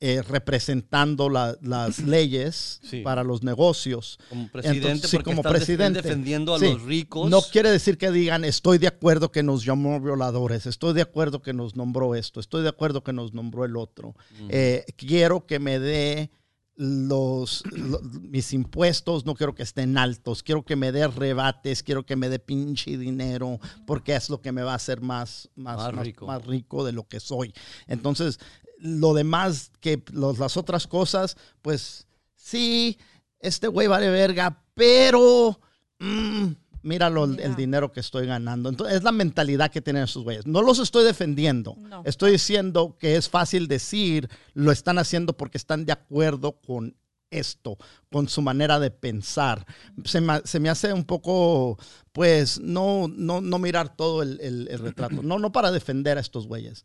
[0.00, 3.00] eh, representando la- las leyes Sí.
[3.00, 4.18] para los negocios.
[4.28, 6.02] Como presidente, Entonces, sí, porque como estás def- presidente.
[6.02, 6.66] defendiendo a Sí.
[6.66, 7.30] los ricos.
[7.30, 11.40] No quiere decir que digan, estoy de acuerdo que nos llamó violadores, estoy de acuerdo
[11.40, 14.14] que nos nombró esto, estoy de acuerdo que nos nombró el otro.
[14.50, 16.30] Eh, quiero que me dé
[16.76, 22.04] los, lo- mis impuestos, no quiero que estén altos, quiero que me dé rebates, quiero
[22.04, 25.76] que me dé pinche dinero, porque es lo que me va a hacer más, más,
[25.76, 26.26] Más más- rico.
[26.26, 27.54] más rico de lo que soy.
[27.86, 28.40] Entonces,
[28.78, 32.98] lo demás, que los- las otras cosas, pues sí,
[33.38, 35.58] este güey vale verga, pero
[36.00, 36.48] mm,
[36.84, 38.68] míralo el, dinero que estoy ganando.
[38.68, 40.46] Entonces, es la mentalidad que tienen esos güeyes.
[40.46, 41.76] No los estoy defendiendo.
[41.78, 42.02] No.
[42.04, 46.96] Estoy diciendo que es fácil decir, lo están haciendo porque están de acuerdo con
[47.30, 47.76] esto,
[48.12, 49.66] con su manera de pensar.
[50.04, 51.78] Se me, se me hace un poco,
[52.12, 55.22] pues, no, no, no mirar todo el, el- el retrato.
[55.22, 56.84] No, no para defender a estos güeyes.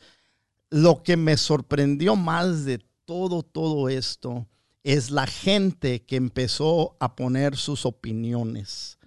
[0.71, 4.47] Lo que me sorprendió más de todo, todo esto
[4.83, 8.98] es la gente que empezó a poner sus opiniones.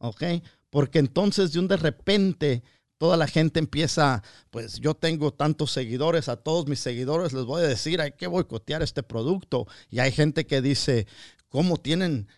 [0.00, 0.22] ¿Ok?
[0.70, 2.62] Porque entonces de un de repente
[2.98, 7.62] toda la gente empieza, pues yo tengo tantos seguidores, a todos mis seguidores les voy
[7.62, 9.66] a decir, hay que boicotear este producto.
[9.88, 11.06] Y hay gente que dice,
[11.48, 12.28] ¿cómo tienen...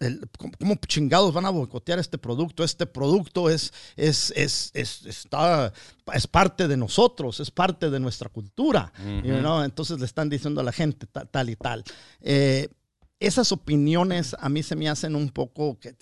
[0.00, 0.28] el-
[0.58, 2.64] ¿cómo, chingados van a boicotear este producto?
[2.64, 5.72] Este producto es, es, es, es, está,
[6.12, 8.92] es parte de nosotros, es parte de nuestra cultura.
[9.22, 9.62] you know?
[9.62, 11.84] Entonces le están diciendo a la gente ta- tal, y tal.
[12.20, 12.68] Eh,
[13.20, 15.92] esas opiniones a mí se me hacen un poco que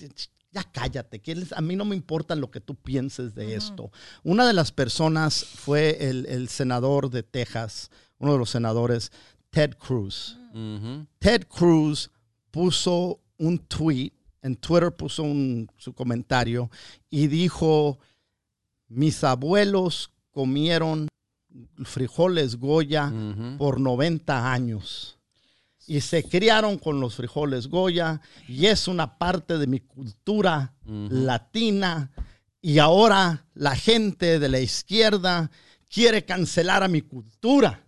[0.55, 3.91] ya cállate, que les- a mí no me importa lo que tú pienses de esto.
[4.23, 9.11] Una de las personas fue el, el senador de Texas, uno de los senadores,
[9.51, 10.39] Ted Cruz.
[11.19, 12.11] Ted Cruz
[12.53, 16.71] puso un tweet, en Twitter puso un- su comentario
[17.11, 17.99] y dijo,
[18.89, 21.09] mis abuelos comieron
[21.85, 23.13] frijoles Goya
[23.59, 25.14] por 90 años
[25.87, 32.11] y se criaron con los frijoles Goya y es una parte de mi cultura latina
[32.61, 35.51] y ahora la gente de la izquierda
[35.89, 37.81] quiere cancelar a mi cultura.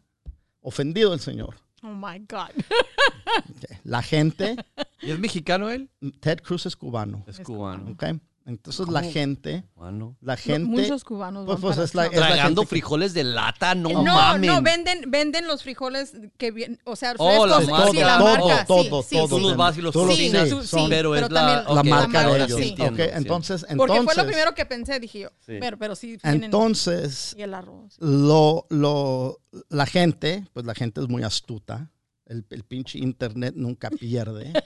[0.60, 1.56] Ofendido el señor.
[1.82, 2.50] Oh my God.
[3.84, 4.56] La gente,
[5.00, 5.88] ¿Y es mexicano él?
[6.20, 7.22] Ted Cruz es cubano.
[7.26, 7.92] Es cubano.
[7.92, 8.04] ok.
[8.48, 10.16] Entonces la gente, Cubano.
[10.20, 11.46] la gente, Muchos cubanos.
[11.46, 14.48] pues, pues, es la- es la Tragando que- frijoles de lata, no, No, mames.
[14.48, 17.72] no, venden, venden los frijoles que vienen, o sea, Oh, la frescos.
[17.76, 17.90] marca.
[17.90, 19.28] sí, la todo, marca, todo, sí, todo, sí, todo.
[19.28, 20.48] Tú los vas y los los- cocinas,
[20.88, 22.60] pero, es la, también- ok, la marca la de ellos.
[22.60, 22.68] sí.
[22.68, 23.16] entiendo, Ok, sí.
[23.16, 25.28] entonces, Porque fue lo entonces, primero que pensé, dije yo.
[25.40, 25.56] Sí.
[25.60, 26.16] Pero, pero sí.
[26.18, 27.96] tienen- entonces y el arroz.
[27.98, 29.40] lo, lo,
[29.70, 31.90] la gente, pues la gente es muy astuta.
[32.26, 34.52] El, el pinche internet nunca pierde.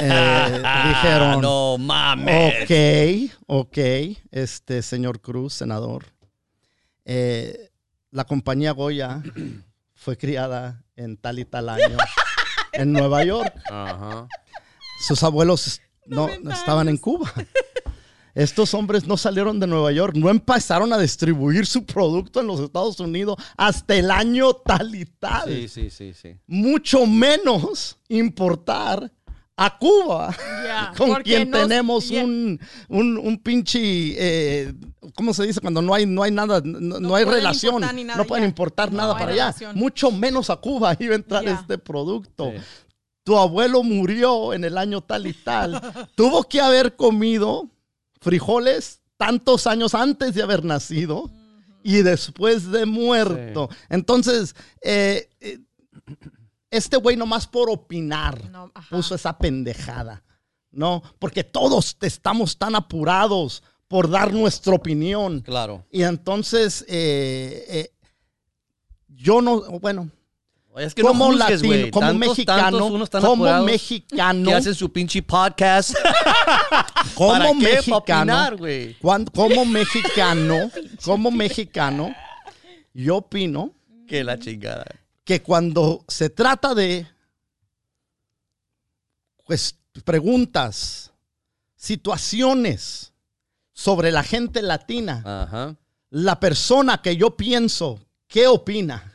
[0.00, 2.64] Eh, dijeron, Ah, no mames.
[2.64, 3.78] ok, ok,
[4.30, 6.04] este señor Cruz, senador.
[7.04, 7.70] eh,
[8.10, 9.22] la compañía Goya
[9.94, 11.96] fue criada en tal y tal año
[12.72, 13.54] en Nueva York.
[13.70, 14.26] Ajá.
[15.06, 17.32] Sus abuelos no, 90 estaban en Cuba.
[18.34, 22.60] Estos hombres no salieron de Nueva York, no empezaron a distribuir su producto en los
[22.60, 25.48] Estados Unidos hasta el año tal y tal.
[25.48, 26.36] Sí, sí, sí, sí.
[26.46, 29.10] Mucho menos importar
[29.60, 30.36] a Cuba,
[30.96, 34.72] con quien no- tenemos un, un, un pinche, eh,
[35.16, 35.60] ¿cómo se dice?
[35.60, 38.18] Cuando no hay, no hay nada, no, no No hay pueden relación, importar ni nada
[38.18, 39.54] no pueden importar nada para allá.
[39.74, 42.62] Mucho menos a Cuba iba a entrar este producto Sí.
[43.24, 45.80] tu abuelo murió en el año tal y tal,
[46.14, 47.68] tuvo que haber comido
[48.20, 51.30] frijoles tantos años antes de haber nacido
[51.82, 53.68] y después de muerto.
[53.88, 55.58] Entonces, eh, eh,
[56.70, 60.22] este güey nomás por opinar No, puso esa pendejada,
[60.70, 61.02] ¿no?
[61.18, 65.40] Porque todos estamos tan apurados por dar nuestra opinión.
[65.40, 65.86] Claro.
[65.90, 67.92] Y entonces, eh, eh,
[69.08, 70.10] yo no, bueno,
[70.76, 74.74] Es que no como juzgues, latino, como Tantos, mexicano, tantos como apurados mexicano, Que hacen
[74.74, 75.94] su pinche podcast.
[77.14, 77.54] como ¿Para qué?
[77.54, 78.94] Mexicano, opinar, güey.
[78.94, 80.70] cuan- como mexicano,
[81.04, 82.14] como mexicano,
[82.94, 83.72] yo opino
[84.06, 84.84] Que la chingada.
[85.24, 87.06] que cuando se trata de
[89.46, 91.12] pues, preguntas,
[91.76, 93.12] situaciones
[93.72, 95.76] sobre la gente latina, Ajá.
[96.10, 99.14] la persona que yo pienso, ¿qué opina?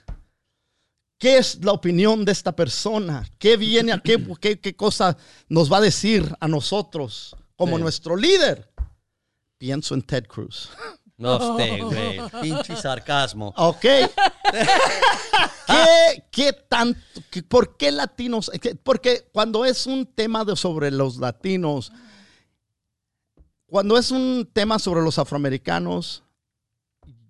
[1.17, 3.25] ¿Qué es la opinión de esta persona?
[3.37, 5.15] ¿Qué viene a qué, qué, qué cosa
[5.47, 7.83] nos va a decir a nosotros como Sí.
[7.83, 8.69] nuestro líder?
[9.57, 10.69] Pienso en Ted Cruz.
[11.17, 12.19] No usted, güey.
[12.41, 13.53] Pinche sarcasmo.
[13.55, 13.79] ¿Ok?
[15.67, 16.99] ¿Qué, qué tanto?
[17.29, 18.51] qué- ¿Por qué latinos?
[18.61, 21.91] qué- Porque cuando es un tema de sobre los latinos,
[23.67, 26.23] cuando es un tema sobre los afroamericanos,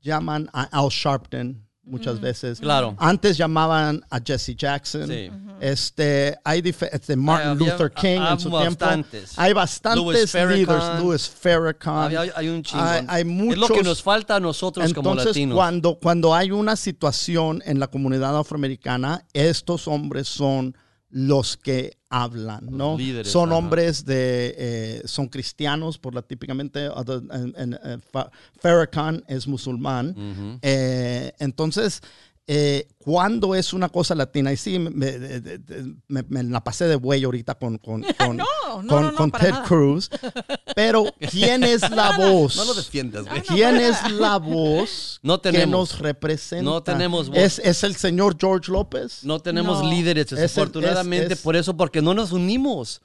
[0.02, 2.60] llaman a Al Sharpton muchas veces.
[2.60, 2.96] Claro.
[2.98, 5.08] Antes llamaban a Jesse Jackson.
[5.08, 5.30] Sí.
[5.60, 8.58] Este, hay este, Martin Había- Luther King en su tiempo.
[8.86, 9.34] bastantes.
[9.38, 10.58] Hay Louis bastantes Farrakhan.
[10.58, 11.00] líderes.
[11.02, 12.18] Louis Farrakhan.
[12.36, 12.84] Hay, un chingo.
[12.84, 13.72] Hay, hay es lo muchos.
[13.72, 15.56] que nos falta a nosotros como Entonces, latinos.
[15.56, 20.76] cuando, cuando hay una situación en la comunidad afroamericana, estos hombres son
[21.16, 22.98] los que hablan, ¿no?
[22.98, 23.58] líderes, son ajá.
[23.60, 29.48] hombres de, eh, son cristianos, por la típicamente, other- en- en- eh, Fa- Farrakhan es
[29.48, 30.60] musulmán.
[30.64, 32.02] Eh, entonces,
[32.46, 35.40] eh, cuando es una cosa latina, y sí, me, me-
[36.08, 39.16] me- me la pasé de buey ahorita con, con, con, No, no, con- no, no,
[39.16, 39.64] con Ted nada.
[39.64, 40.10] Cruz,
[40.76, 42.56] pero ¿quién es la voz?
[42.58, 43.42] No lo defiendas, güey.
[43.44, 46.64] ¿Quién es la voz No que nos representa?
[46.64, 47.38] No tenemos voz.
[47.38, 49.24] ¿Es, es el señor George López?
[49.24, 49.90] No tenemos No.
[49.90, 53.02] líderes, desafortunadamente, es- es- por eso, porque no nos unimos.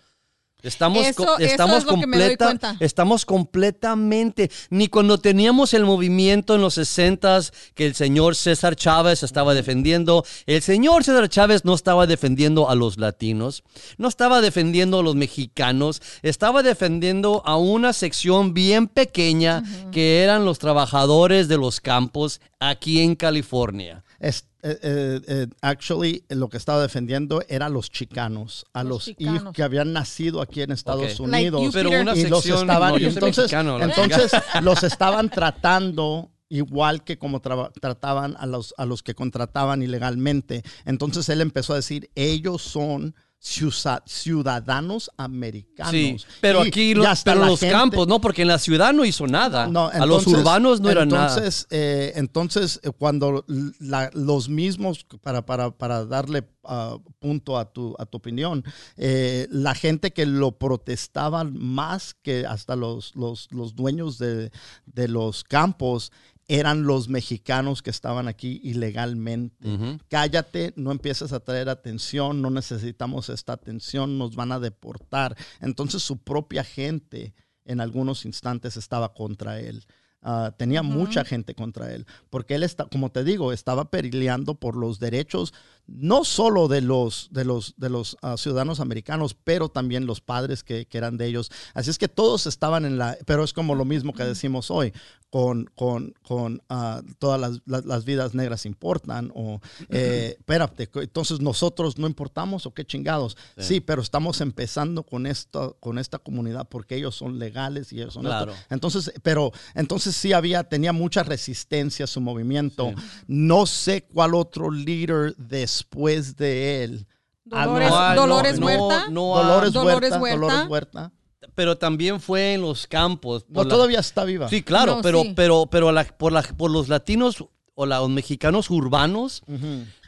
[0.60, 2.76] Estamos, Eso- co- eso estamos es lo que me doy completa, cuenta.
[2.80, 7.40] estamos completamente, ni cuando teníamos el movimiento en los 60
[7.74, 12.74] que el señor César Chávez estaba defendiendo, el señor César Chávez no estaba defendiendo a
[12.74, 13.62] los latinos,
[13.98, 20.44] no estaba defendiendo a los mexicanos, estaba defendiendo a una sección bien pequeña que eran
[20.44, 24.02] los trabajadores de los campos aquí en California.
[24.18, 28.90] Es- eh, eh, eh, actually, lo que estaba defendiendo era a los chicanos, a Los
[28.90, 29.42] los, chicanos.
[29.42, 31.20] hijos que habían nacido aquí en Estados.
[31.20, 31.62] Like Unidos.
[31.62, 32.02] you, Pero Peter.
[32.02, 34.32] una y los estaban, no, entonces, mexicano, entonces
[34.62, 40.62] los estaban tratando igual que como trataban a los, a los que contrataban ilegalmente.
[40.84, 45.90] Entonces él empezó a decir, ellos son ciudadanos americanos.
[45.92, 48.48] Sí, pero Y- aquí y lo- hasta pero la los gente- campos, no, porque en
[48.48, 49.66] la ciudad no hizo nada.
[49.66, 51.28] no, a los entonces- urbanos no era nada.
[51.34, 53.44] entonces, eh, entonces, eh, cuando
[53.78, 58.62] la- los mismos, para, para, para darle ah, punto a tu, a tu opinión,
[58.98, 64.50] eh, la gente que lo protestaban más que hasta los, los, los dueños de,
[64.84, 66.12] de los campos
[66.48, 69.98] eran los mexicanos que estaban aquí ilegalmente.
[70.08, 75.36] Cállate, no empieces a traer atención, no necesitamos esta atención, nos van a deportar.
[75.60, 77.34] Entonces su propia gente
[77.66, 79.84] en algunos instantes estaba contra él.
[80.20, 84.76] Ah, tenía mucha gente contra él, porque él está, como te digo, estaba peleando por
[84.76, 85.54] los derechos
[85.88, 90.62] no solo de los de los de los ah, ciudadanos americanos, pero también los padres
[90.62, 91.50] que, que eran de ellos.
[91.74, 94.92] Así es que todos estaban en la, pero es como lo mismo que decimos hoy,
[95.30, 99.60] con, con, con ah, todas las, las- las vidas negras importan, o
[99.90, 103.36] eh, espérate, entonces nosotros no importamos o qué chingados.
[103.58, 108.14] Sí, pero estamos empezando con esta, con esta comunidad porque ellos son legales y ellos
[108.14, 108.36] son esto.
[108.44, 108.54] Claro.
[108.70, 112.92] Entonces, pero entonces sí había, tenía mucha resistencia a su movimiento.
[113.26, 115.34] No sé cuál otro líder
[115.78, 117.06] después de él.
[117.44, 119.06] Dolores, Ah, no, Dolores no, Huerta.
[119.10, 120.38] no, Dolores, Dolores Huerta, Huerta.
[120.46, 121.12] Dolores Huerta.
[121.54, 123.46] pero también fue en los campos.
[123.48, 124.48] No, la- todavía está viva.
[124.48, 125.32] Sí, claro, No, pero, sí.
[125.34, 129.42] pero, pero la- por, la- por los latinos o la- los mexicanos urbanos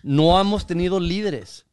[0.02, 1.64] no hemos tenido líderes.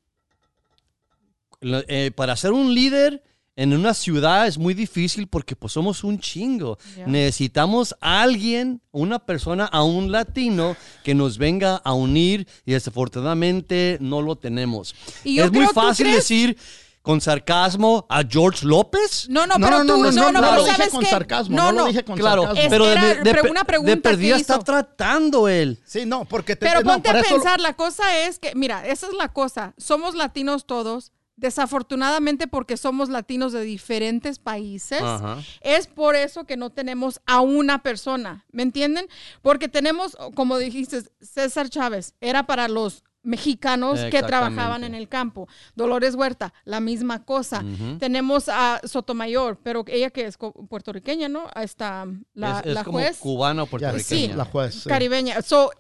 [1.62, 3.24] Eh, para ser un líder
[3.58, 6.78] en una ciudad es muy difícil porque pues somos un chingo.
[6.96, 7.06] Ya.
[7.08, 13.98] Necesitamos a alguien, una persona, a un latino que nos venga a unir y desafortunadamente
[14.00, 14.96] no lo tenemos.
[15.24, 16.18] Y yo es muy creo, ¿tú fácil crees?
[16.20, 16.58] decir
[17.02, 19.28] con sarcasmo a George López.
[19.30, 21.56] No, no, No, pero no, tú, no, no, no, pero lo dije ¿sabes con sarcasmo,
[21.56, 22.70] no lo dije con Claro, sarcasmo.
[22.70, 25.80] Pero de, de- de una de pregunta perdida que está tratando él.
[25.86, 29.08] Sí, no, porque te Pero no, ponte a pensar, la cosa es que, mira, esa
[29.08, 29.74] es la cosa.
[29.78, 31.12] Somos latinos todos.
[31.38, 35.38] Desafortunadamente, porque somos latinos de diferentes países, Ajá.
[35.62, 39.08] es por eso que no tenemos a una persona, ¿me entienden?
[39.42, 45.48] Porque tenemos, como dijiste, César Chávez, era para los mexicanos que trabajaban en el campo.
[45.76, 47.64] Dolores Huerta, la misma cosa.
[48.00, 51.50] Tenemos a Sotomayor, pero ella que es puertorriqueña, ¿no?
[51.56, 54.28] Está la, es es la como juez cubana o Ya, puertorriqueña.
[54.32, 54.76] sí, la juez.
[54.76, 54.90] sí.
[54.90, 55.42] caribeña.
[55.42, 55.72] So,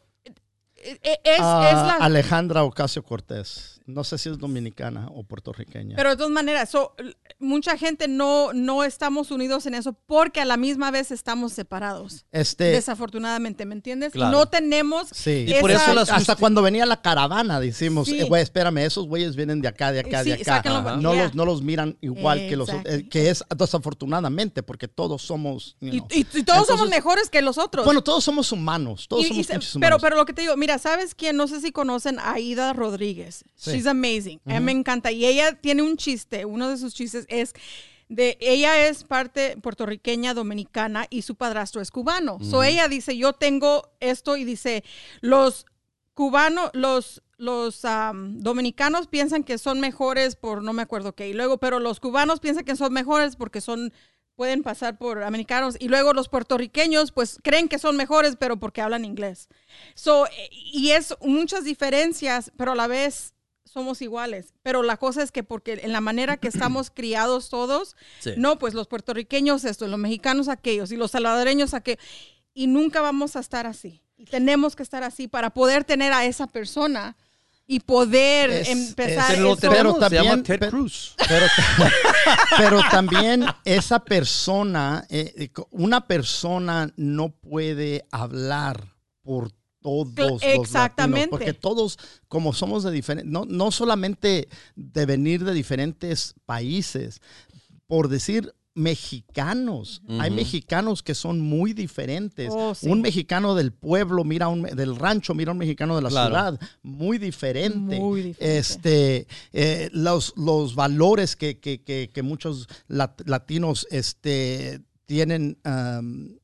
[0.75, 1.93] es, es la...
[1.95, 3.76] Alejandra Ocasio Cortés.
[3.87, 5.95] No sé si es dominicana o puertorriqueña.
[5.95, 6.93] Pero de todas maneras, so,
[7.39, 12.25] mucha gente no, no estamos unidos en eso porque a la misma vez estamos separados.
[12.31, 14.11] este, Desafortunadamente, ¿me entiendes?
[14.11, 14.37] Claro.
[14.37, 15.45] No tenemos sí.
[15.47, 18.19] Y por esa- eso las hasta cuando venía la caravana decimos, Sí.
[18.19, 20.97] eh, güey, espérame, esos güeyes vienen de acá, de acá, Sí, de acá.
[20.97, 21.23] No yeah.
[21.23, 25.77] los, no los miran igual que los otros, eh, que es desafortunadamente porque todos somos,
[25.79, 26.07] you Y, know.
[26.11, 27.85] y- y todos somos mejores que los otros.
[27.85, 30.01] Bueno, todos somos humanos, todos Y- somos se- pinches pero, humanos.
[30.01, 31.37] pero lo que te digo, mira, ¿sabes quién?
[31.37, 33.45] No sé si conocen a Aida Rodríguez.
[33.55, 33.76] Sí.
[33.77, 34.39] She's amazing.
[34.45, 35.11] A mí me encanta.
[35.11, 36.45] Y ella tiene un chiste.
[36.45, 37.53] Uno de sus chistes es
[38.09, 42.37] de ella es parte puertorriqueña dominicana y su padrastro es cubano.
[42.41, 44.83] So ella dice, yo tengo esto y dice,
[45.21, 45.65] los
[46.13, 51.29] cubanos, los los am, dominicanos piensan que son mejores por no me acuerdo qué.
[51.29, 53.93] Y luego, pero los cubanos piensan que son mejores porque son
[54.35, 58.81] pueden pasar por americanos y luego los puertorriqueños pues creen que son mejores pero porque
[58.81, 59.49] hablan inglés.
[59.95, 63.33] So, eh, y es muchas diferencias, pero a la vez
[63.67, 64.53] somos iguales.
[64.63, 68.31] Pero la cosa es que porque en la manera que estamos criados todos, Sí.
[68.37, 72.03] no, pues los puertorriqueños esto, los mexicanos aquellos y los salvadoreños aquellos.
[72.53, 74.01] Y nunca vamos a estar así.
[74.17, 77.15] Y tenemos que estar así para poder tener a esa persona
[77.67, 79.25] y poder Es- empezar.
[79.29, 79.69] Pero lo eso.
[79.69, 81.15] Pero se llama también- Ted pe- Cruz.
[81.27, 81.45] Pero,
[82.57, 89.51] pero también esa persona, eh, eh, una persona no puede hablar por
[89.87, 91.19] todos Cla- los exactamente.
[91.21, 97.21] latinos, porque todos, como somos de diferentes, no, no solamente de venir de diferentes países,
[97.87, 100.01] por decir mexicanos.
[100.19, 102.49] Hay mexicanos que son muy diferentes.
[102.51, 102.87] Oh, sí.
[102.87, 106.09] Un mexicano del pueblo mira a un, del rancho, mira a un mexicano de la
[106.09, 106.27] Claro.
[106.29, 107.99] ciudad, muy diferente.
[107.99, 108.57] Muy diferente.
[108.59, 116.35] Este, eh, los, los valores que, que- que- que muchos lat- latinos este, tienen um,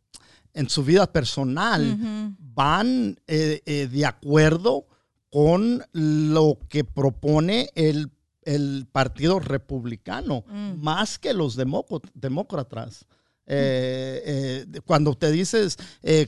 [0.54, 1.98] en su vida personal
[2.40, 4.86] van eh, eh, de acuerdo
[5.30, 8.12] con lo que propone el,
[8.44, 10.44] el Partido Republicano,
[10.80, 13.06] más que los demócr- demócratas.
[13.46, 16.28] Eh, eh, cuando te dices eh,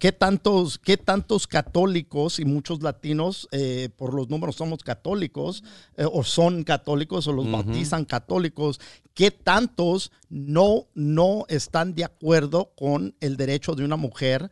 [0.00, 5.62] qué tantos qué tantos católicos y muchos latinos eh, por los números somos católicos
[5.96, 8.80] eh, o son católicos o los bautizan católicos
[9.14, 14.50] qué tantos no no están de acuerdo con el derecho de una mujer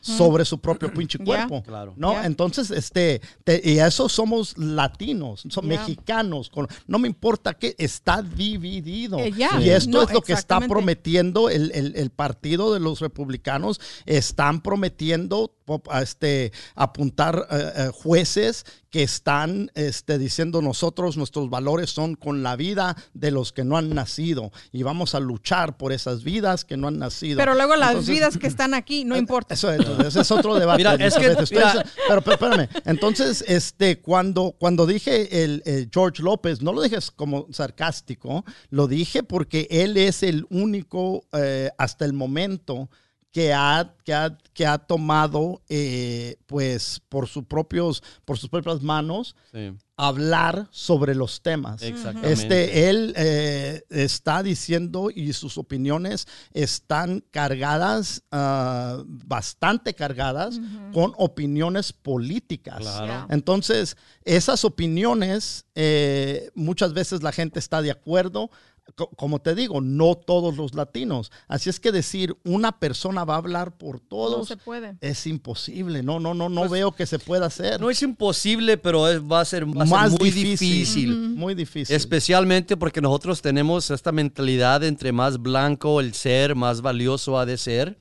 [0.00, 1.94] sobre su propio pinche cuerpo Claro.
[1.96, 7.74] no entonces este te- y eso somos latinos son mexicanos con- no me importa que
[7.78, 9.18] está dividido.
[9.18, 13.00] Eh, y esto No, es lo que está prometiendo el, el- el partido de los
[13.00, 13.80] republicanos.
[14.06, 15.54] Están prometiendo
[16.00, 18.64] este, apuntar eh, eh, jueces
[18.94, 23.76] que están este, diciendo nosotros, nuestros valores son con la vida de los que no
[23.76, 27.38] han nacido y vamos a luchar por esas vidas que no han nacido.
[27.38, 29.52] Pero luego las Entonces, vidas que están aquí, no importa.
[29.54, 30.78] eso es, otro debate.
[30.78, 31.40] Mira, es que- Elizabeth.
[31.40, 31.84] Estoy- mira.
[32.06, 32.68] pero, pero espérame.
[32.84, 38.86] Entonces, este, cuando, cuando dije el, el George López, no lo dije como sarcástico, lo
[38.86, 42.88] dije porque él es el único eh, hasta el momento
[43.34, 48.80] que ha, que ha, que ha tomado, eh, pues, por, sus propios, por sus propias
[48.80, 51.82] manos, Sí, hablar sobre los temas.
[51.82, 52.32] exactamente.
[52.32, 60.60] Este, él eh, está diciendo y sus opiniones están cargadas, ah, bastante cargadas,
[60.92, 62.78] con opiniones políticas.
[62.78, 63.26] Claro.
[63.30, 68.50] Entonces, esas opiniones, eh, muchas veces la gente está de acuerdo.
[68.96, 71.32] Co- Como te digo, no todos los latinos.
[71.48, 74.96] Así es que decir una persona va a hablar por No todos se puede.
[75.00, 76.02] es imposible.
[76.02, 77.70] No, no, no, no veo que se pueda hacer.
[77.72, 80.68] Pues, No es imposible, pero es- va a ser, va a ser Más muy difícil.
[80.70, 81.16] difícil.
[81.34, 81.96] Muy difícil.
[81.96, 87.56] Especialmente porque nosotros tenemos esta mentalidad entre más blanco el ser, más valioso ha de
[87.56, 87.98] ser.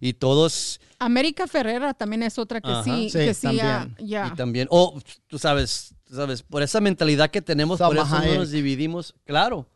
[0.00, 2.84] Y todos, América Ferrera también es otra que Ajá.
[2.84, 4.08] sí, Sí, que sí, ya, también.
[4.08, 4.30] ya.
[4.32, 8.34] y también, oh, tú sabes, tú sabes, por esa mentalidad que tenemos, por eso no
[8.36, 9.14] nos dividimos.
[9.24, 9.66] Claro.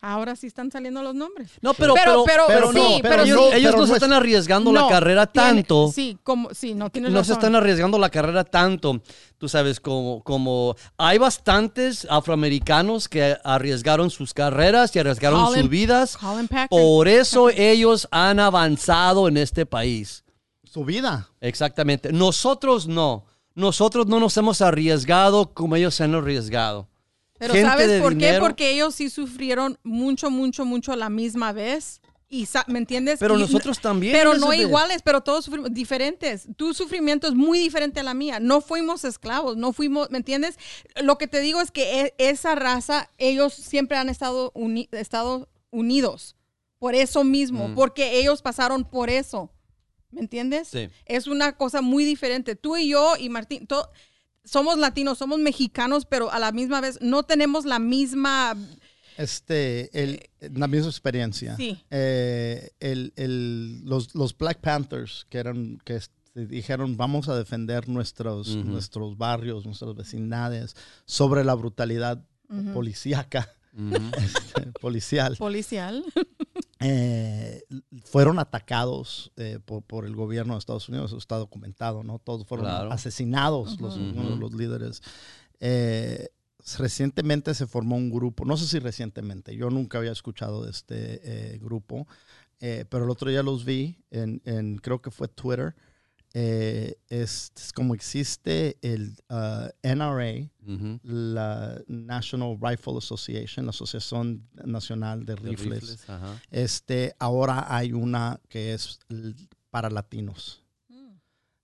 [0.00, 1.50] Ahora sí están saliendo los nombres.
[1.60, 3.56] No, pero, Pero- pero, pero- pero sí, no, pero ellos, sí.
[3.56, 5.90] ellos pero no se están arriesgando la carrera tiene- tanto.
[5.92, 9.00] Sí, como, sí, no tienes no se están arriesgando la carrera tanto.
[9.38, 15.68] Tú sabes, como, como hay bastantes afroamericanos que arriesgaron sus carreras y arriesgaron Colin- sus
[15.70, 16.16] vidas.
[16.16, 16.48] Colin.
[16.70, 20.24] Por eso ellos han avanzado en este país.
[20.64, 21.30] su vida.
[21.40, 22.12] Exactamente.
[22.12, 23.24] Nosotros no.
[23.54, 26.88] Nosotros no nos hemos arriesgado como ellos se han arriesgado.
[27.38, 28.36] Pero Gente ¿sabes de por qué?
[28.40, 32.00] Porque ellos sí sufrieron mucho, mucho, mucho a la misma vez.
[32.30, 33.18] Y ¿Me entiendes?
[33.20, 36.46] Pero Y- nosotros también, Pero no iguales, pero todos sufrimos diferentes.
[36.56, 38.38] Tu sufrimiento es muy diferente a la mía.
[38.38, 40.58] No fuimos esclavos, no fuimos, ¿me entiendes?
[41.02, 45.48] Lo que te digo es que e- esa raza, ellos siempre han estado, uni- estado
[45.70, 46.36] unidos.
[46.78, 47.74] Por eso mismo, Mm.
[47.74, 49.50] porque ellos pasaron por eso.
[50.10, 50.68] ¿Me entiendes?
[50.68, 50.88] Sí.
[51.06, 52.56] Es una cosa muy diferente.
[52.56, 53.88] Tú y yo y Martín, to-
[54.48, 58.56] somos latinos, somos mexicanos, pero a la misma vez no tenemos la misma...
[59.16, 61.56] Este, el, la misma experiencia.
[61.56, 61.82] Sí.
[61.90, 67.88] Eh, el, el- los, los Black Panthers que eran que este, dijeron vamos a defender
[67.88, 72.22] nuestros, nuestros barrios, nuestras vecindades sobre la brutalidad
[72.72, 73.48] policíaca,
[74.18, 75.36] este, policial.
[75.36, 76.04] Policial.
[76.80, 77.62] Eh,
[78.04, 82.18] fueron atacados eh, por, por el gobierno de Estados Unidos, eso está documentado, ¿no?
[82.18, 82.92] Todos fueron Claro.
[82.92, 85.02] asesinados, los, uno de los líderes.
[85.60, 86.28] Eh,
[86.78, 91.20] recientemente se formó un grupo, no sé si recientemente, yo nunca había escuchado de este
[91.54, 92.06] eh, grupo,
[92.60, 95.74] eh, pero el otro día los vi en, en- creo que fue Twitter,
[96.34, 101.00] eh, es, es como existe el uh, NRA, Ujú.
[101.02, 106.06] la National Rifle Association, la Asociación Nacional de De Rifles.
[106.50, 108.98] Este, ahora hay una que es
[109.70, 110.62] para latinos.
[110.88, 111.10] Mm.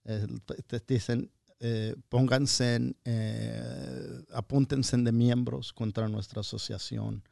[0.07, 0.27] Eh,
[0.67, 1.31] te- dicen,
[1.61, 7.23] eh, pónganse, en, eh, apúntense de miembros contra nuestra asociación.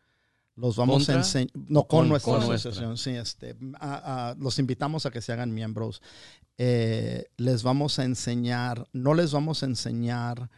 [0.56, 1.14] Los vamos ¿Contra?
[1.14, 2.70] a enseñar, no, con, Con- nuestra con nuestra.
[2.70, 6.02] asociación, sí, este, a- a- los invitamos a que se hagan miembros.
[6.58, 10.50] Eh, les vamos a enseñar, no les vamos a enseñar,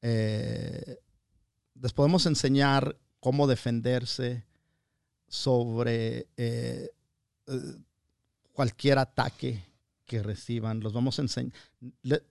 [0.00, 0.98] eh,
[1.80, 4.44] les podemos enseñar cómo defenderse
[5.28, 6.88] sobre eh,
[8.52, 9.62] cualquier ataque
[10.06, 10.80] que reciban.
[10.80, 11.24] Los vamos a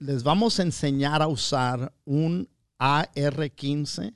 [0.00, 4.14] les vamos a enseñar a usar un AR-15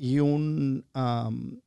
[0.00, 1.60] y un um,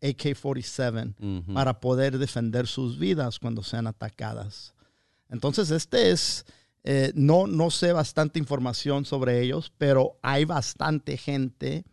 [0.00, 1.52] AK-47 Ujú.
[1.52, 4.72] para poder defender sus vidas cuando sean atacadas.
[5.28, 6.46] Entonces, este es,
[6.82, 11.84] eh, no, no sé bastante información sobre ellos, pero hay bastante gente,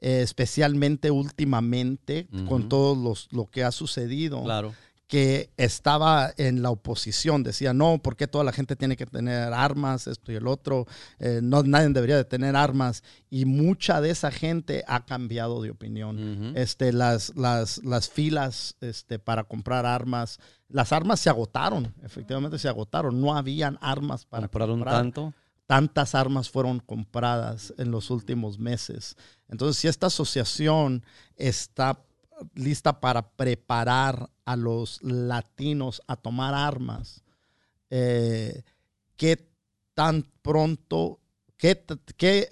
[0.00, 4.72] eh, especialmente últimamente, con todo los, lo que ha sucedido, Claro.
[5.06, 7.42] Que estaba en la oposición.
[7.42, 10.06] Decía, no, ¿por qué toda la gente tiene que tener armas?
[10.06, 10.86] Esto y el otro.
[11.18, 13.02] Eh, no, nadie debería de tener armas.
[13.30, 16.58] Y mucha de esa gente ha cambiado de opinión Ujú.
[16.58, 20.38] este, las, las, las filas este, para comprar armas.
[20.68, 23.20] Las armas se agotaron, efectivamente se agotaron.
[23.20, 24.94] No habían armas para ¿Compraron comprar.
[24.96, 25.34] tanto?
[25.66, 29.16] Tantas armas fueron compradas en los últimos meses.
[29.48, 31.04] Entonces, si esta asociación
[31.36, 31.98] está
[32.54, 37.22] lista para preparar a los latinos a tomar armas,
[37.90, 38.62] eh,
[39.16, 39.48] ¿qué
[39.94, 41.20] tan pronto,
[41.56, 41.84] qué,
[42.16, 42.48] qué,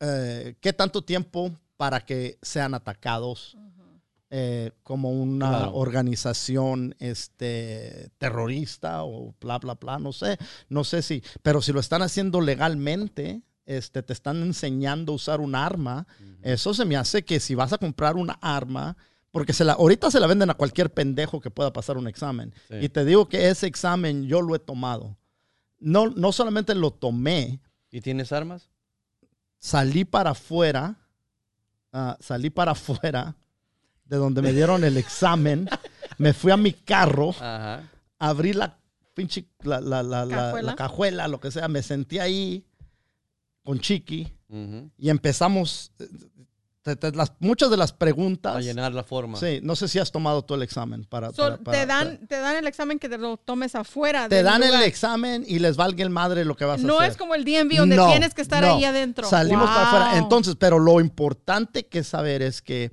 [0.00, 3.56] eh, qué tanto tiempo para que sean atacados
[4.34, 5.74] eh, como una Claro.
[5.74, 10.38] organización este, terrorista o bla, bla, bla, no sé,
[10.70, 15.40] no sé si, pero si lo están haciendo legalmente, este, te están enseñando a usar
[15.40, 16.06] un arma,
[16.42, 18.96] eso se me hace que si vas a comprar una arma,
[19.32, 22.54] porque se la, ahorita se la venden a cualquier pendejo que pueda pasar un examen.
[22.68, 22.76] Sí.
[22.82, 25.16] Y te digo que ese examen yo lo he tomado.
[25.80, 27.60] No, no solamente lo tomé,
[27.90, 28.70] ¿Y tienes armas?
[29.58, 30.96] salí para afuera,
[31.92, 33.34] ah, salí para afuera
[34.04, 35.68] de donde me dieron el examen,
[36.18, 37.88] me fui a mi carro, Ajá.
[38.18, 38.78] abrí la
[39.14, 40.70] pinche, la, la, la, la- ¿Cajuela?
[40.70, 42.64] la cajuela, lo que sea, me senté ahí
[43.64, 44.32] con Chiqui
[44.98, 45.92] y empezamos,
[46.82, 49.38] te- te- las, muchas de las preguntas, A llenar la forma.
[49.38, 51.30] sí, no sé si has tomado tú el examen para...
[51.30, 54.28] So, para- para- te, dan, te dan el examen que te lo tomes afuera.
[54.28, 56.98] te del dan el examen y les valga el madre lo que vas a No
[56.98, 57.12] hacer.
[57.12, 58.74] es como el DMV donde No, tienes que estar no.
[58.74, 59.28] ahí adentro.
[59.28, 60.18] Salimos para afuera.
[60.18, 62.90] Entonces, pero lo importante que saber es que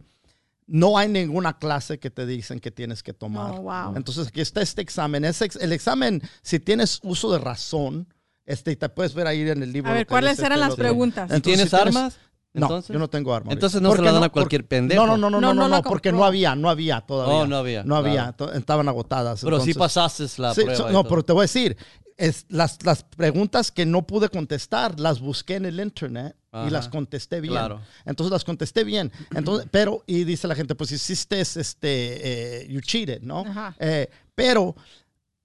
[0.67, 3.53] no hay ninguna clase que te dicen que tienes que tomar.
[3.55, 3.95] Oh, wow.
[3.95, 5.25] Entonces, aquí está este examen.
[5.25, 8.07] Ex- el examen, si tienes uso de razón,
[8.45, 9.89] este, y te puedes ver ahí en el libro.
[9.89, 11.29] A ver, ¿cuáles eran las preguntas?
[11.31, 12.17] ¿Y Entonces, tienes si tienes- armas?
[12.53, 13.53] No, yo no tengo armas.
[13.53, 15.05] Entonces no se la dan a por- cualquier pendejo.
[15.05, 17.33] No, no, no, no, No, no, no porque no había, no había todavía.
[17.35, 18.53] Oh, no había, No había, claro.
[18.53, 19.41] estaban agotadas.
[19.43, 20.75] Pero sí entonces- pasaste la Sí, prueba.
[20.77, 21.09] so- no, todo.
[21.09, 21.77] pero te voy a decir,
[22.17, 26.67] es, las, las preguntas que no pude contestar, las busqué en el internet Ajá.
[26.67, 27.53] y las contesté bien.
[27.53, 27.81] Claro.
[28.05, 29.11] Entonces las contesté bien.
[29.35, 33.41] Entonces, pero, y dice la gente, pues hiciste este, eh, you cheated, ¿no?
[33.41, 33.75] Ajá.
[33.79, 34.75] Eh, pero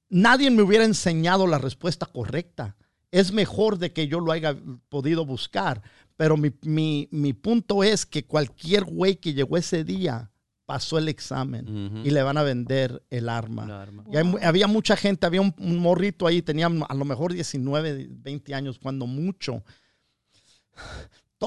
[0.08, 2.76] nadie me hubiera enseñado la respuesta correcta.
[3.10, 4.56] Es mejor de que yo lo haya
[4.88, 5.82] podido buscar.
[6.16, 10.30] Pero mi, mi- mi punto es que cualquier güey que llegó ese día
[10.66, 11.66] pasó el examen
[12.06, 13.66] y le van a vender el arma.
[14.12, 18.06] Y hay había mucha gente, había un, un morrito ahí, tenía a lo mejor 19,
[18.10, 19.62] 20 años, cuando mucho.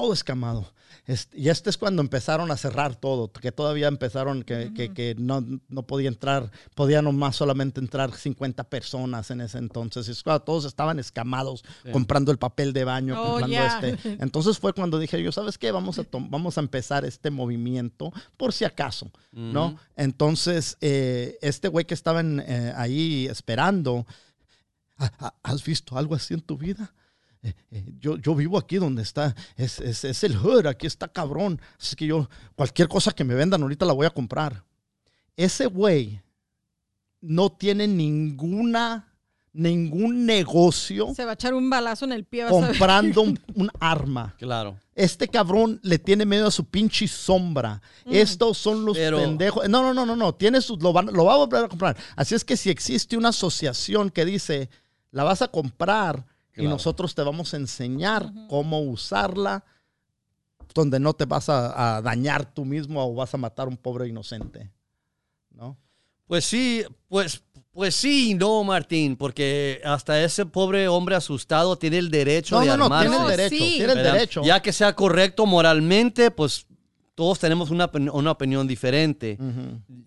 [0.00, 0.72] Todo escamado.
[1.06, 5.14] Este, y este es cuando empezaron a cerrar todo, que todavía empezaron, que, que- que
[5.18, 10.06] no, no podía entrar, podía nomás solamente entrar 50 personas en ese entonces.
[10.08, 11.90] Es cuando todos estaban escamados Sí.
[11.92, 13.98] comprando el papel de baño, Oh, comprando este.
[14.22, 15.70] Entonces fue cuando dije yo, ¿sabes qué?
[15.72, 19.10] Vamos a, vamos a empezar este movimiento por si acaso.
[19.32, 19.78] ¿no?
[19.96, 24.06] Entonces, eh, este güey que estaba en, eh, ahí esperando,
[24.98, 26.92] "¿Ha- ha- ¿has visto algo así en tu vida?
[27.48, 31.08] Eh, eh, yo, yo vivo aquí donde está, es, es, es el hood, aquí está
[31.08, 31.60] cabrón.
[31.80, 34.64] Así que yo, cualquier cosa que me vendan ahorita la voy a comprar.
[35.36, 36.20] Ese güey
[37.20, 39.12] no tiene ninguna,
[39.52, 42.44] ningún negocio Se va a echar un balazo en el pie.
[42.44, 42.68] vas a ver.
[42.70, 44.34] comprando un, un arma.
[44.38, 44.78] Claro.
[44.94, 47.80] Este cabrón le tiene miedo a su pinche sombra.
[48.04, 49.68] Estos son los Pero- pendejos.
[49.68, 50.34] No, no, no, no, no.
[50.34, 51.96] Tiene sus, lo, van- lo va a volver a comprar.
[52.16, 54.70] Así es que si existe una asociación que dice,
[55.12, 56.26] la vas a comprar
[56.58, 59.64] y nosotros te vamos a enseñar cómo usarla,
[60.74, 63.76] donde no te vas a, a dañar tú mismo o vas a matar a un
[63.76, 64.70] pobre inocente.
[65.50, 65.76] ¿No?
[66.26, 71.98] Pues sí, pues Pues sí, y no, Martín, porque hasta ese pobre hombre asustado tiene
[71.98, 73.08] el derecho No, de no, no, armarse.
[73.08, 73.72] tiene el derecho, sí.
[73.76, 74.12] tiene el ¿verdad?
[74.14, 74.42] derecho.
[74.42, 76.66] Ya que sea correcto moralmente, pues
[77.18, 79.36] todos tenemos una, una opinión diferente.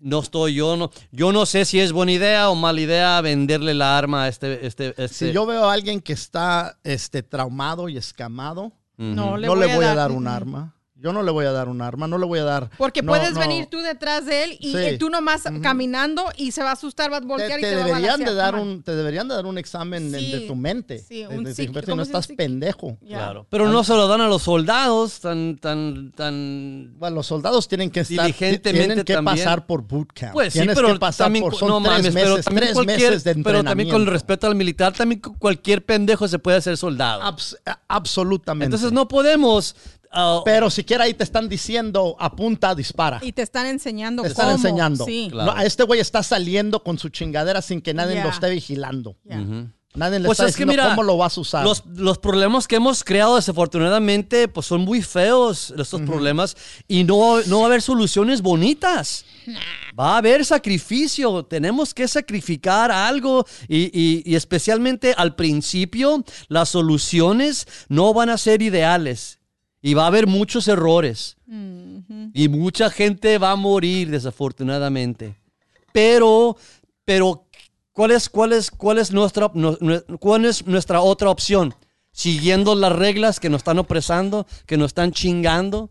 [0.00, 3.74] No estoy yo, no, yo no sé si es buena idea o mala idea venderle
[3.74, 4.66] la arma a este...
[4.66, 9.46] este, este Si yo veo a alguien que está este, traumado y escamado, No le
[9.46, 10.74] no voy, le voy a dar un arma.
[11.02, 12.70] Yo no le voy a dar un arma, no le voy a dar.
[12.78, 13.40] Porque no, puedes no.
[13.40, 14.78] venir tú detrás de él y Sí.
[14.78, 17.70] eh, tú nomás caminando y se va a asustar, va a Te, voltear y te
[17.70, 20.30] te va a deberían de dar un, te deberían de dar un examen de- Sí.
[20.32, 21.00] de tu mente.
[21.00, 22.96] Sí, De- un de- psiqui- ver si ¿cómo no estás pendejo.
[23.06, 23.46] Claro.
[23.50, 26.94] Pero no se lo dan a los soldados tan, tan, tan...
[26.98, 29.36] Bueno, los soldados tienen que estar, Diligentemente tienen que también.
[29.38, 30.32] pasar por bootcamp.
[30.34, 32.62] Pues sí, Tienes pero que pasar también, por, son no tres mames, meses, pero también
[32.64, 36.58] tres cualquier, meses de pero también con respeto al militar, también cualquier pendejo se puede
[36.58, 37.22] hacer soldado.
[37.22, 37.56] Abs-
[37.88, 38.66] absolutamente.
[38.66, 39.74] Entonces no podemos...
[40.12, 43.18] ah, Pero siquiera ahí te están diciendo, apunta, dispara.
[43.22, 44.56] Y te están enseñando Te están cómo.
[44.56, 45.04] enseñando.
[45.04, 45.28] Sí.
[45.30, 45.54] Claro.
[45.54, 48.24] No, este güey está saliendo con su chingadera sin que nadie Ya.
[48.24, 49.16] lo esté vigilando.
[49.24, 49.42] Ya.
[49.94, 51.64] Nadie le Pues está es que diciendo mira, cómo lo vas a usar.
[51.64, 56.56] Los, los problemas que hemos creado desafortunadamente pues son muy feos estos problemas
[56.88, 59.26] y no, no va a haber soluciones bonitas.
[60.00, 66.70] Va a haber sacrificio, tenemos que sacrificar algo y, y- y especialmente al principio las
[66.70, 69.40] soluciones no van a ser ideales
[69.82, 71.36] y va a haber muchos errores
[72.34, 75.34] y mucha gente va a morir desafortunadamente.
[75.92, 76.56] Pero,
[77.04, 77.46] pero,
[77.92, 81.74] ¿cuál es, cuál es, cuál es nuestra, no- no- cuál es nuestra otra opción?
[82.12, 85.90] Siguiendo las reglas que nos están opresando, que nos están chingando.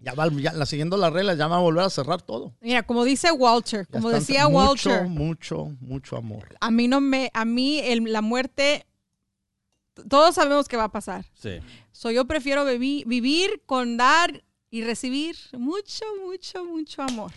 [0.00, 2.54] ya va, ya, la, siguiendo las reglas, ya va a volver a cerrar todo.
[2.60, 6.48] Mira, como dice Walter, Ya como decía mucho, Walter, Mucho, mucho amor.
[6.60, 8.84] a mí no me, a mí el- la muerte,
[10.08, 11.24] todos sabemos que va a pasar.
[11.34, 11.58] Sí.
[11.92, 17.32] So, yo prefiero vivi- vivir con dar y recibir mucho, mucho, mucho amor.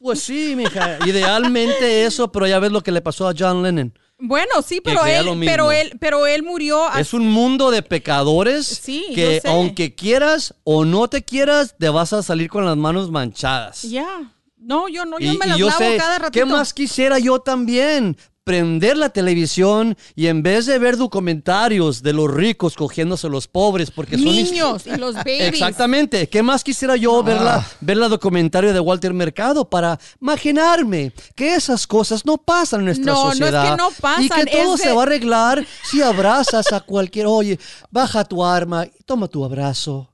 [0.00, 3.92] Pues sí, mija, idealmente eso, pero ya ves lo que le pasó a John Lennon.
[4.20, 6.88] Bueno, sí, pero él, pero él, pero él murió.
[6.88, 11.88] a- Es un mundo de pecadores Sí, que aunque quieras o no te quieras, te
[11.88, 13.82] vas a salir con las manos manchadas.
[13.82, 14.32] Ya.
[14.56, 16.32] No, yo no, yo Y, me las yo lavo sé, cada ratito.
[16.32, 18.16] ¿qué más quisiera yo también?
[18.48, 23.46] Prender la televisión y en vez de ver documentarios de los ricos cogiéndose a los
[23.46, 25.42] pobres porque son Niños y los babies.
[25.48, 26.28] Exactamente.
[26.30, 31.54] ¿Qué más quisiera yo ver, la, ver la documentario de Walter Mercado para imaginarme que
[31.54, 33.76] esas cosas no pasan en nuestra No, no es que sociedad?
[33.76, 37.26] no pasan, Y que todo se va a arreglar si abrazas a cualquier...
[37.26, 37.58] Oye,
[37.90, 40.10] baja tu arma y toma tu abrazo.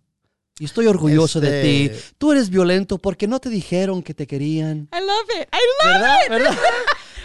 [0.59, 1.85] Y estoy orgulloso de ti.
[1.93, 4.89] Este- Tú eres violento porque no te dijeron que te querían.
[4.93, 5.48] I love it.
[5.52, 6.16] I love ¿Verdad?
[6.24, 6.31] it.
[6.31, 6.59] ¿Verdad?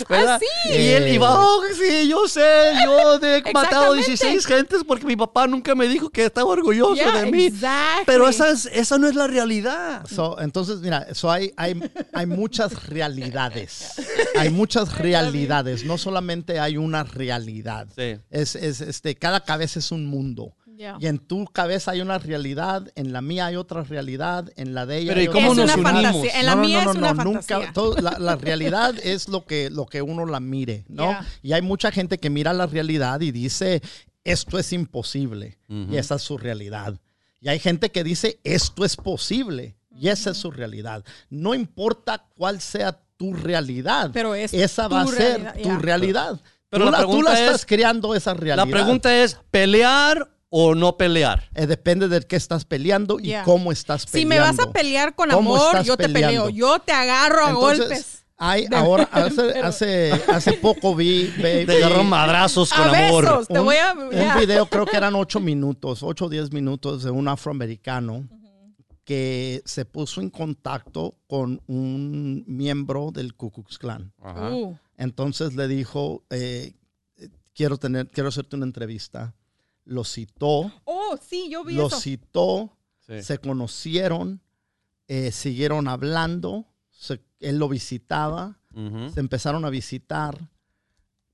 [0.07, 0.35] ¿Verdad?
[0.35, 0.45] Así.
[0.77, 2.41] Y él iba, oh, sí, yo sé,
[2.85, 4.07] yo he matado Exactamente.
[4.07, 7.45] 16 gentes porque mi papá nunca me dijo que estaba orgulloso Yeah, de mí.
[7.45, 8.03] exactly.
[8.05, 10.05] Pero esa, es- esa no es la realidad.
[10.09, 11.79] So, entonces, mira, so hay, hay,
[12.13, 13.93] hay muchas realidades.
[14.37, 15.83] Hay muchas realidades.
[15.85, 17.87] No solamente hay una realidad.
[17.95, 18.17] Sí.
[18.29, 20.53] Es, es, este, cada cabeza es un mundo.
[20.79, 20.95] Yeah.
[20.97, 24.85] Y en tu cabeza hay una realidad, en la mía hay otra realidad, en la
[24.85, 25.91] de ella Pero hay ¿y cómo es nos una unimos?
[26.13, 26.39] fantasía.
[26.39, 27.73] En la mía es una nunca- fantasía.
[27.73, 31.09] todo- la, la realidad es lo que, lo que uno la mire, ¿no?
[31.09, 31.25] Yeah.
[31.43, 33.81] Y hay mucha gente que mira la realidad y dice,
[34.23, 35.57] esto es imposible.
[35.67, 36.97] Y esa es su realidad.
[37.41, 39.75] Y hay gente que dice, esto es posible.
[39.91, 41.03] Y esa es su realidad.
[41.29, 44.11] No importa cuál sea tu realidad.
[44.13, 46.41] Pero es esa tu va a ser realidad, tu realidad.
[46.69, 48.65] Pero tú la la, tú pregunta la estás es- creando esa realidad.
[48.65, 51.49] La pregunta es, ¿pelear o no pelear?
[51.55, 53.43] Eh, depende de qué estás peleando y Yeah.
[53.43, 54.29] cómo estás Si peleando.
[54.35, 56.45] me vas a pelear con ¿Cómo amor, yo te peleando?
[56.45, 56.49] peleo.
[56.49, 58.15] Yo te agarro a Entonces, golpes.
[58.41, 63.23] Hay, ahora, hace, hace, hace poco vi, vi- Te vi agarro madrazos con A amor.
[63.25, 63.47] besos.
[63.49, 67.03] Te un, voy a- un video, creo que eran ocho minutos, ocho o diez minutos
[67.03, 68.27] de un afroamericano
[69.03, 74.13] que se puso en contacto con un miembro del Ku Klux Klan.
[74.97, 76.73] Entonces le dijo, eh,
[77.53, 79.33] quiero, tener, quiero hacerte una entrevista.
[79.89, 81.99] Lo citó, Oh, sí, yo vi lo eso.
[81.99, 83.23] citó, Sí.
[83.23, 84.39] se conocieron,
[85.07, 88.59] eh, siguieron hablando, se- él lo visitaba,
[89.13, 90.49] se empezaron a visitar.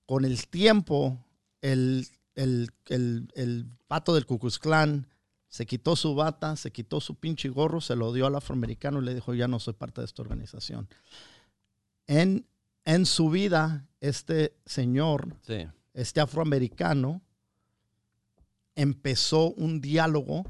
[0.05, 1.19] Con el tiempo,
[1.61, 5.07] el, el, el, el vato del Ku Klux Klan
[5.49, 9.05] se quitó su bata, se quitó su pinche gorro, se lo dio al afroamericano y
[9.05, 10.87] le dijo, ya no soy parte de esta organización.
[12.07, 12.47] En,
[12.85, 15.67] en su vida, este señor, Sí.
[15.93, 17.21] este afroamericano,
[18.75, 20.43] empezó un diálogo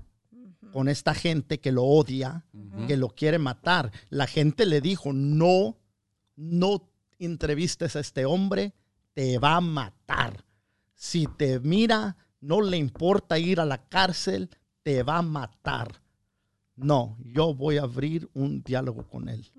[0.72, 2.46] con esta gente que lo odia,
[2.88, 3.92] que lo quiere matar.
[4.10, 5.78] La gente le dijo, no,
[6.36, 8.74] no entrevistes a este hombre,
[9.14, 10.44] te va a matar.
[10.94, 14.50] Si te mira, no le importa ir a la cárcel,
[14.84, 16.02] te va a matar.
[16.76, 19.50] No, yo voy a abrir un diálogo con él.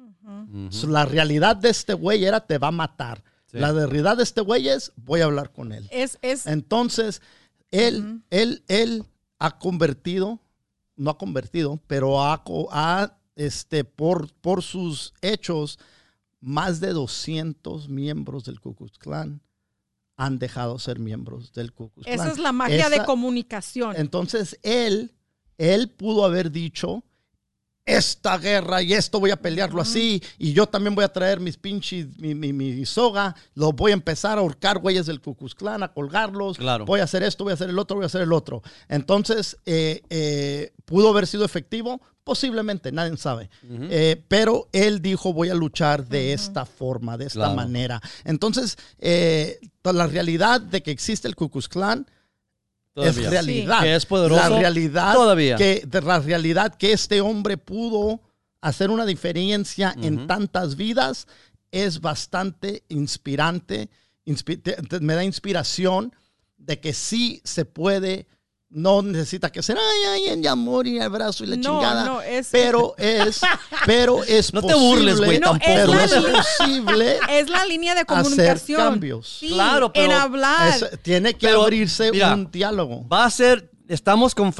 [0.70, 3.22] So, La realidad de este güey era te va a matar.
[3.46, 3.58] Sí.
[3.58, 5.88] La realidad de este güey es, voy a hablar con él.
[5.90, 7.22] Es, es, Entonces,
[7.70, 9.04] él, él, él
[9.38, 10.40] ha convertido,
[10.96, 15.78] no ha convertido, pero ha, ha, este, por, por sus hechos,
[16.40, 19.42] más de 200 miembros del Ku Klux Klan
[20.16, 22.14] han dejado ser miembros del Ku Klux Klan.
[22.14, 23.94] esa es la magia de comunicación.
[23.96, 25.14] Entonces, él,
[25.58, 27.04] él pudo haber dicho,
[27.86, 31.56] esta guerra y esto voy a pelearlo así y yo también voy a traer mis
[31.56, 35.20] pinches, mi, mi, mi soga, lo voy a empezar a ahorcar güeyes del
[35.54, 36.84] Klan, a colgarlos, Claro.
[36.84, 38.62] voy a hacer esto, voy a hacer el otro, voy a hacer el otro.
[38.88, 42.00] Entonces, eh, eh, ¿pudo haber sido efectivo?
[42.24, 43.50] Posiblemente, nadie sabe.
[43.70, 47.54] Eh, pero él dijo, voy a luchar de esta forma, de esta Claro.
[47.54, 48.00] manera.
[48.24, 51.36] Entonces, eh, la realidad de que existe el
[51.68, 52.04] Klan
[52.96, 53.24] Todavía.
[53.26, 53.82] es realidad.
[53.82, 55.56] Que es poderoso La realidad todavía.
[55.56, 58.22] Que, de la realidad que este hombre pudo
[58.62, 61.26] hacer una diferencia en tantas vidas
[61.70, 63.90] es bastante inspirante.
[64.24, 66.14] Inspi- te- te- me da inspiración
[66.56, 68.26] de que sí se puede.
[68.78, 72.04] No necesita que ser ay, ay, en amor y abrazo y la No, chingada.
[72.04, 73.40] no, es- pero es,
[73.86, 75.70] pero es No te burles, güey, No, tampoco.
[75.72, 78.78] es pero es posible Es la línea de hacer comunicación.
[78.78, 79.38] cambios.
[79.40, 80.68] Sí, Claro, pero en hablar.
[80.76, 83.08] Es- tiene que Pero, abrirse mira, un diálogo.
[83.08, 84.52] Va a ser, estamos con,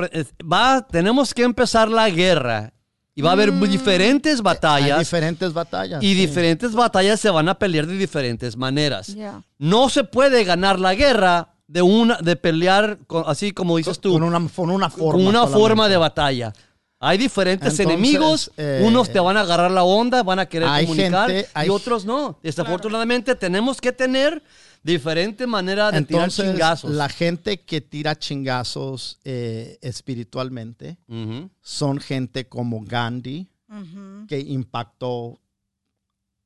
[0.51, 2.73] va, tenemos que empezar la guerra
[3.15, 6.03] y va a haber diferentes Hay batallas diferentes batallas.
[6.03, 6.15] y sí.
[6.15, 9.15] diferentes batallas se van a pelear de diferentes maneras.
[9.59, 14.13] No se puede ganar la guerra de una, de pelear con- así como dices tú,
[14.13, 15.13] con una, con una forma.
[15.13, 15.59] con una solamente.
[15.61, 16.53] forma de batalla.
[16.99, 20.67] Hay diferentes Entonces, enemigos, eh, unos te van a agarrar la onda, van a querer
[20.69, 22.39] hay comunicar gente- hay- y otros no.
[22.43, 24.43] Desafortunadamente tenemos que tener
[24.83, 26.91] diferentes maneras de Entonces, tirar chingazos.
[26.93, 30.97] la gente que tira chingazos eh, espiritualmente
[31.61, 33.49] son gente como Gandhi,
[34.29, 35.39] que impactó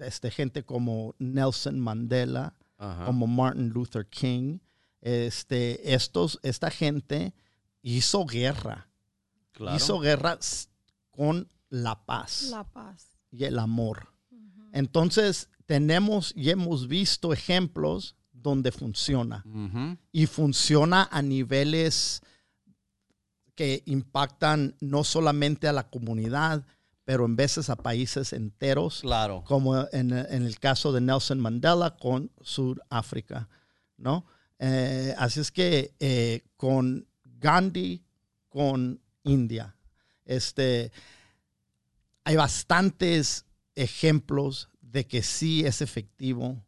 [0.00, 3.04] este, gente como Nelson Mandela, Ajá.
[3.04, 4.58] como Martin Luther King.
[5.00, 7.32] Este, estos, esta gente
[7.82, 8.88] hizo guerra.
[9.52, 9.76] Claro.
[9.76, 10.38] Hizo guerra
[11.10, 12.44] con la paz.
[12.50, 13.06] La paz.
[13.30, 14.08] y el amor.
[14.72, 19.44] Entonces, tenemos y hemos visto ejemplos donde funciona.
[20.12, 22.22] Y funciona a niveles
[23.54, 26.64] que impactan no solamente a la comunidad,
[27.04, 29.44] pero en veces a países enteros, Claro.
[29.46, 33.48] como en, en el caso de Nelson Mandela con Sudáfrica,
[33.96, 34.24] ¿no?
[34.62, 38.04] Eh, así es que eh, con Gandhi,
[38.50, 39.74] con India,
[40.26, 40.92] este,
[42.24, 46.62] hay bastantes ejemplos de que sí es efectivo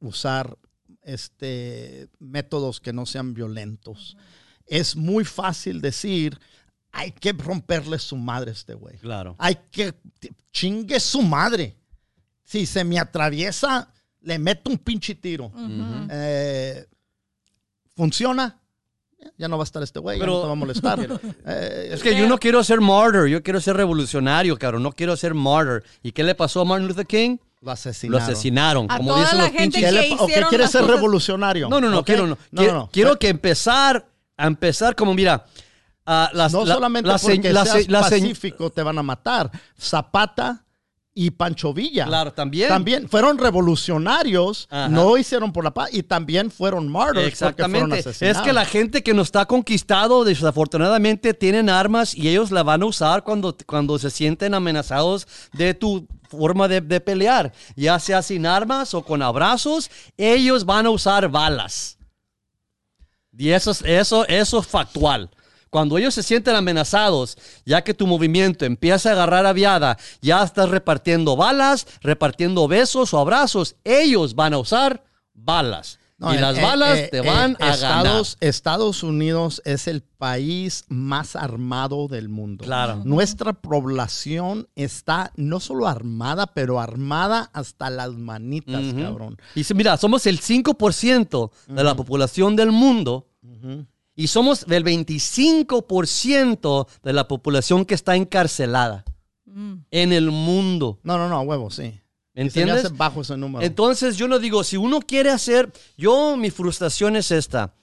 [0.00, 0.56] usar
[1.02, 4.16] este, métodos que no sean violentos.
[4.64, 6.38] Es muy fácil decir,
[6.90, 8.96] hay que romperle su madre a este güey.
[8.98, 9.36] Claro.
[9.38, 9.94] Hay que
[10.52, 11.76] chingue su madre.
[12.44, 13.92] Si se me atraviesa,
[14.22, 15.50] le meto un pinche tiro.
[16.10, 16.86] Eh,
[17.94, 18.58] ¿Funciona?
[19.38, 20.98] Ya no va a estar este güey, ya no te va a molestar.
[21.46, 24.82] Eh, Es que yo no quiero ser martyr, yo quiero ser revolucionario, cabrón.
[24.82, 25.84] No quiero ser martyr.
[26.02, 27.36] ¿Y qué le pasó a Martin Luther King?
[27.60, 28.22] lo Lo asesinaron.
[28.22, 28.86] asesinaron.
[28.90, 30.64] A como toda dicen la los gente pinches- ¿Qué le- que ¿O qué hicieron quiere
[30.64, 31.68] las ser cosas- revolucionario?
[31.68, 32.36] No, no, no, quiero, no.
[32.50, 32.90] No, Quiero, no, no.
[32.92, 34.04] quiero que empezar,
[34.36, 35.44] a empezar como, mira,
[36.04, 38.98] ah, las, No la- solamente la porque la seas se- la se- pacífico te van
[38.98, 39.48] a matar.
[39.80, 40.61] Zapata
[41.14, 42.06] y Pancho Villa.
[42.06, 42.68] Claro, también.
[42.68, 44.88] También fueron revolucionarios, Ajá.
[44.88, 47.98] no hicieron por la paz y también fueron martyrs porque fueron Exactamente.
[47.98, 48.42] Es asesinados.
[48.42, 52.86] que la gente que nos está conquistado, desafortunadamente, tienen armas y ellos la van a
[52.86, 57.52] usar cuando, cuando se sienten amenazados de tu forma de, de pelear.
[57.76, 61.98] Ya sea sin armas o con abrazos, ellos van a usar balas.
[63.36, 65.30] Y eso es, eso, eso es factual.
[65.72, 70.68] Cuando ellos se sienten amenazados, ya que tu movimiento empieza a agarrar aviada, ya estás
[70.68, 75.98] repartiendo balas, repartiendo besos o abrazos, ellos van a usar balas.
[76.18, 79.88] No, y eh, las eh, balas eh, te eh, van a Estados, Estados Unidos es
[79.88, 82.64] el país más armado del mundo.
[82.64, 83.00] Claro.
[83.06, 88.94] Nuestra población está no solo armada, pero armada hasta las manitas, ganar.
[88.94, 89.02] Ujú.
[89.04, 89.38] cabrón.
[89.54, 93.26] Y si- mira, somos el 5% de la población del mundo
[94.14, 99.04] y somos del 25% de la población que está encarcelada
[99.44, 99.74] Mm.
[99.90, 100.98] en el mundo.
[101.02, 101.82] No, no, no, a huevo, sí.
[101.82, 102.00] ¿Me Se
[102.34, 102.84] me entiendes?
[102.86, 103.62] hace bajo ese número.
[103.64, 107.74] Entonces yo no digo, si uno quiere hacer, yo mi frustración es esta.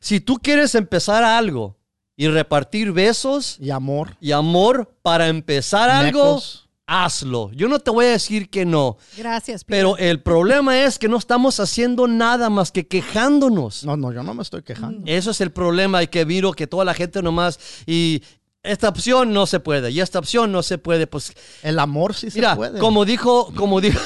[0.00, 1.78] Si tú quieres empezar algo
[2.14, 4.16] y repartir besos y amor.
[4.20, 6.42] y amor para empezar algo.
[6.90, 7.50] Hazlo.
[7.52, 11.18] Yo no te voy a decir que no, Gracias, pero el problema es que no
[11.18, 13.84] estamos haciendo nada más que quejándonos.
[13.84, 15.02] No, no, yo no me estoy quejando.
[15.06, 18.22] Eso es el problema y que miro que toda la gente nomás y
[18.62, 21.32] esta opción no se puede y esta opción no se puede, pues
[21.62, 22.78] El amor sí se puede.
[22.80, 24.00] como dijo, como dijo,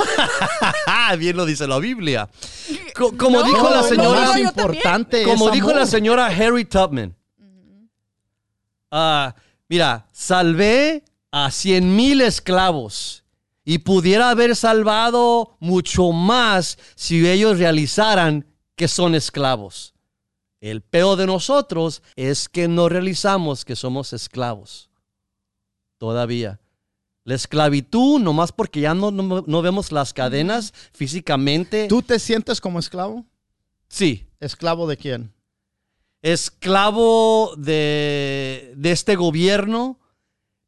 [1.18, 2.28] bien lo dice la Biblia.
[2.96, 7.14] Co- como No, dijo la señora, no, importante como dijo la señora Harry Tubman.
[8.90, 9.34] Ah,
[9.68, 11.02] mira, salvé
[11.32, 13.24] a cien mil esclavos
[13.64, 18.46] y pudiera haber salvado mucho más si ellos realizaran
[18.76, 19.94] que son esclavos.
[20.60, 24.90] El peor de nosotros es que no realizamos que somos esclavos.
[25.98, 26.60] Todavía.
[27.24, 31.86] La esclavitud, nomás porque ya no, no- no vemos las cadenas físicamente.
[31.88, 33.24] ¿Tú te sientes como esclavo?
[33.88, 34.26] Sí.
[34.40, 35.32] ¿Esclavo de quién?
[36.24, 39.98] esclavo de, de este gobierno,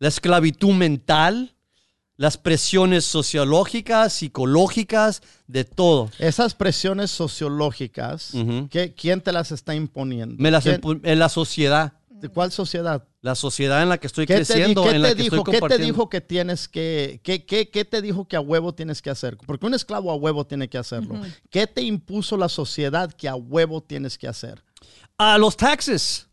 [0.04, 1.54] la esclavitud mental,
[2.18, 6.10] las presiones sociológicas, psicológicas, de todo.
[6.18, 8.32] Esas presiones sociológicas.
[8.70, 10.36] ¿qué- ¿quién te las está imponiendo?
[10.38, 13.08] Me las ¿Quién- empu- en la sociedad, ¿De cuál sociedad?
[13.22, 15.14] la sociedad en la que estoy ¿Qué te, di- creciendo, qué en te la que
[15.22, 18.40] dijo, estoy ¿Qué te dijo que tienes que, qué, qué- qué te dijo que a
[18.40, 19.38] huevo tienes que hacer?
[19.38, 21.18] Porque un esclavo a huevo tiene que hacerlo.
[21.48, 24.62] ¿Qué te impuso la sociedad que a huevo tienes que hacer?
[25.16, 26.28] A los taxes.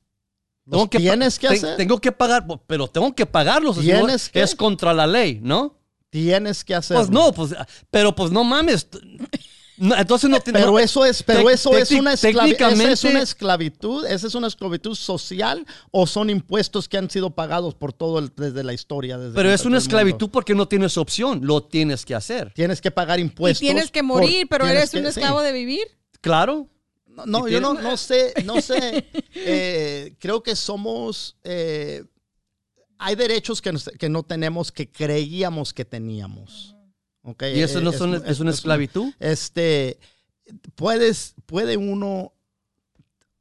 [0.65, 1.77] ¿Los pa- tienes que hacer?
[1.77, 3.79] Tengo que pagar, pero tengo que pagarlos.
[3.79, 4.41] ¿Tienes que?
[4.41, 5.77] Es contra la ley, ¿no?
[6.09, 7.01] Tienes que hacerlo.
[7.03, 7.55] Pues no, pues,
[7.89, 8.87] pero pues no mames.
[9.77, 12.67] No, entonces no te- Pero eso es, pero eso es una esclavitud.
[12.67, 14.05] ¿Esa es una esclavitud?
[14.05, 18.31] ¿Esa es una esclavitud social o son impuestos que han sido pagados por todo el-
[18.35, 19.17] desde la historia?
[19.17, 22.51] Desde Pero que es una esclavitud porque no tienes opción, lo tienes que hacer.
[22.53, 23.59] Tienes que pagar Y impuestos.
[23.61, 25.09] tienes que por- morir, pero eres que- un sí.
[25.09, 25.87] esclavo de vivir.
[26.19, 26.67] Claro.
[27.15, 29.05] No, no, yo no, no sé, no sé.
[29.35, 31.37] Eh, creo que somos.
[31.43, 32.03] eh,
[32.97, 36.75] hay derechos que, nos- que no tenemos que creíamos que teníamos.
[37.23, 37.43] ¿ok?
[37.55, 39.11] ¿Y eso no son- es una esclavitud?
[39.19, 39.99] Este,
[40.75, 42.33] puedes, puede uno.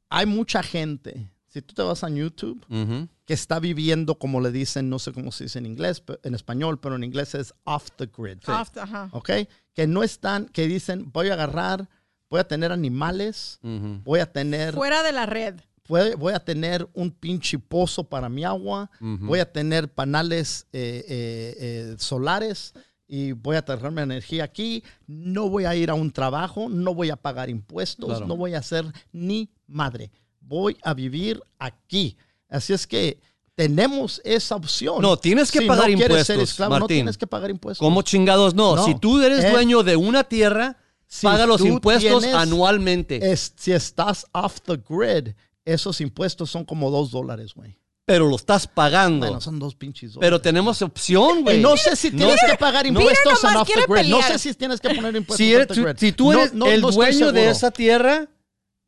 [0.09, 1.31] Hay mucha gente.
[1.47, 2.65] Si tú te vas a YouTube,
[3.25, 6.79] que está viviendo, como le dicen, no sé cómo se dice en inglés, en español,
[6.79, 8.37] pero en inglés es off the grid.
[8.47, 9.09] Off, ajá.
[9.11, 9.29] ¿Ok?
[9.73, 11.89] Que no están, que dicen, voy a agarrar,
[12.31, 15.55] voy a tener animales, voy a tener, Fuera de la red.
[15.87, 21.05] voy, voy a tener un pinche pozo para mi agua, voy a tener panales eh,
[21.07, 22.73] eh, eh, solares
[23.05, 26.95] y voy a traer mi energía aquí, no voy a ir a un trabajo, no
[26.95, 28.25] voy a pagar impuestos, Claro.
[28.25, 30.09] no voy a hacer ni madre,
[30.39, 32.15] voy a vivir aquí.
[32.47, 33.19] Así es que
[33.55, 35.01] tenemos esa opción.
[35.01, 36.95] No, tienes que Si pagar no quieres ser impuestos, esclavo, no Martín.
[36.97, 37.85] tienes que pagar impuestos.
[37.85, 38.77] ¿Cómo chingados no?
[38.77, 38.85] No.
[38.85, 40.77] Si tú eres Eh, dueño de una tierra,
[41.13, 43.31] si paga los impuestos tienes- anualmente.
[43.31, 45.33] Es- si estás off the grid,
[45.65, 47.77] esos impuestos son como dos dólares, güey.
[48.05, 49.25] pero lo estás pagando.
[49.27, 50.25] Bueno, son dos pinches dólares.
[50.27, 51.61] pero tenemos opción, Y güey.
[51.61, 54.09] no sé si tienes que pagar impuestos en off the grid.
[54.09, 55.95] No sé si tienes que poner impuestos si, off the grid.
[55.97, 58.27] si tú eres no- el no dueño de esa tierra,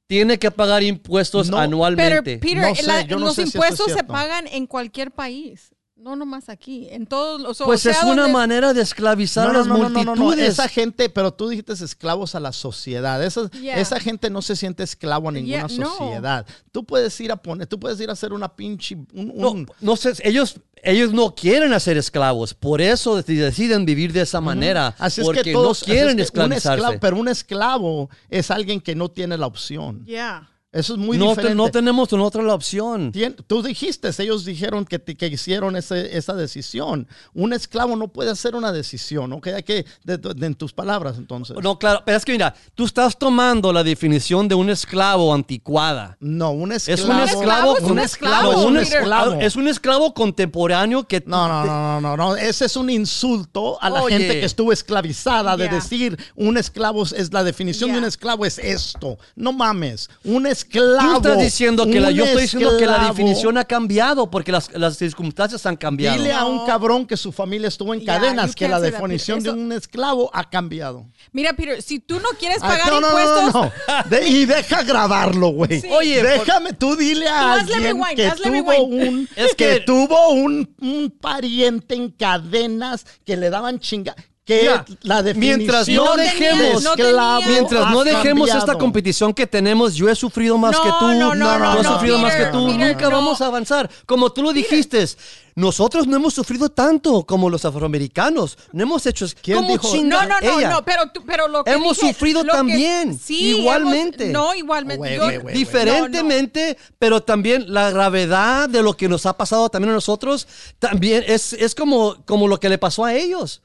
[0.08, 2.38] tiene que pagar impuestos No, Pero, anualmente.
[2.38, 4.66] Peter, No sé, la- yo no los sé si esto es impuestos se pagan en
[4.68, 5.74] cualquier país.
[6.04, 6.88] No nomás aquí.
[6.92, 7.62] En todos los.
[7.62, 10.38] o pues sea, es una donde- manera de esclavizar a las no, no, no, multitudes.
[10.38, 10.44] no.
[10.44, 13.24] Esa gente, pero tú dijiste esclavos a la sociedad.
[13.24, 13.80] Esa, Yeah.
[13.80, 15.96] esa gente no se siente esclavo a ninguna Yeah, no.
[15.98, 16.46] sociedad.
[16.74, 18.96] Tú puedes ir a poner, tú puedes ir a hacer una pinche.
[19.14, 23.86] Un, No, un- no sé, ellos, ellos no quieren hacer esclavos, por eso de- deciden
[23.86, 26.52] vivir de esa manera, Así es porque que todos no quieren así es que un
[26.52, 26.82] esclavizarse.
[26.84, 30.06] esclavo- pero un esclavo es alguien que no tiene la opción.
[30.06, 30.50] Yeah.
[30.74, 33.12] Eso es muy no, te- no tenemos otra la opción.
[33.12, 37.08] Tien- Tú dijiste, ellos dijeron que, que hicieron ese- esa decisión.
[37.36, 39.48] Un esclavo no puede hacer una decisión, ¿ok?
[39.50, 41.56] Hay que, de- de- en tus palabras, entonces.
[41.62, 46.18] No, claro, pero es que mira, tú estás tomando la definición de un esclavo anticuada.
[46.20, 47.22] No, un Es esclavo.
[47.22, 51.66] un esclavo, es un esclavo, no, un esclavo- es un esclavo contemporáneo que No, no,
[51.66, 52.36] no, no, no, no.
[52.36, 54.18] Ese es un insulto a la Oye.
[54.18, 58.58] gente que estuvo esclavizada de decir un esclavo es la definición de un esclavo es
[58.58, 59.20] esto.
[59.36, 60.63] No mames, un esclavo.
[60.70, 63.14] Tú estás diciendo que la, yo estoy diciendo que la esclavo.
[63.14, 66.18] definición ha cambiado porque las, las circunstancias han cambiado.
[66.18, 69.72] Dile a un cabrón que su familia estuvo en cadenas que la definición de un
[69.72, 71.06] esclavo ha cambiado.
[71.32, 73.54] Mira, Peter, si tú no quieres pagar no, no, no, impuestos.
[73.54, 74.10] no, no.
[74.10, 75.82] De- y deja grabarlo, güey.
[75.82, 75.88] Sí.
[75.92, 79.80] Oye, déjame, tú dile a Tú alguien rewind, que hazle tuvo un, Es que, que-
[79.82, 84.16] tuvo un, un pariente en cadenas que le daban chinga.
[84.46, 88.78] Que Mira, la definición mientras no No de dejemos, tenía- esclavo mientras no dejemos esta
[88.78, 92.18] competición que tenemos, yo he sufrido más No, que tú, no, no, no, no, sufrido
[92.18, 93.12] más que tú, Peter, nunca no.
[93.12, 93.90] vamos a avanzar.
[94.06, 95.08] Como tú lo dijiste,
[95.56, 99.26] nosotros no hemos sufrido tanto como los afroamericanos, no hemos hecho...
[99.42, 99.96] ¿Quién ¿Cómo dijo?
[100.04, 100.70] No, no, no, ella?
[100.72, 104.30] no, pero, tú- pero lo que Hemos dije- sufrido lo que- también, sí, igualmente.
[104.30, 105.18] hemos- no, igualmente.
[105.40, 110.48] Güey, Diferentemente, pero también la gravedad de lo que nos ha pasado también a nosotros,
[110.80, 113.62] también es, es como, como lo que le pasó a ellos.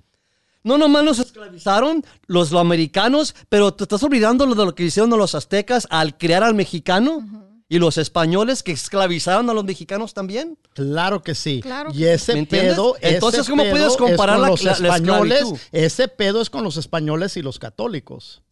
[0.65, 5.11] No nomás nos esclavizaron los americanos, pero te estás olvidando lo de lo que hicieron
[5.11, 7.45] los aztecas al crear al mexicano.
[7.71, 10.59] ¿Y los españoles que esclavizaron a los mexicanos también?
[10.75, 11.61] Claro que sí.
[11.61, 12.97] Claro que y ese pedo.
[13.03, 15.39] Entonces, ese ¿cómo pedo puedes es comparar con la- los la- la españoles?
[15.41, 15.67] esclavitud?
[15.73, 18.43] Ese pedo es con los españoles y los católicos.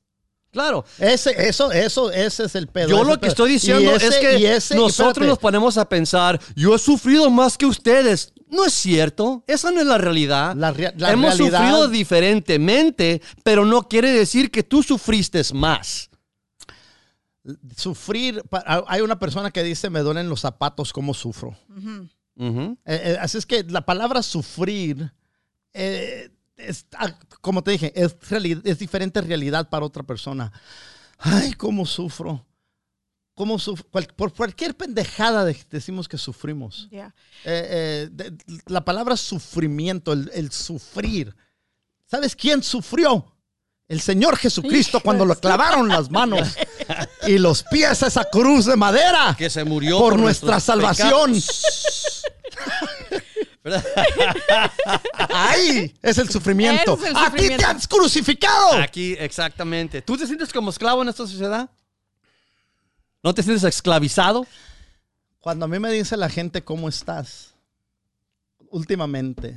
[0.51, 0.85] Claro.
[0.99, 2.89] Ese, eso, eso, ese es el pedo.
[2.91, 3.29] Yo lo que pedo.
[3.31, 5.29] estoy diciendo ese- es que ese- nosotros espérate.
[5.31, 8.33] nos ponemos a pensar, yo he sufrido más que ustedes.
[8.49, 10.55] No es cierto, esa no es la realidad.
[10.55, 16.11] La rea- la Hemos realidad- sufrido diferentemente, pero no quiere decir que tú sufriste más.
[17.77, 18.43] Sufrir,
[18.89, 21.57] hay una persona que dice, me duelen los zapatos, ¿cómo sufro?
[22.39, 25.13] Eh, eh, así es que la palabra sufrir,
[25.73, 28.17] eh, es, ah, como te dije, es,
[28.65, 30.51] es diferente realidad para otra persona.
[31.19, 32.45] Ay, cómo sufro.
[33.37, 36.89] Cual- por cualquier pendejada de- decimos que sufrimos.
[36.91, 37.15] Yeah.
[37.45, 38.37] Eh, eh, de-
[38.67, 41.37] la palabra sufrimiento, el, el sufrir.
[42.07, 43.33] ¿Sabes quién sufrió?
[43.89, 46.57] El Señor Jesucristo cuando lo clavaron las manos
[47.27, 51.35] y los pies a esa cruz de madera Que se murió por, por nuestra salvación.
[55.31, 56.95] Ahí es el sufrimiento.
[56.95, 57.57] Es el A ti sufrimiento.
[57.59, 58.73] te han crucificado.
[58.75, 60.03] Aquí, exactamente.
[60.03, 61.69] ¿Tú te sientes como esclavo en esta sociedad?
[63.27, 64.47] ¿No te sientes esclavizado?
[65.41, 67.57] Cuando a mí me dice la gente cómo estás,
[68.71, 69.57] últimamente,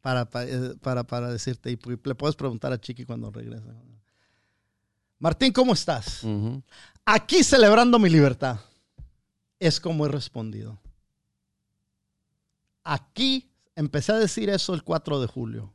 [0.00, 3.66] para, pa- eh, para, para decirte, y le puedes preguntar a Chiqui cuando regrese.
[5.18, 6.24] Martín, ¿cómo estás?
[7.04, 8.60] Aquí celebrando mi libertad.
[9.58, 10.78] Es como he respondido.
[12.84, 15.74] Aquí empecé a decir eso el 4 de julio.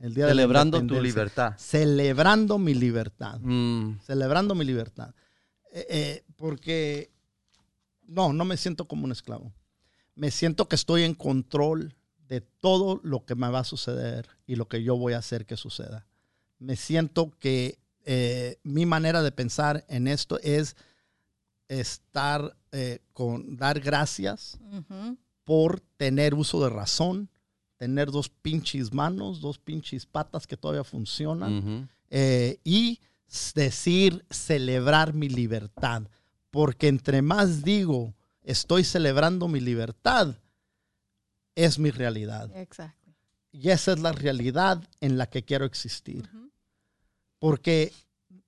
[0.00, 1.54] El día Celebrando de tu libertad.
[1.58, 3.38] Celebrando mi libertad.
[3.40, 4.00] Mm.
[4.00, 5.14] Celebrando mi libertad.
[5.72, 7.10] Eh, eh, porque
[8.06, 9.52] no, no me siento como un esclavo.
[10.14, 11.94] Me siento que estoy en control
[12.28, 15.46] de todo lo que me va a suceder y lo que yo voy a hacer
[15.46, 16.06] que suceda.
[16.58, 20.76] Me siento que eh, mi manera de pensar en esto es
[21.68, 24.58] estar eh, con dar gracias
[25.44, 27.28] por tener uso de razón,
[27.76, 33.00] tener dos pinches manos, dos pinches patas que todavía funcionan eh, y
[33.54, 36.08] decir, celebrar mi libertad.
[36.56, 40.36] Porque entre más digo, estoy celebrando mi libertad,
[41.54, 42.50] es mi realidad.
[42.56, 43.12] Exacto.
[43.52, 46.26] Y esa es la realidad en la que quiero existir.
[47.38, 47.92] Porque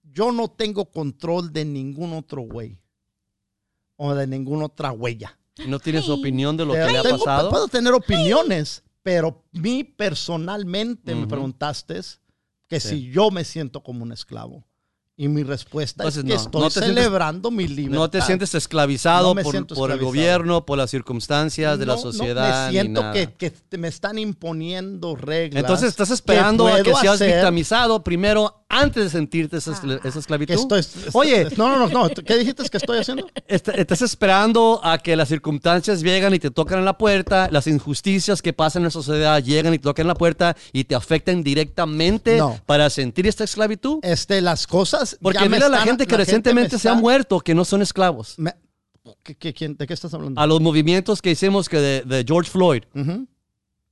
[0.04, 2.78] yo no tengo control de ningún otro güey
[3.96, 5.38] o de ninguna otra huella.
[5.58, 7.50] ¿Y ¿No tienes opinión de lo que le ha tengo- pasado?
[7.50, 12.00] Puedo tener opiniones, pero mí personalmente me preguntaste
[12.68, 12.88] que Sí.
[12.88, 14.64] si yo me siento como un esclavo.
[15.20, 17.98] Y mi respuesta Entonces, es que no, estoy no te sientes- celebrando mi libertad.
[17.98, 22.66] No te sientes esclavizado No por, por el gobierno, por las circunstancias de la sociedad.
[22.68, 23.12] me ni siento nada.
[23.14, 25.60] que, que me están imponiendo reglas.
[25.60, 30.52] Entonces estás esperando a que seas hacer, victimizado primero antes de sentirte esa, esclavitud.
[30.52, 30.84] estoy-
[31.14, 32.08] Oye, no, no, no, no.
[32.10, 33.26] ¿Qué dijiste que estoy haciendo?
[33.48, 37.66] est- estás esperando a que las circunstancias lleguen y te tocan en la puerta, las
[37.66, 40.94] injusticias que pasan en la sociedad llegan y te tocan en la puerta y te
[40.94, 42.60] afectan directamente No.
[42.66, 44.00] para sentir esta esclavitud.
[44.02, 45.16] Este, las cosas.
[45.22, 47.64] Porque ya me mira a la gente que me recientemente se ha muerto, que no
[47.64, 48.34] son esclavos.
[48.38, 48.54] me-
[49.22, 50.38] ¿Qué- qué- quién- ¿De qué estás hablando?
[50.38, 52.82] A los movimientos que hicimos que de, de George Floyd.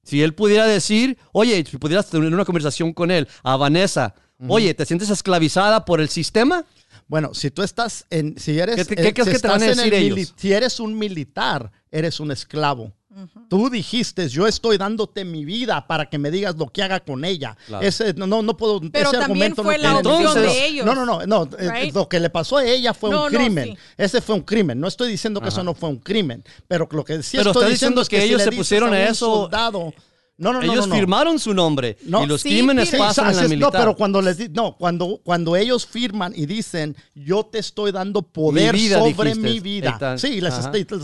[0.02, 4.14] Si él pudiera decir, oye, si pudieras tener una conversación con él, a Vanessa,
[4.48, 6.64] oye, ¿te sientes esclavizada por el sistema?
[7.08, 9.48] Bueno, si tú estás en, si eres, ¿Qué te- qué eh, crees si que te
[9.48, 10.34] van a decir el ellos?
[10.36, 12.92] Si eres un militar, eres un esclavo.
[13.48, 17.24] Tú dijiste, yo estoy dándote mi vida para que me digas lo que haga con
[17.24, 17.56] ella.
[17.66, 17.86] Claro.
[17.86, 18.78] Ese, no, no, no puedo.
[18.92, 20.84] Pero ese también argumento fue no la opción de ellos.
[20.84, 21.44] No, no, no, no.
[21.58, 21.94] eh, Right?
[21.94, 23.68] Lo que le pasó a ella fue No, un no, crimen.
[23.70, 23.78] sí.
[23.96, 24.78] Ese fue un crimen.
[24.78, 27.62] No estoy diciendo que eso no fue un crimen, pero lo que sí Pero estoy
[27.62, 29.94] está diciendo diciendo es que si ellos le se pusieron a un eso- soldado-
[30.38, 31.00] no, no, no, ellos no, no.
[31.00, 32.22] firmaron su nombre No.
[32.22, 33.72] y los Sí, crímenes pasan en Así la militar.
[33.72, 37.90] No, pero cuando les di- no, cuando, cuando ellos firman y dicen yo te estoy
[37.90, 39.40] dando poder Mi vida, sobre dijiste.
[39.50, 39.90] mi vida.
[39.90, 40.54] Están- sí, les,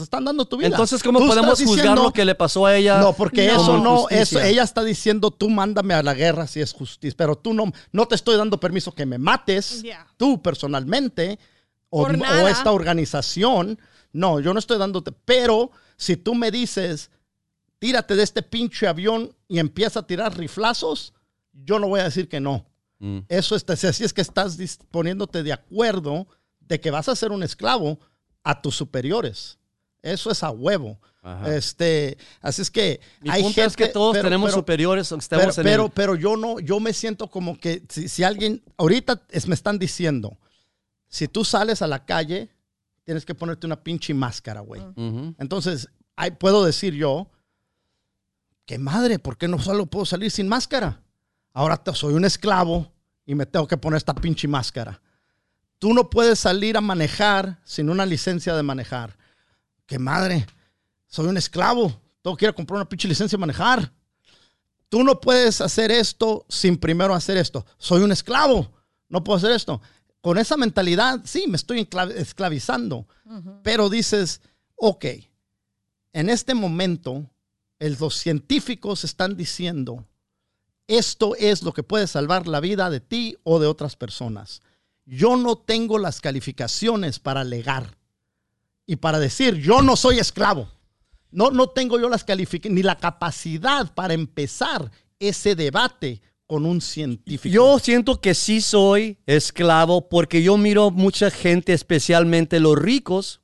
[0.03, 0.69] están dando tu vida.
[0.69, 2.99] Entonces, ¿cómo podemos juzgar diciendo- lo que le pasó a ella?
[3.01, 3.53] No, porque No.
[3.63, 7.35] eso no, eso, ella está diciendo tú mándame a la guerra si es justicia, pero
[7.35, 10.07] tú no, no te estoy dando permiso que me mates, Yeah.
[10.19, 11.39] tú personalmente,
[11.89, 13.79] o, o esta organización.
[14.13, 17.11] No, yo no estoy dándote, pero si tú me dices
[17.83, 21.13] tírate de este pinche avión y empieza a tirar riflazos,
[21.53, 22.65] yo no voy a decir que no.
[23.01, 23.19] Mm.
[23.29, 24.57] Eso es, así es que estás
[24.93, 26.29] poniéndote de acuerdo
[26.61, 27.99] de que vas a ser un esclavo
[28.45, 29.59] a tus superiores.
[30.01, 31.01] Eso es a huevo.
[31.23, 31.57] Ajá.
[31.57, 35.11] Este, así es que Mi hay punto es que gente- todos pero- tenemos pero- superiores,
[35.11, 38.23] aunque pero, en pero, el- pero yo no, yo me siento como que si, si
[38.23, 40.39] alguien, ahorita es- me están diciendo,
[41.09, 42.49] si tú sales a la calle,
[43.03, 44.81] tienes que ponerte una pinche máscara, güey.
[45.39, 47.29] Entonces, ahí puedo decir yo,
[48.67, 51.01] que madre, ¿por qué no solo puedo salir sin máscara?
[51.53, 52.91] Ahora te- soy un esclavo
[53.27, 55.01] y me tengo que poner esta pinche máscara.
[55.79, 59.17] Tú no puedes salir a manejar sin una licencia de manejar.
[59.87, 60.47] ¡Qué madre!
[61.09, 62.01] Soy un esclavo.
[62.23, 63.93] Tengo que ir a comprar una pinche licencia de manejar.
[64.89, 67.67] Tú no puedes hacer esto sin primero hacer esto.
[67.79, 68.71] Soy un esclavo.
[69.09, 69.81] No puedo hacer esto.
[70.21, 73.09] Con esa mentalidad, sí, me estoy esclavizando.
[73.65, 74.41] Pero dices,
[74.77, 75.05] ok,
[76.13, 77.29] en este momento,
[77.91, 80.07] los científicos están diciendo,
[80.87, 84.63] esto es lo que puede salvar la vida de ti o de otras personas.
[85.05, 87.97] Yo no tengo las calificaciones para alegar
[88.87, 90.69] y para decir, yo no soy esclavo.
[91.31, 96.81] No, no tengo yo las calificaciones ni la capacidad para empezar ese debate con un
[96.81, 97.53] científico.
[97.53, 103.42] Yo siento que sí soy esclavo porque yo miro mucha gente, especialmente los ricos,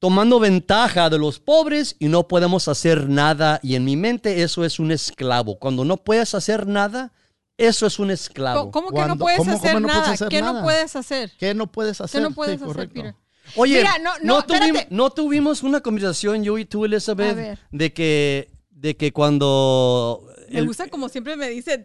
[0.00, 3.60] tomando ventaja de los pobres y no podemos hacer nada.
[3.62, 5.58] Y en mi mente eso es un esclavo.
[5.58, 7.12] Cuando no puedes hacer nada,
[7.58, 8.70] eso es un esclavo.
[8.72, 10.12] ¿Cómo, cómo que no puedes cómo- hacer cómo no puedes nada?
[10.14, 10.52] hacer ¿Qué nada?
[10.54, 11.32] no puedes hacer?
[11.38, 12.22] ¿Qué no puedes ¿Qué hacer?
[12.22, 12.94] no puedes Sí, hacer, correcto.
[12.94, 13.14] Peter?
[13.56, 18.50] Oye, Mira, no, no, tuvimos, no tuvimos una conversación yo y tú, Elizabeth, de que,
[18.70, 20.26] de que cuando...
[20.50, 21.84] Me el- gusta como siempre me dice.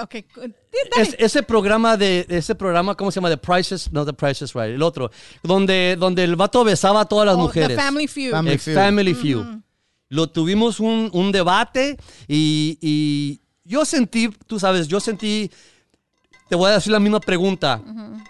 [0.00, 0.54] Ok, dale.
[0.98, 4.74] Es- ese programa de ese programa cómo se llama The Prices no The Prices Right
[4.74, 5.10] el otro
[5.42, 8.30] donde donde el vato besaba a todas las Oh, mujeres The Family Feud.
[8.30, 8.74] Family Ex- Feud.
[8.76, 9.44] Family Feud.
[10.10, 11.96] Lo tuvimos un, un debate
[12.28, 15.50] y, y yo sentí, tú sabes, yo sentí,
[16.50, 17.80] te voy a decir la misma pregunta.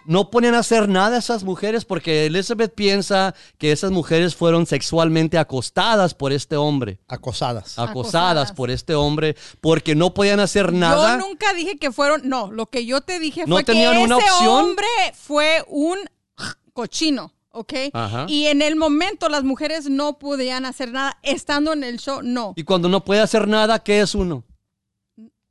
[0.04, 5.38] No ponen a hacer nada esas mujeres porque Elizabeth piensa que esas mujeres fueron sexualmente
[5.38, 6.98] acostadas por este hombre.
[7.08, 7.78] Acosadas.
[7.78, 8.52] Acosadas, Acosadas.
[8.52, 11.18] por este hombre porque no podían hacer nada.
[11.18, 12.28] Yo nunca dije que fueron.
[12.28, 14.48] No, lo que yo te dije ¿No fue que tenían ese una opción?
[14.48, 15.96] hombre fue un
[16.74, 17.32] cochino.
[17.52, 17.72] ¿Ok?
[17.94, 18.26] Ajá.
[18.28, 21.18] Y en el momento las mujeres no podían hacer nada.
[21.22, 22.52] Estando en el show, no.
[22.54, 24.44] Y cuando no puede hacer nada, ¿qué es uno?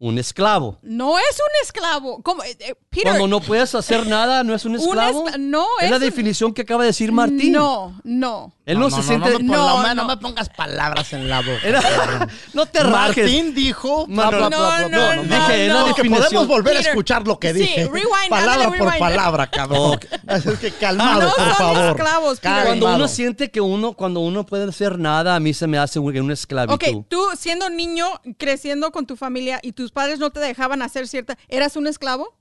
[0.01, 0.77] Un esclavo.
[0.81, 2.21] No es un esclavo.
[2.23, 2.41] ¿Cómo?
[2.43, 5.25] Eh, eh, Peter, Cuando no puedes hacer nada, ¿no es un Un esclavo?
[5.27, 7.51] escla- no, es, es la un- definición que acaba de decir Martín.
[7.51, 8.53] No, no.
[8.65, 9.29] Él no, se siente...
[9.31, 10.07] No, me, pon- No, no me- no no.
[10.07, 11.59] me pongas palabras en la boca.
[11.65, 11.81] Era-
[12.53, 13.25] no te rajes.
[13.25, 14.05] Martín dijo.
[14.07, 15.87] No, no, no, no, no, dije, es la no.
[15.87, 16.23] Definición.
[16.23, 17.85] podemos volver a Peter, escuchar lo que sí, dije.
[17.87, 18.99] rewind, palabra ándale, por rewind.
[18.99, 19.99] palabra, cabrón.
[20.27, 21.85] Así es que calmado, No por favor.
[21.97, 22.51] esclavos, Peter.
[22.67, 22.95] Cuando Calmado.
[22.95, 26.17] uno siente que uno, cuando uno puede hacer nada, a mí se me hace un,
[26.17, 26.73] una esclavitud.
[26.75, 28.07] Ok, tú siendo niño,
[28.37, 31.35] creciendo con tu familia y tus padres no te dejaban hacer cierta...
[31.47, 32.37] ¿Eras un esclavo?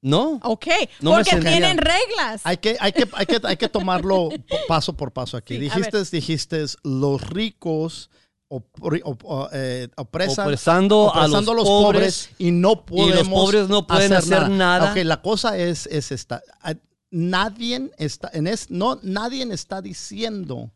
[0.00, 0.38] No.
[0.44, 0.66] Ok,
[1.00, 2.42] No porque tienen reglas.
[2.44, 4.28] Hay que, hay, que, hay, que, hay que tomarlo
[4.68, 5.54] paso por paso aquí.
[5.54, 8.10] Sí, dijiste, dijiste, los ricos
[8.48, 14.12] opri- op- eh, opresan, Opresando a los pobres, pobres, y no podemos pobres no pueden
[14.12, 14.92] hacer nada.
[14.92, 16.40] Ok, la cosa es, es esta.
[16.60, 16.74] Ah,
[17.10, 20.70] Nadie está, en es, no, nadie está diciendo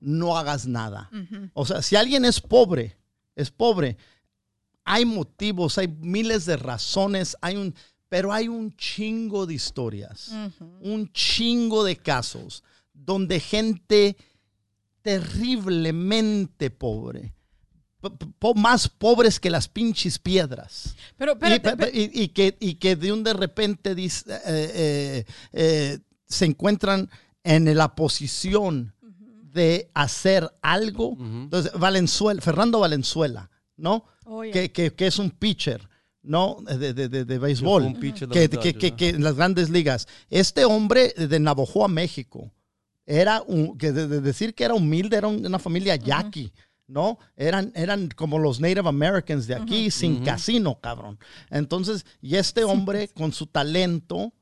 [0.00, 1.10] no hagas nada.
[1.52, 2.96] O sea, si alguien es pobre,
[3.34, 3.96] es pobre,
[4.86, 7.74] hay motivos, hay miles de razones, hay un,
[8.08, 10.30] pero hay un chingo de historias,
[10.80, 12.62] un chingo de casos
[12.94, 14.16] donde gente
[15.36, 17.34] terriblemente pobre,
[18.00, 20.94] po- po- más pobres que las pinches piedras.
[21.16, 25.24] Pero, Y, espérate, y- y que, y que de un de repente dis- eh, eh,
[25.52, 27.08] eh, se encuentran
[27.44, 28.92] en la posición
[29.52, 31.16] de hacer algo.
[31.18, 34.04] Entonces, Valenzuela, Fernando Valenzuela, ¿no?
[34.26, 34.52] Oh, yeah.
[34.52, 35.88] que, que- que es un pitcher,
[36.22, 36.56] ¿no?
[36.66, 37.84] De, de, de, de béisbol.
[37.84, 38.96] Un pitcher de que, que- que- ¿no?
[38.96, 40.06] que en las grandes ligas.
[40.28, 42.50] Este hombre de Navojoa, México,
[43.06, 46.52] era un, que de, de decir que era humilde, era un- una familia yaqui.
[46.88, 47.18] ¿No?
[47.36, 51.18] Eran, eran como los Native Americans de aquí, sin casino, cabrón.
[51.50, 54.32] Entonces, y este hombre con su talento,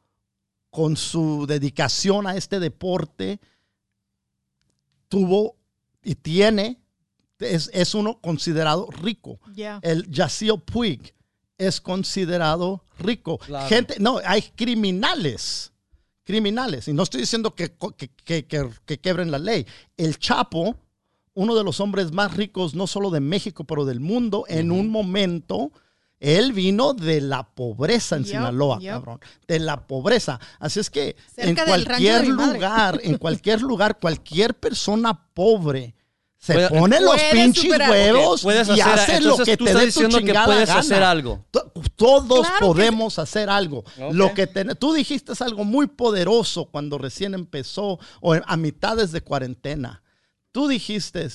[0.69, 3.41] con su dedicación a este deporte,
[5.09, 5.57] tuvo
[6.03, 6.83] y tiene,
[7.45, 9.39] es, es uno considerado rico.
[9.55, 9.79] Yeah.
[9.83, 11.15] El Yacio Puig
[11.59, 13.39] es considerado rico.
[13.39, 13.69] Claro.
[13.69, 15.73] Gente, no, hay criminales,
[16.25, 16.89] criminales.
[16.89, 19.67] Y no estoy diciendo que, que, que, que- que quebren la ley.
[19.97, 20.77] El Chapo,
[21.35, 24.89] uno de los hombres más ricos, no solo de México, pero del mundo, en un
[24.89, 25.73] momento,
[26.21, 29.21] él vino de la pobreza en Sinaloa, cabrón.
[29.47, 30.41] De la pobreza.
[30.59, 35.95] Así es que en Cerca cualquier lugar, en cualquier lugar, cualquier persona pobre
[36.45, 37.91] se Puede- pone los pinches superar.
[37.91, 40.81] huevos y hace lo que tú te estás dé tu que puedes gana.
[40.81, 41.43] hacer algo.
[41.51, 43.83] To- Todos Claro que podemos hacer algo.
[44.13, 44.47] Lo que
[44.79, 50.03] tú dijiste es algo muy poderoso cuando recién empezó o a mitades de cuarentena.
[50.53, 51.27] Tú dijiste,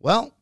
[0.00, 0.32] well,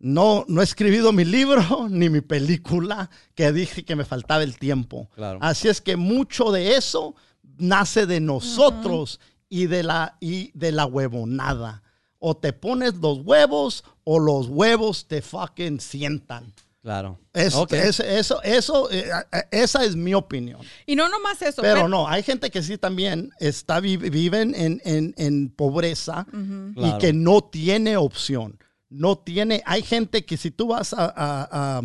[0.00, 4.58] no, no he escribido mi libro ni mi película que dije que me faltaba el
[4.58, 5.08] tiempo.
[5.14, 5.38] Claro.
[5.40, 7.14] Así es que mucho de eso
[7.58, 11.82] nace de nosotros y, de la, y de la huevonada.
[12.20, 16.52] O te pones los huevos o los huevos te fucking sientan.
[16.82, 17.18] Claro.
[17.34, 17.72] Es- Ok.
[17.72, 19.10] es- eso, eso, eh,
[19.50, 20.60] esa es mi opinión.
[20.86, 21.60] Y no nomás eso.
[21.60, 26.74] Pero no, hay gente que sí también está, vi- viven en, en- en pobreza y
[26.74, 26.98] Claro.
[26.98, 28.58] que no tiene opción.
[28.88, 31.48] No tiene, hay gente que si tú vas a, a-
[31.78, 31.82] a-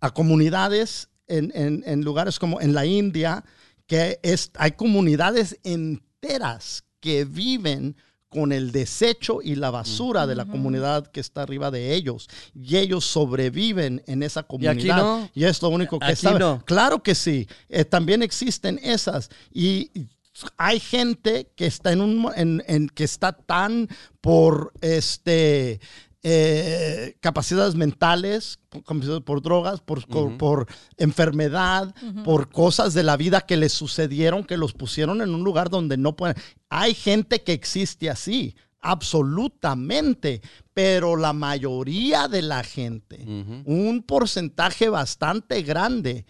[0.00, 3.44] a comunidades en, en- en lugares como en la India,
[3.86, 7.96] que es, hay comunidades enteras que viven
[8.28, 12.28] con el desecho y la basura de la comunidad que está arriba de ellos.
[12.54, 14.72] Y ellos sobreviven en esa comunidad.
[14.72, 15.30] aquí no.
[15.34, 16.40] Y es lo único que Aquí saben.
[16.40, 16.62] no.
[16.64, 17.48] Claro que sí.
[17.68, 19.30] Eh, también existen esas.
[19.52, 19.90] Y
[20.58, 23.88] hay gente que está en un en, en- que está tan
[24.20, 25.80] por este
[26.28, 30.66] eh, capacidades mentales, por, por drogas, por,
[30.96, 31.94] enfermedad,
[32.24, 35.96] por cosas de la vida que les sucedieron, que los pusieron en un lugar donde
[35.96, 36.36] no pueden.
[36.68, 40.42] Hay gente que existe así, absolutamente,
[40.74, 43.24] pero la mayoría de la gente,
[43.64, 46.26] un porcentaje bastante grande,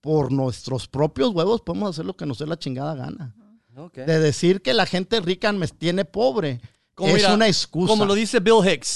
[0.00, 3.34] por nuestros propios huevos podemos hacer lo que nos dé la chingada gana.
[3.94, 6.60] De decir que la gente rica me tiene pobre
[6.94, 7.90] Como es mira, una excusa.
[7.90, 8.86] Como lo dice Bill Hicks,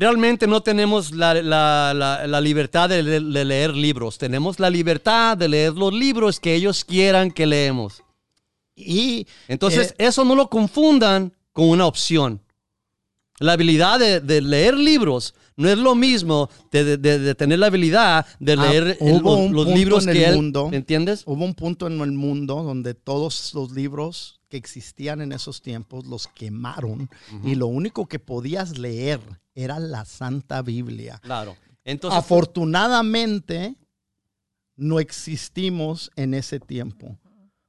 [0.00, 4.16] realmente no tenemos la, la- la- la libertad de, le- de leer libros.
[4.18, 8.02] Tenemos la libertad de leer los libros que ellos quieran que leemos.
[8.74, 12.40] y Entonces, eh, eso no lo confundan con una opción.
[13.38, 18.24] La habilidad de, de leer libros no es lo mismo de, de- tener la habilidad
[18.38, 20.36] de Ah, leer el- hubo los, los libros en que el él...
[20.36, 20.70] mundo.
[20.72, 21.22] ¿Entiendes?
[21.26, 26.06] hubo un punto en el mundo donde todos los libros que existían en esos tiempos
[26.06, 27.08] los quemaron
[27.44, 29.20] y lo único que podías leer
[29.62, 31.18] era la Santa Biblia.
[31.22, 31.56] Claro.
[31.84, 33.76] Entonces, Afortunadamente,
[34.76, 37.18] no existimos en ese tiempo.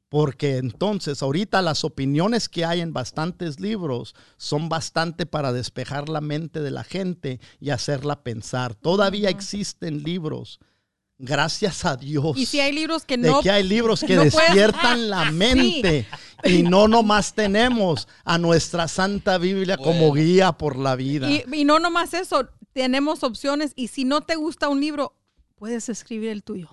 [0.10, 6.20] Porque entonces, ahorita las opiniones que hay en bastantes libros son bastante para despejar la
[6.20, 8.76] mente de la gente y hacerla pensar.
[8.76, 10.60] Todavía existen libros,
[11.24, 12.36] gracias a Dios.
[12.38, 13.42] Y si hay libros que de no.
[13.42, 16.08] que hay libros que no puedes- despiertan la mente
[16.44, 21.30] y no nomás tenemos a nuestra Santa Biblia como guía por la vida.
[21.30, 25.16] Y, y no nomás eso, tenemos opciones y si no te gusta un libro,
[25.56, 26.70] puedes escribir el tuyo.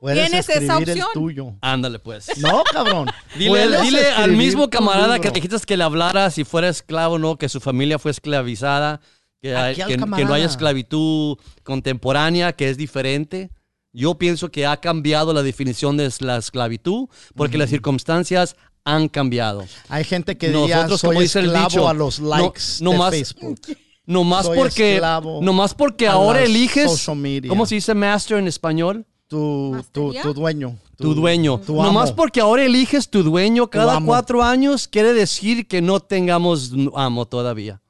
[0.00, 1.08] Puedes tienes esa escribir el opción.
[1.14, 1.54] tuyo.
[1.60, 2.26] ándale pues.
[2.38, 3.08] No, cabrón.
[3.38, 7.36] Dile, al mismo camarada que te dijiste que le hablara si fuera esclavo, ¿no?
[7.38, 9.00] Que su familia fue esclavizada,
[9.42, 13.50] que, ¿A hay- que- que no haya esclavitud contemporánea, que es diferente.
[13.92, 19.64] Yo pienso que ha cambiado la definición de la esclavitud porque las circunstancias han cambiado.
[19.88, 22.60] Hay gente que diría, Nosotros, soy como dice el esclavo dicho, a los no- likes
[22.80, 23.60] no de más- Facebook.
[24.06, 25.00] No más Soy porque,
[25.42, 27.06] no más porque ahora eliges.
[27.48, 29.06] ¿cómo se dice master en español?
[29.28, 30.76] Tu, tu, tu dueño.
[30.96, 31.58] Tu dueño.
[31.58, 32.16] Tu No más amo.
[32.16, 37.81] porque ahora eliges tu dueño cada cuatro años, quiere decir que no tengamos amo todavía.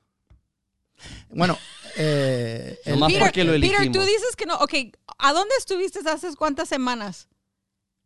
[1.32, 1.58] Bueno,
[1.96, 4.56] eh, el- Nomás Peter, porque lo Peter, tú dices que no.
[4.56, 4.74] Ok,
[5.18, 7.28] ¿a dónde estuviste hace cuántas semanas?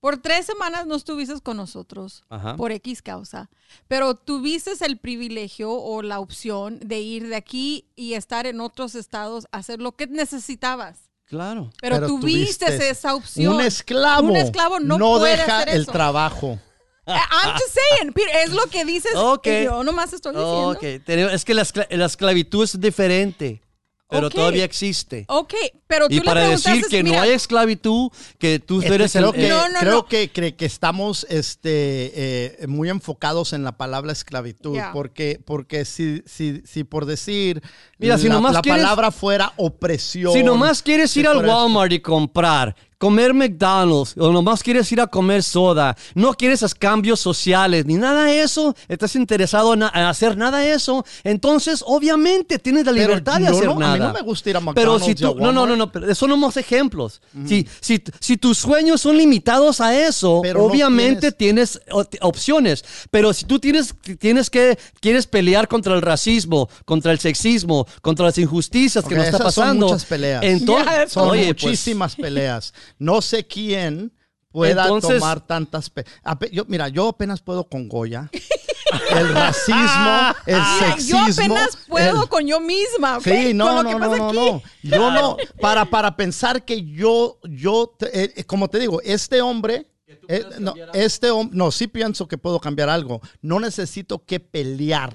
[0.00, 2.54] Por tres semanas no estuviste con nosotros, Ajá.
[2.56, 3.48] por X causa,
[3.88, 8.94] pero tuviste el privilegio o la opción de ir de aquí y estar en otros
[8.94, 10.98] estados, hacer lo que necesitabas.
[11.24, 11.72] Claro.
[11.80, 13.54] Pero, Pero tuviste tuviste esa opción.
[13.56, 16.60] un esclavo, Un esclavo no, puede deja hacer el trabajo.
[17.06, 19.12] I'm just saying, Peter, es lo que dices.
[19.14, 19.46] Ok.
[19.46, 21.30] y yo nomás estoy diciendo.
[21.30, 23.62] Es que la, escla- la esclavitud es diferente,
[24.08, 25.24] pero todavía existe.
[25.28, 25.54] Ok,
[25.86, 29.28] pero tú Y le para decir que no hay esclavitud, que tú Este, eres creo
[29.30, 29.34] el...
[29.34, 30.06] que, eh, No, no, creo no.
[30.06, 36.22] que, que, que estamos este, eh, muy enfocados en la palabra esclavitud, porque, porque si,
[36.26, 37.62] si, si por decir
[37.98, 40.32] Mira, si la, nomás la quieres- palabra fuera opresión.
[40.32, 41.48] Si nomás quieres si ir al esto.
[41.48, 46.74] Walmart y comprar, comer McDonald's, o nomás quieres ir a comer soda, no quieres esos
[46.74, 52.59] cambios sociales, ni nada de eso, estás interesado en, hacer nada de eso, entonces obviamente
[52.59, 53.98] tienes la Pero libertad de hacer no- a mí nada.
[54.09, 56.36] no me gusta ir a Pero si tú, no, no, no, no, pero eso no
[56.39, 57.20] más ejemplos.
[57.47, 62.82] si, si, si tus sueños son limitados a eso, Pero no obviamente tienes, op- opciones.
[63.10, 68.24] Pero si tú tienes, tienes que, quieres pelear contra el racismo, contra el sexismo, contra
[68.27, 69.86] las injusticias que nos está esas son pasando.
[69.89, 70.43] muchas peleas.
[70.43, 72.73] Entonces, Son oye, pues, muchísimas peleas.
[72.98, 74.12] No sé quién
[74.50, 76.04] pueda Entonces- tomar tantas pe-
[76.52, 78.30] yo, Mira, yo apenas puedo con Goya.
[79.10, 81.18] El racismo, el mira, sexismo.
[81.26, 83.18] yo apenas puedo el- con yo misma.
[83.20, 84.36] Sí, Con no, lo no, que no, pasa no, aquí.
[84.36, 84.62] no.
[84.84, 89.86] Yo no, para, para pensar que yo, yo, te- eh, como te digo, este hombre,
[90.28, 93.20] eh, no, este hombre, no, sí pienso que puedo cambiar algo.
[93.42, 95.12] No necesito que pelear,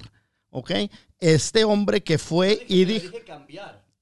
[0.50, 0.70] ¿ok?
[1.18, 3.16] Este hombre que fue y dijo,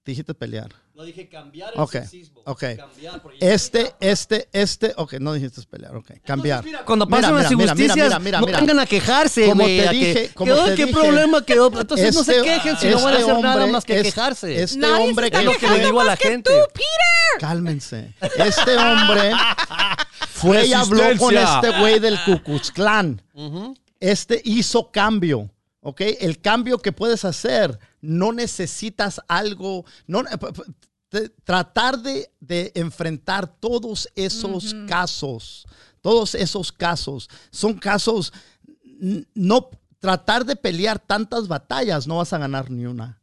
[0.05, 0.73] Dijiste pelear.
[1.01, 2.43] No dije cambiar el Ok, sexismo.
[2.45, 2.61] ok.
[2.77, 6.63] Cambiar, Este, este, este, ok, no dijiste pelear, ok, cambiar.
[6.63, 9.77] Mira, cuando pasan mira, las mira, mira, injusticias, mira, no vengan a quejarse, Como te
[9.77, 11.81] que, dije, como ¿qué, te qué dije, problema quedó?
[11.81, 14.63] Entonces no se Este- quejen si no van a este hacer nada más que quejarse.
[14.63, 16.51] Este Nadie hombre se está es lo que le digo a la que gente.
[16.51, 17.41] tú, Peter.
[17.41, 18.15] Cálmense.
[18.37, 19.33] Este hombre
[20.35, 23.23] fue y habló con este güey del Klux Klan.
[24.01, 25.51] Este hizo cambio.
[25.83, 26.03] ¿Ok?
[26.21, 29.87] El cambio que puedes hacer, no necesitas algo.
[30.07, 30.23] No,
[31.45, 35.67] tratar de, de enfrentar todos esos casos.
[36.01, 37.29] Todos esos casos.
[37.51, 38.33] Son casos.
[39.35, 43.20] No tratar de pelear tantas batallas, no vas a ganar ni una.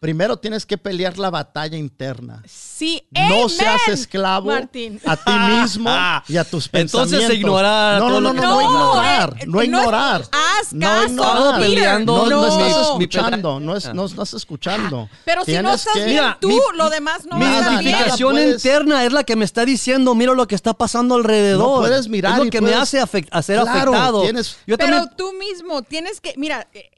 [0.00, 2.42] Primero tienes que pelear la batalla interna.
[2.46, 5.00] Sí, No amen, seas esclavo Martín.
[5.04, 5.90] a ti mismo
[6.28, 7.36] y a tus Entonces, pensamientos.
[7.36, 10.22] ignorar No, todo no, lo no, que no, está ignorar, eh, no ignorar.
[10.30, 11.54] haz No caso, ignorar.
[11.60, 11.74] Peter.
[11.74, 12.46] Peleando, No, no, no.
[12.66, 15.08] estás escuchando, no, es, no, no estás escuchando.
[15.24, 18.32] Pero si no Tienes estás que- bien Mira, tú, mi- lo demás no Mi identificación
[18.32, 21.58] puedes- interna es la que me está diciendo, mira lo que está pasando alrededor.
[21.68, 24.22] No puedes mirar Es lo que me hace afect- a ser Claro, afectado.
[24.22, 26.90] tienes- Yo Pero también tú mismo tienes que, mira, eh,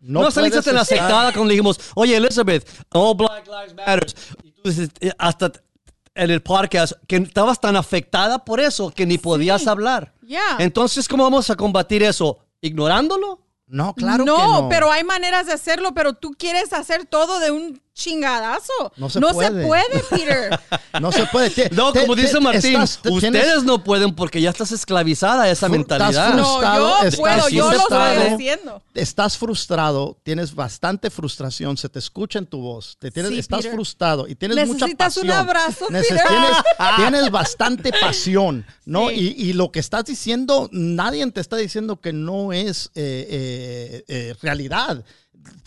[0.00, 4.14] No, no, saliste tan estar- afectada cuando dijimos, oye, Elizabeth, all Black Lives Matters.
[4.42, 5.52] Y tú dices, eh, hasta
[6.14, 10.12] en el podcast, que estabas tan afectada por eso que ni podías hablar.
[10.22, 10.56] Ya.
[10.58, 12.38] Entonces, ¿cómo vamos a combatir eso?
[12.60, 13.46] ¿Ignorándolo?
[13.66, 14.68] No, claro no, que no.
[14.68, 18.92] pero hay maneras de hacerlo, pero tú quieres hacer todo de un chingadazo.
[18.96, 19.68] No se puede.
[20.10, 20.58] Peter.
[21.00, 21.50] No se puede.
[21.50, 24.72] Te- No, te- como te- dice Martín, estás- ustedes tienes- no pueden porque ya estás
[24.72, 26.34] esclavizada a esa Fru- mentalidad.
[26.34, 28.82] no, yo estás puedo, yo lo estoy haciendo.
[28.94, 33.58] estás frustrado, tienes bastante frustración, se te escucha en tu voz, te tienes, Sí, estás
[33.60, 33.72] Peter.
[33.72, 35.38] frustrado y tienes mucha Necesitas un pasión.
[35.48, 36.26] abrazo, Neces- Peter.
[36.28, 36.56] Tienes,
[36.96, 39.08] tienes bastante pasión, ¿no?
[39.10, 39.34] Sí.
[39.38, 44.04] Y, y lo que estás diciendo, nadie te está diciendo que no es eh, eh,
[44.08, 45.04] eh, realidad.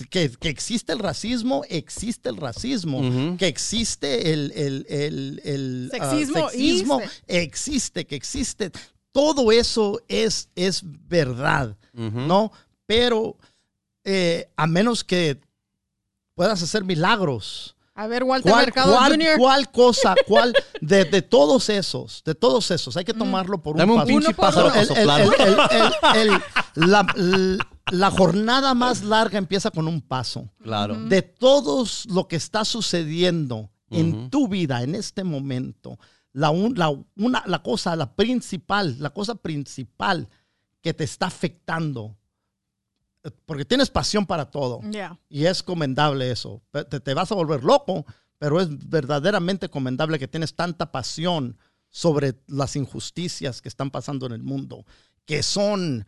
[0.09, 3.37] Que, que existe el racismo, existe el racismo.
[3.37, 8.71] Que existe el, el- el- el, ah, Sexismo, existe, que existe.
[9.11, 12.51] Todo eso es, es verdad, ¿no?
[12.85, 13.37] Pero
[14.03, 15.39] eh, a menos que
[16.35, 17.75] puedas hacer milagros.
[17.95, 19.37] A ver, Walter ¿Cuál, Mercado cuál- Jr.
[19.37, 20.51] cuál cosa, cuál,
[20.81, 24.69] de, de todos esos, de todos esos, hay que tomarlo por Dame un un pájaro
[24.69, 25.27] para soplar.
[26.75, 27.05] la,
[27.91, 30.49] la jornada más larga empieza con un paso.
[30.61, 30.95] Claro.
[31.05, 35.99] De todos lo que está sucediendo en tu vida en este momento,
[36.31, 40.27] la, un- la, una, la cosa, la principal, la cosa principal
[40.81, 42.17] que te está afectando,
[43.23, 44.81] eh, porque tienes pasión para todo.
[45.29, 46.61] Y es comendable eso.
[46.71, 48.05] Te, te vas a volver loco,
[48.39, 51.57] pero es verdaderamente comendable que tienes tanta pasión
[51.89, 54.85] sobre las injusticias que están pasando en el mundo,
[55.25, 56.07] que son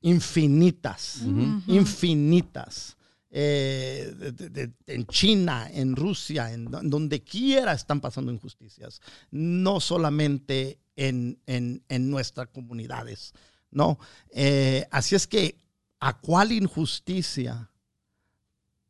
[0.00, 1.22] infinitas,
[1.66, 2.96] infinitas.
[3.30, 9.02] Eh, de- de- de- en China, en Rusia, en, en donde quiera están pasando injusticias,
[9.30, 13.34] no solamente en, en- en nuestras comunidades,
[13.70, 13.98] ¿no?
[14.30, 15.58] Eh, así es que,
[16.00, 17.70] ¿a cuál injusticia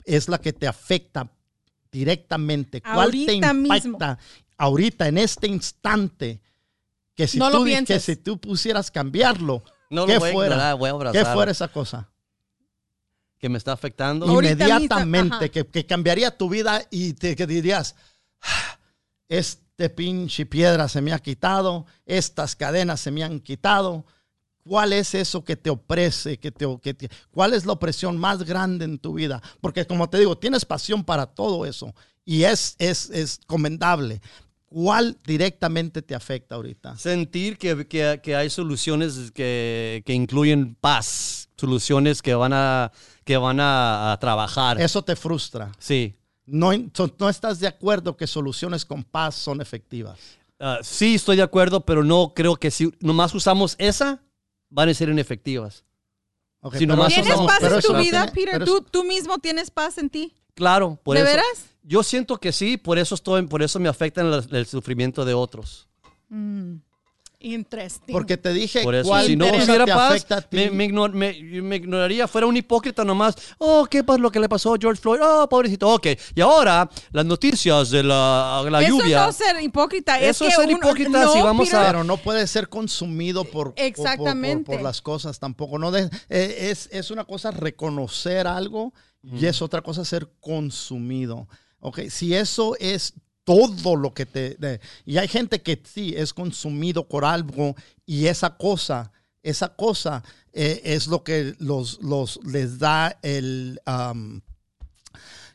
[0.04, 1.28] es la que te afecta
[1.90, 2.80] directamente?
[2.80, 3.74] ¿Cuál te mismo.
[3.74, 4.18] impacta
[4.56, 6.40] ahorita, en este instante?
[7.16, 10.54] Que si, No tú, que si tú pusieras cambiarlo, No ¿qué lo voy a fuera?
[10.54, 11.24] ignorar, voy a abrazar.
[11.26, 12.08] ¿qué fuera esa cosa?
[13.38, 14.26] Que me está afectando.
[14.26, 17.94] Inmediatamente, que, que cambiaría tu vida y te que dirías,
[18.42, 18.78] "Ah,
[19.28, 24.04] este pinche piedra se me ha quitado, estas cadenas se me han quitado.
[24.64, 26.38] ¿Cuál es eso que te oprese?
[26.38, 29.40] Que te, que te- ¿Cuál es la opresión más grande en tu vida?
[29.60, 31.94] Porque como te digo, tienes pasión para todo eso
[32.24, 34.20] y es, es, es comendable.
[34.70, 36.96] ¿Cuál directamente te afecta ahorita?
[36.98, 42.92] Sentir que, que- que hay soluciones que, que incluyen paz, soluciones que van a,
[43.24, 44.80] que van a, a trabajar.
[44.80, 45.72] Eso te frustra.
[45.78, 46.14] Sí.
[46.44, 46.70] No,
[47.18, 50.18] no estás de acuerdo que soluciones con paz son efectivas.
[50.60, 54.22] Ah, sí, estoy de acuerdo, pero no creo que si nomás usamos esa,
[54.70, 55.84] van a ser inefectivas.
[56.60, 58.64] Ok, Si pero nomás ¿Tienes no- usamos- paz pero en tu vida, tiene- Peter?
[58.66, 60.34] ¿Tú, tú mismo tienes paz en ti.
[60.54, 61.30] Claro, por ¿De eso.
[61.30, 61.66] veras?
[61.88, 65.32] Yo siento que sí, por eso estoy, por eso me afecta el, el sufrimiento de
[65.34, 65.88] otros.
[67.40, 68.12] Interesting.
[68.12, 70.56] Porque te dije Por eso, cuál si no hubiera paz, afecta a ti.
[70.56, 73.36] me, me ignor- me- me ignoraría, fuera un hipócrita nomás.
[73.58, 75.20] Oh, ¿qué pasa lo que le pasó a George Floyd?
[75.22, 76.08] Oh, pobrecito, ok.
[76.34, 79.22] Y ahora, las noticias de la, la Eso lluvia.
[79.22, 80.18] no es ser hipócrita.
[80.18, 82.44] Eso es es que ser uno- hipócrita no, si vamos Peter, a- Pero no puede
[82.48, 84.64] ser consumido por, por- por- Exactamente.
[84.64, 85.78] por, por las cosas tampoco.
[85.78, 88.92] No de- eh, es, es una cosa reconocer algo
[89.22, 91.46] y es otra cosa ser consumido.
[91.80, 93.14] Okay, si eso es
[93.44, 94.56] todo lo que te...
[94.56, 97.74] de- y hay gente que sí es consumido por algo
[98.04, 99.10] y esa cosa,
[99.42, 100.22] esa cosa
[100.52, 103.80] eh, es lo que los, los, les da el...
[103.86, 104.40] um,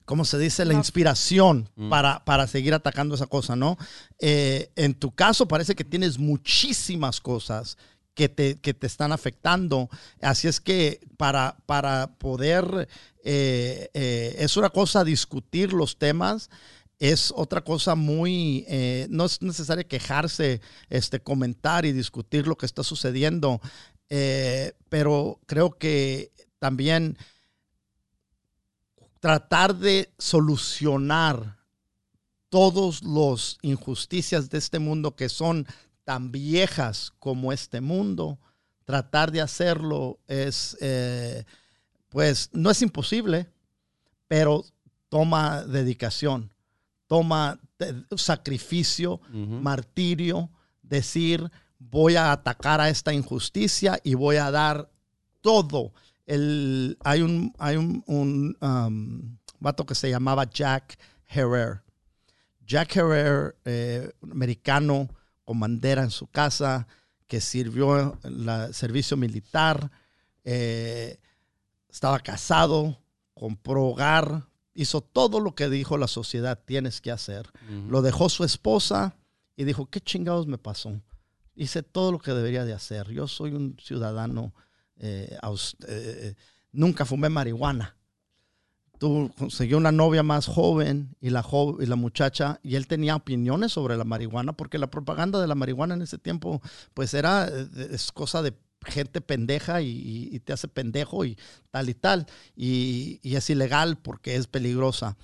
[0.06, 0.66] ¿cómo se dice?
[0.66, 1.90] La La- inspiración Mm.
[1.90, 3.78] para, para seguir atacando esa cosa, ¿no?
[4.20, 7.78] Eh, en tu caso parece que tienes muchísimas cosas
[8.14, 9.90] que te, que te están afectando.
[10.22, 12.88] Así es que para, para poder,
[13.24, 16.50] eh, eh, es una cosa discutir los temas,
[17.00, 22.66] es otra cosa muy, eh, no es necesario quejarse, este, comentar y discutir lo que
[22.66, 23.62] está sucediendo,
[24.90, 27.18] pero creo que también
[29.20, 31.58] tratar de solucionar
[32.50, 35.66] todos los injusticias de este mundo que son
[36.04, 38.40] tan viejas como este mundo,
[38.86, 41.46] tratar de hacerlo es, eh,
[42.10, 43.50] pues, no es imposible,
[44.28, 44.66] pero
[45.10, 46.52] toma dedicación,
[47.08, 47.60] toma
[48.16, 50.50] sacrificio, martirio,
[50.82, 54.90] decir, voy a atacar a esta injusticia y voy a dar
[55.42, 55.94] todo.
[56.26, 60.98] El, hay un, hay un, un, um, vato que se llamaba Jack
[61.28, 61.82] Herrer.
[62.66, 65.10] Jack Herrer, eh, americano
[65.44, 66.88] con bandera en su casa,
[67.28, 69.92] que sirvió en el servicio militar,
[70.44, 71.20] eh,
[71.90, 73.00] estaba casado,
[73.34, 77.50] compró hogar, hizo todo lo que dijo la sociedad tienes que hacer.
[77.88, 79.16] Lo dejó su esposa
[79.56, 81.00] y dijo, ¿qué chingados me pasó?
[81.56, 83.12] Hice todo lo que debería de hacer.
[83.12, 84.54] Yo soy un ciudadano,
[84.98, 85.38] eh,
[85.88, 86.36] eh,
[86.72, 87.96] nunca fumé marihuana.
[89.04, 91.46] Tú consiguió una novia más joven y la,
[91.82, 95.56] y la muchacha, y él tenía opiniones sobre la marihuana, porque la propaganda de la
[95.56, 96.62] marihuana en ese tiempo,
[96.94, 98.54] pues era, eh, es cosa de
[98.86, 101.38] gente pendeja y te hace pendejo y
[101.70, 102.28] tal y tal.
[102.56, 105.18] Y, y es ilegal porque es peligrosa.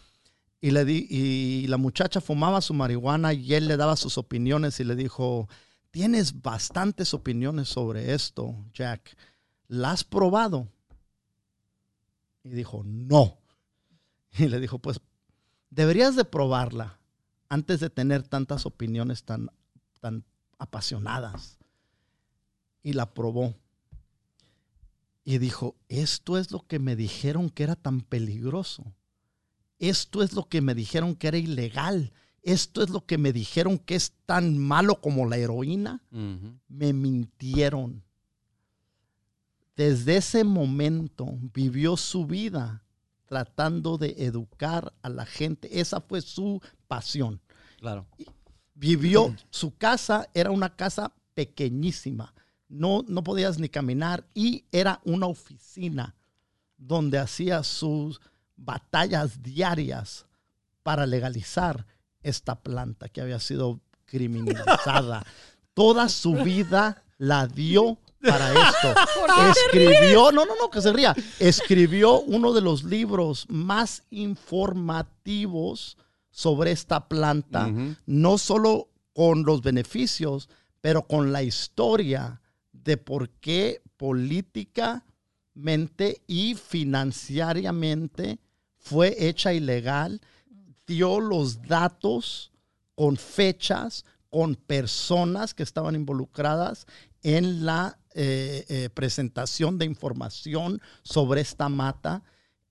[0.59, 4.77] Y, le di, y la muchacha fumaba su marihuana y él le daba sus opiniones
[4.81, 5.47] y le dijo,
[5.89, 9.15] tienes bastantes opiniones sobre esto, Jack.
[9.69, 10.67] ¿La has probado?
[12.43, 13.37] Y dijo, no.
[14.45, 15.01] Y le dijo, pues
[15.69, 16.99] deberías de probarla
[17.49, 19.49] antes de tener tantas opiniones tan,
[19.99, 20.23] tan
[20.57, 21.57] apasionadas.
[22.81, 23.55] Y la probó.
[25.25, 28.93] Y dijo, esto es lo que me dijeron que era tan peligroso.
[29.77, 32.13] Esto es lo que me dijeron que era ilegal.
[32.41, 36.01] Esto es lo que me dijeron que es tan malo como la heroína.
[36.67, 38.03] Me mintieron.
[39.75, 42.83] Desde ese momento vivió su vida
[43.29, 45.79] tratando de educar a la gente.
[45.79, 47.39] Esa fue su pasión.
[47.79, 48.07] Claro.
[48.73, 52.33] Vivió, su casa era una casa pequeñísima.
[52.67, 56.15] No, no podías ni caminar y era una oficina
[56.77, 58.19] donde hacía sus
[58.55, 60.25] batallas diarias
[60.83, 61.85] para legalizar
[62.21, 65.25] esta planta que había sido criminalizada.
[65.73, 68.93] Toda su vida la dio para esto.
[69.65, 71.15] Escribió, no, no, no, que se ría.
[71.39, 75.97] Escribió uno de los libros más informativos
[76.31, 77.71] sobre esta planta,
[78.05, 80.49] no solo con los beneficios,
[80.81, 82.41] pero con la historia
[82.71, 88.39] de por qué políticamente y financieramente
[88.77, 90.21] fue hecha ilegal,
[90.87, 92.53] dio los datos
[92.95, 96.87] con fechas, con personas que estaban involucradas
[97.21, 102.23] en la eh, eh, presentación de información sobre esta mata.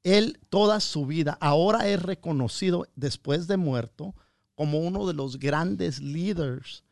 [0.03, 4.15] Él toda su vida ahora es reconocido después de muerto
[4.55, 6.83] como uno de los grandes líderes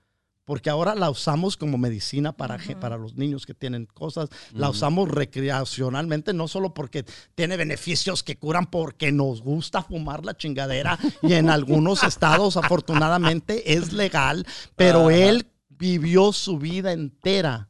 [0.46, 5.10] porque ahora la usamos como medicina para, para los niños que tienen cosas, la usamos
[5.10, 7.04] recreacionalmente, no solo porque
[7.34, 13.74] tiene beneficios que curan, porque nos gusta fumar la chingadera y en algunos estados afortunadamente
[13.74, 14.46] es legal,
[14.76, 17.68] pero él vivió su vida entera,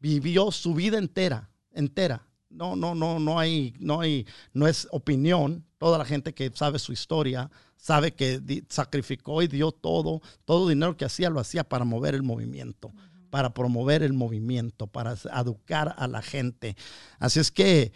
[0.00, 2.26] vivió su vida entera, entera.
[2.48, 5.64] No, no, no, no hay, no hay, no es opinión.
[5.78, 10.96] Toda la gente que sabe su historia sabe que sacrificó y dio todo, todo dinero
[10.96, 12.92] que hacía lo hacía para mover el movimiento,
[13.30, 16.76] para promover el movimiento, para educar a la gente.
[17.18, 17.92] Así es que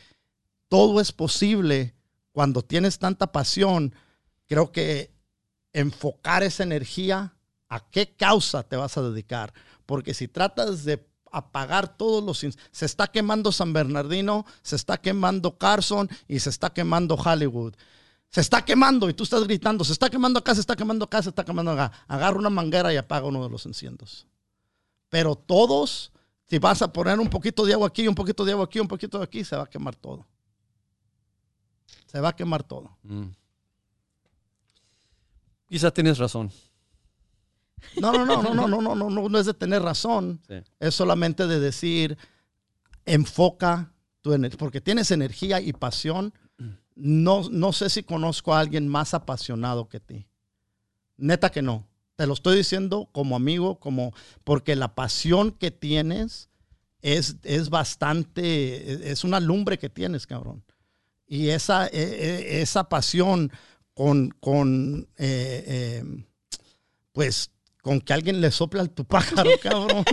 [0.69, 1.95] todo es posible
[2.33, 3.95] cuando tienes tanta pasión.
[4.47, 5.13] Creo que
[5.73, 7.35] enfocar esa energía
[7.69, 9.53] a qué causa te vas a dedicar,
[9.85, 11.05] porque si tratas de
[11.37, 12.39] apagar todos los...
[12.71, 17.75] Se está quemando San Bernardino, se está quemando Carson y se está quemando Hollywood.
[18.31, 21.23] Se está quemando y tú estás gritando, se está quemando acá, se está quemando acá,
[21.23, 21.93] se está quemando acá.
[22.09, 24.27] Agarra una manguera y apaga uno de los enciendos.
[25.09, 26.11] Pero todos,
[26.45, 28.89] si vas a poner un poquito de agua aquí, un poquito de agua aquí, un
[28.89, 30.27] poquito de aquí, se va a quemar todo.
[32.07, 32.97] Se va a quemar todo.
[33.03, 33.29] Mm.
[35.69, 36.51] Quizás tienes razón.
[38.01, 40.41] No, no, no, no, no, no, no, no, no, no es de tener razón.
[40.49, 40.55] Sí.
[40.81, 42.19] Es solamente de decir,
[43.05, 46.33] enfoca tu energía, porque tienes energía y pasión.
[46.95, 50.27] no, no sé si conozco a alguien más apasionado que ti.
[51.17, 51.87] Neta que no.
[52.17, 54.13] Te lo estoy diciendo como amigo, como
[54.45, 56.49] porque la pasión que tienes
[57.03, 60.65] es, es bastante, es una lumbre que tienes, cabrón.
[61.27, 63.51] Y esa, eh, eh, esa pasión
[63.95, 66.25] con, con eh, eh,
[67.13, 67.51] pues,
[67.85, 70.05] con que alguien le sople al tu pájaro, cabrón,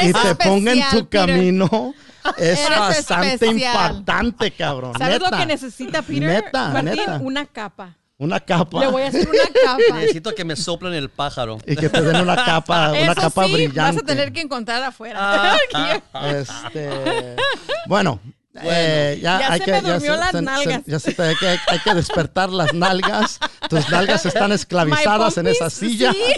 [0.00, 1.26] y te ponga en tu Peter.
[1.26, 1.92] camino,
[2.38, 3.56] es Eres bastante especial.
[3.96, 4.92] impactante, cabrón.
[4.96, 6.22] ¿Sabes lo que necesita Peter?
[6.22, 7.18] Neta, Martín, neta.
[7.20, 7.96] una capa.
[8.16, 8.78] Una capa.
[8.78, 9.78] Le voy a hacer una capa.
[9.98, 11.58] Necesito que me soplen el pájaro.
[11.66, 13.80] Y que te den una capa, una Eso capa sí, brillante.
[13.80, 15.18] vas a tener que encontrar afuera.
[15.20, 15.56] Ah,
[16.30, 17.34] Este,
[17.88, 18.20] bueno,
[18.62, 20.82] eh, ya, Ya hay se que, me durmió las se- nalgas.
[20.86, 23.38] ya se te- hay, que, hay que despertar las nalgas.
[23.68, 26.12] Tus nalgas están esclavizadas en esa silla.
[26.12, 26.18] sí.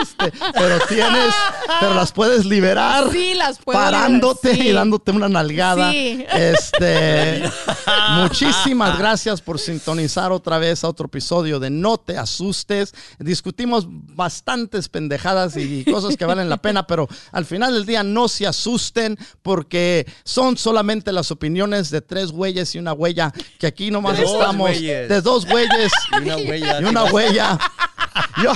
[0.00, 1.34] Este, pero tienes,
[1.80, 3.10] pero las puedes liberar.
[3.12, 4.68] Sí, las puedo Parándote liberar, sí.
[4.70, 5.90] y dándote una nalgada.
[5.92, 6.24] Sí.
[6.32, 7.42] Este,
[8.22, 12.94] muchísimas gracias por sintonizar otra vez a otro episodio de No te asustes.
[13.18, 18.28] Discutimos bastantes pendejadas y cosas que valen la pena, pero al final del día no
[18.28, 23.90] se asusten porque son solamente las opiniones de tres güeyes y una huella que aquí
[23.90, 25.08] nomás dos estamos güeyes.
[25.08, 26.80] de dos güeyes Y una huella.
[26.80, 27.58] y una huella.
[28.42, 28.52] Yo,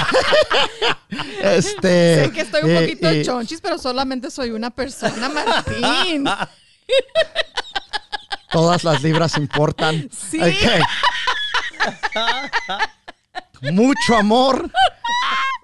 [1.43, 6.25] este, Sé que estoy un eh, poquito y- chonchis, pero solamente soy una persona, Martín.
[8.51, 10.09] Todas las libras importan.
[10.11, 10.41] Sí.
[13.73, 14.71] Mucho amor.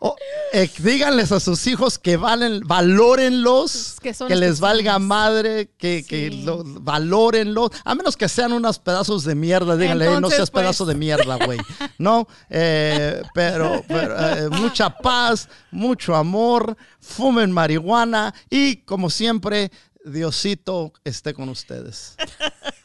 [0.01, 0.17] O-
[0.53, 6.31] eh, díganles a sus hijos que valen, valórenlos, Que que, les valga madre, que, que
[6.31, 6.43] Sí.
[6.43, 10.63] lo- valórenlos, a menos que sean unos pedazos de mierda, díganle, "Ey, no seas pues.
[10.63, 11.59] pedazo de mierda, güey.
[11.99, 19.71] No, Eh, pero, pero, eh, mucha paz, mucho amor, fumen marihuana y como siempre,
[20.05, 22.17] Diosito esté con ustedes.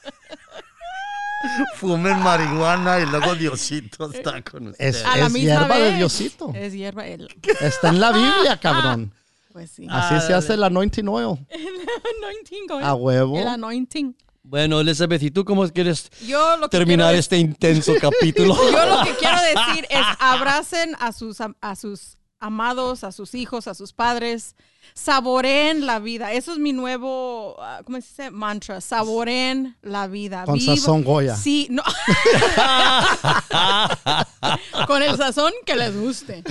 [1.76, 5.04] Fumen marihuana y luego Diosito está con ustedes.
[5.06, 5.92] Es, hierba de.
[5.94, 6.52] Diosito.
[6.56, 7.06] Es hierba.
[7.06, 7.28] el-
[7.62, 9.14] Está en la Biblia, cabrón.
[9.56, 9.88] Pues sí.
[9.90, 11.38] Así se hace el anointing oil.
[12.18, 12.84] anointing, güey.
[12.84, 13.38] A huevo.
[13.40, 14.14] El anointing.
[14.44, 18.54] Bueno, Elizabeth, ¿y tú cómo quieres Yo lo que terminar quiero este intenso capítulo?
[18.54, 23.34] decir- Yo lo que quiero decir es abracen a sus, a sus amados, a sus
[23.34, 24.58] hijos, a sus padres.
[24.98, 26.32] Saboreen la vida.
[26.32, 28.32] Eso es mi nuevo, ah, ¿cómo se dice?
[28.32, 28.80] Mantra.
[28.80, 30.46] Saboreen la vida.
[30.46, 31.36] Con Viva- sazón Goya.
[31.36, 31.84] Sí, no.
[34.88, 36.44] con el sazón que les guste.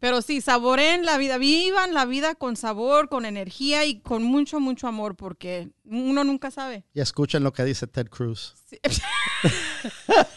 [0.00, 1.36] Pero sí, saboreen la vida.
[1.36, 6.50] Vivan la vida con sabor, con energía y con mucho, mucho amor porque uno nunca
[6.50, 6.86] sabe.
[6.94, 8.54] Y escuchen lo que dice Ted Cruz.
[8.68, 8.78] Sí.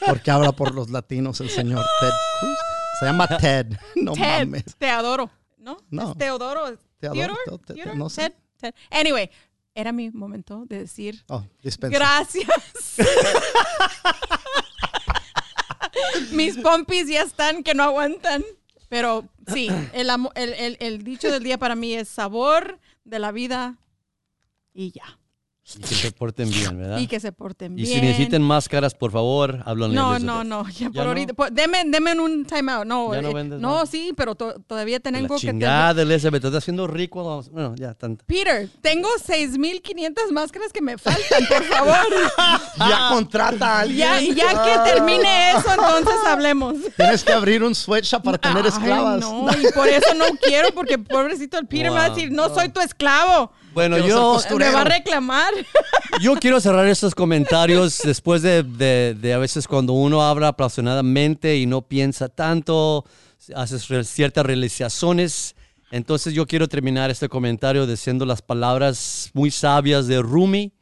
[0.06, 2.10] Porque habla por los latinos el señor Ted
[2.40, 2.58] Cruz.
[3.00, 3.68] Se llama Ted.
[3.96, 4.64] No Ted, mames.
[4.78, 5.30] te adoro.
[5.58, 5.78] ¿No?
[5.90, 6.12] No.
[6.12, 6.78] ¿Es Teodoro.
[7.00, 7.38] Teodoro, Theodore?
[7.46, 7.98] Teo- Te- Theodore?
[7.98, 8.22] no sé.
[8.22, 8.74] Ted, Ted.
[8.92, 9.30] Anyway,
[9.76, 11.44] era mi momento de decir Oh,
[11.90, 12.96] gracias.
[16.32, 18.44] Mis pompis ya están que no aguantan.
[18.90, 23.32] Pero sí, el, el, el- el dicho del día para mí es sabor de la
[23.34, 23.78] vida
[24.74, 25.20] y ya.
[25.76, 26.98] Y que se porten bien, ¿verdad?
[27.00, 27.88] Y que se porten Y bien.
[28.00, 31.10] si necesiten máscaras, por favor, háblanle No, no, no, ya por ¿Ya no?
[31.10, 31.34] ahorita.
[31.34, 32.86] pues, deme, deme un timeout.
[32.86, 35.42] No, ¿Ya no eh, vendes no, sí, pero to- todavía La tengo que...
[35.48, 37.44] chingada, Elizabeth, te estás haciendo rico.
[37.52, 38.24] Bueno, ya, tanto.
[38.26, 41.98] Peter, tengo 6.500 máscaras que me faltan, por favor.
[42.78, 44.36] Ya contrata a alguien.
[44.36, 46.76] ya, ya que termine eso, entonces hablemos.
[46.96, 49.20] Tienes que abrir un sweatshop para tener Ay, esclavas.
[49.20, 52.54] no, y por eso no quiero, porque pobrecito el Peter me va a decir, no
[52.54, 53.52] soy tu esclavo.
[53.78, 55.54] Bueno, Quiero yo, Me va a reclamar.
[56.20, 61.58] yo quiero cerrar estos comentarios después de, de- de a veces cuando uno habla apasionadamente
[61.58, 63.06] y no piensa tanto,
[63.56, 65.56] haces ciertas realizaciones.
[65.92, 70.74] Entonces yo quiero terminar este comentario diciendo las palabras muy sabias de Rumi,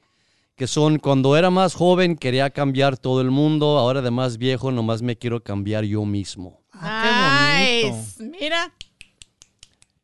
[0.55, 4.71] que son cuando era más joven quería cambiar todo el mundo, ahora de más viejo
[4.71, 6.61] nomás me quiero cambiar yo mismo.
[6.71, 7.97] Ah, qué bonito.
[8.23, 8.23] Nice.
[8.39, 8.73] Mira,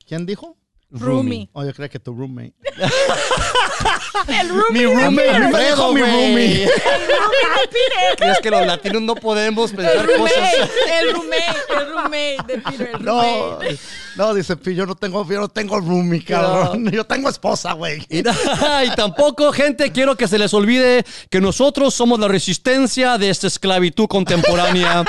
[0.06, 0.58] ¿Quién dijo?
[0.92, 1.50] Rumi.
[1.54, 2.54] Oh, yo creo que tu roommate.
[4.28, 4.80] El Rumi.
[4.80, 5.72] Mi roommate, mi güey.
[6.04, 6.64] roomie.
[6.64, 8.18] El Rumi de Peter.
[8.18, 10.18] ¿Crees que los latinos no podemos El pensar cosas?
[10.18, 12.92] roommate, el roommate, el roommate de Peter.
[12.96, 13.80] El No, roommate.
[14.18, 16.90] no, dice Pi, yo no tengo, yo no tengo roomie, cabrón.
[16.92, 18.06] Yo tengo esposa, güey.
[18.10, 18.20] Y,
[18.86, 23.48] y tampoco, gente, quiero que se les olvide que nosotros somos la resistencia de esta
[23.48, 25.04] esclavitud contemporánea.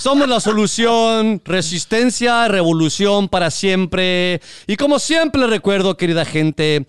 [0.00, 4.40] Somos la solución, resistencia, revolución para siempre.
[4.66, 6.86] Y como siempre les recuerdo, querida gente,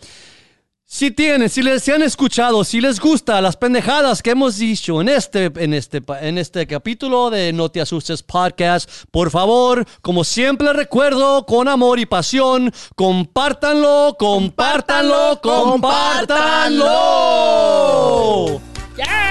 [0.85, 5.01] si tienen, si les si han escuchado, si les gusta las pendejadas que hemos dicho
[5.01, 10.23] en este, en este, en este capítulo de No Te Asustes Podcast, por favor, como
[10.23, 16.85] siempre recuerdo, con amor y pasión, compártanlo, compártanlo, compártanlo.
[18.95, 19.30] ¡Yeah!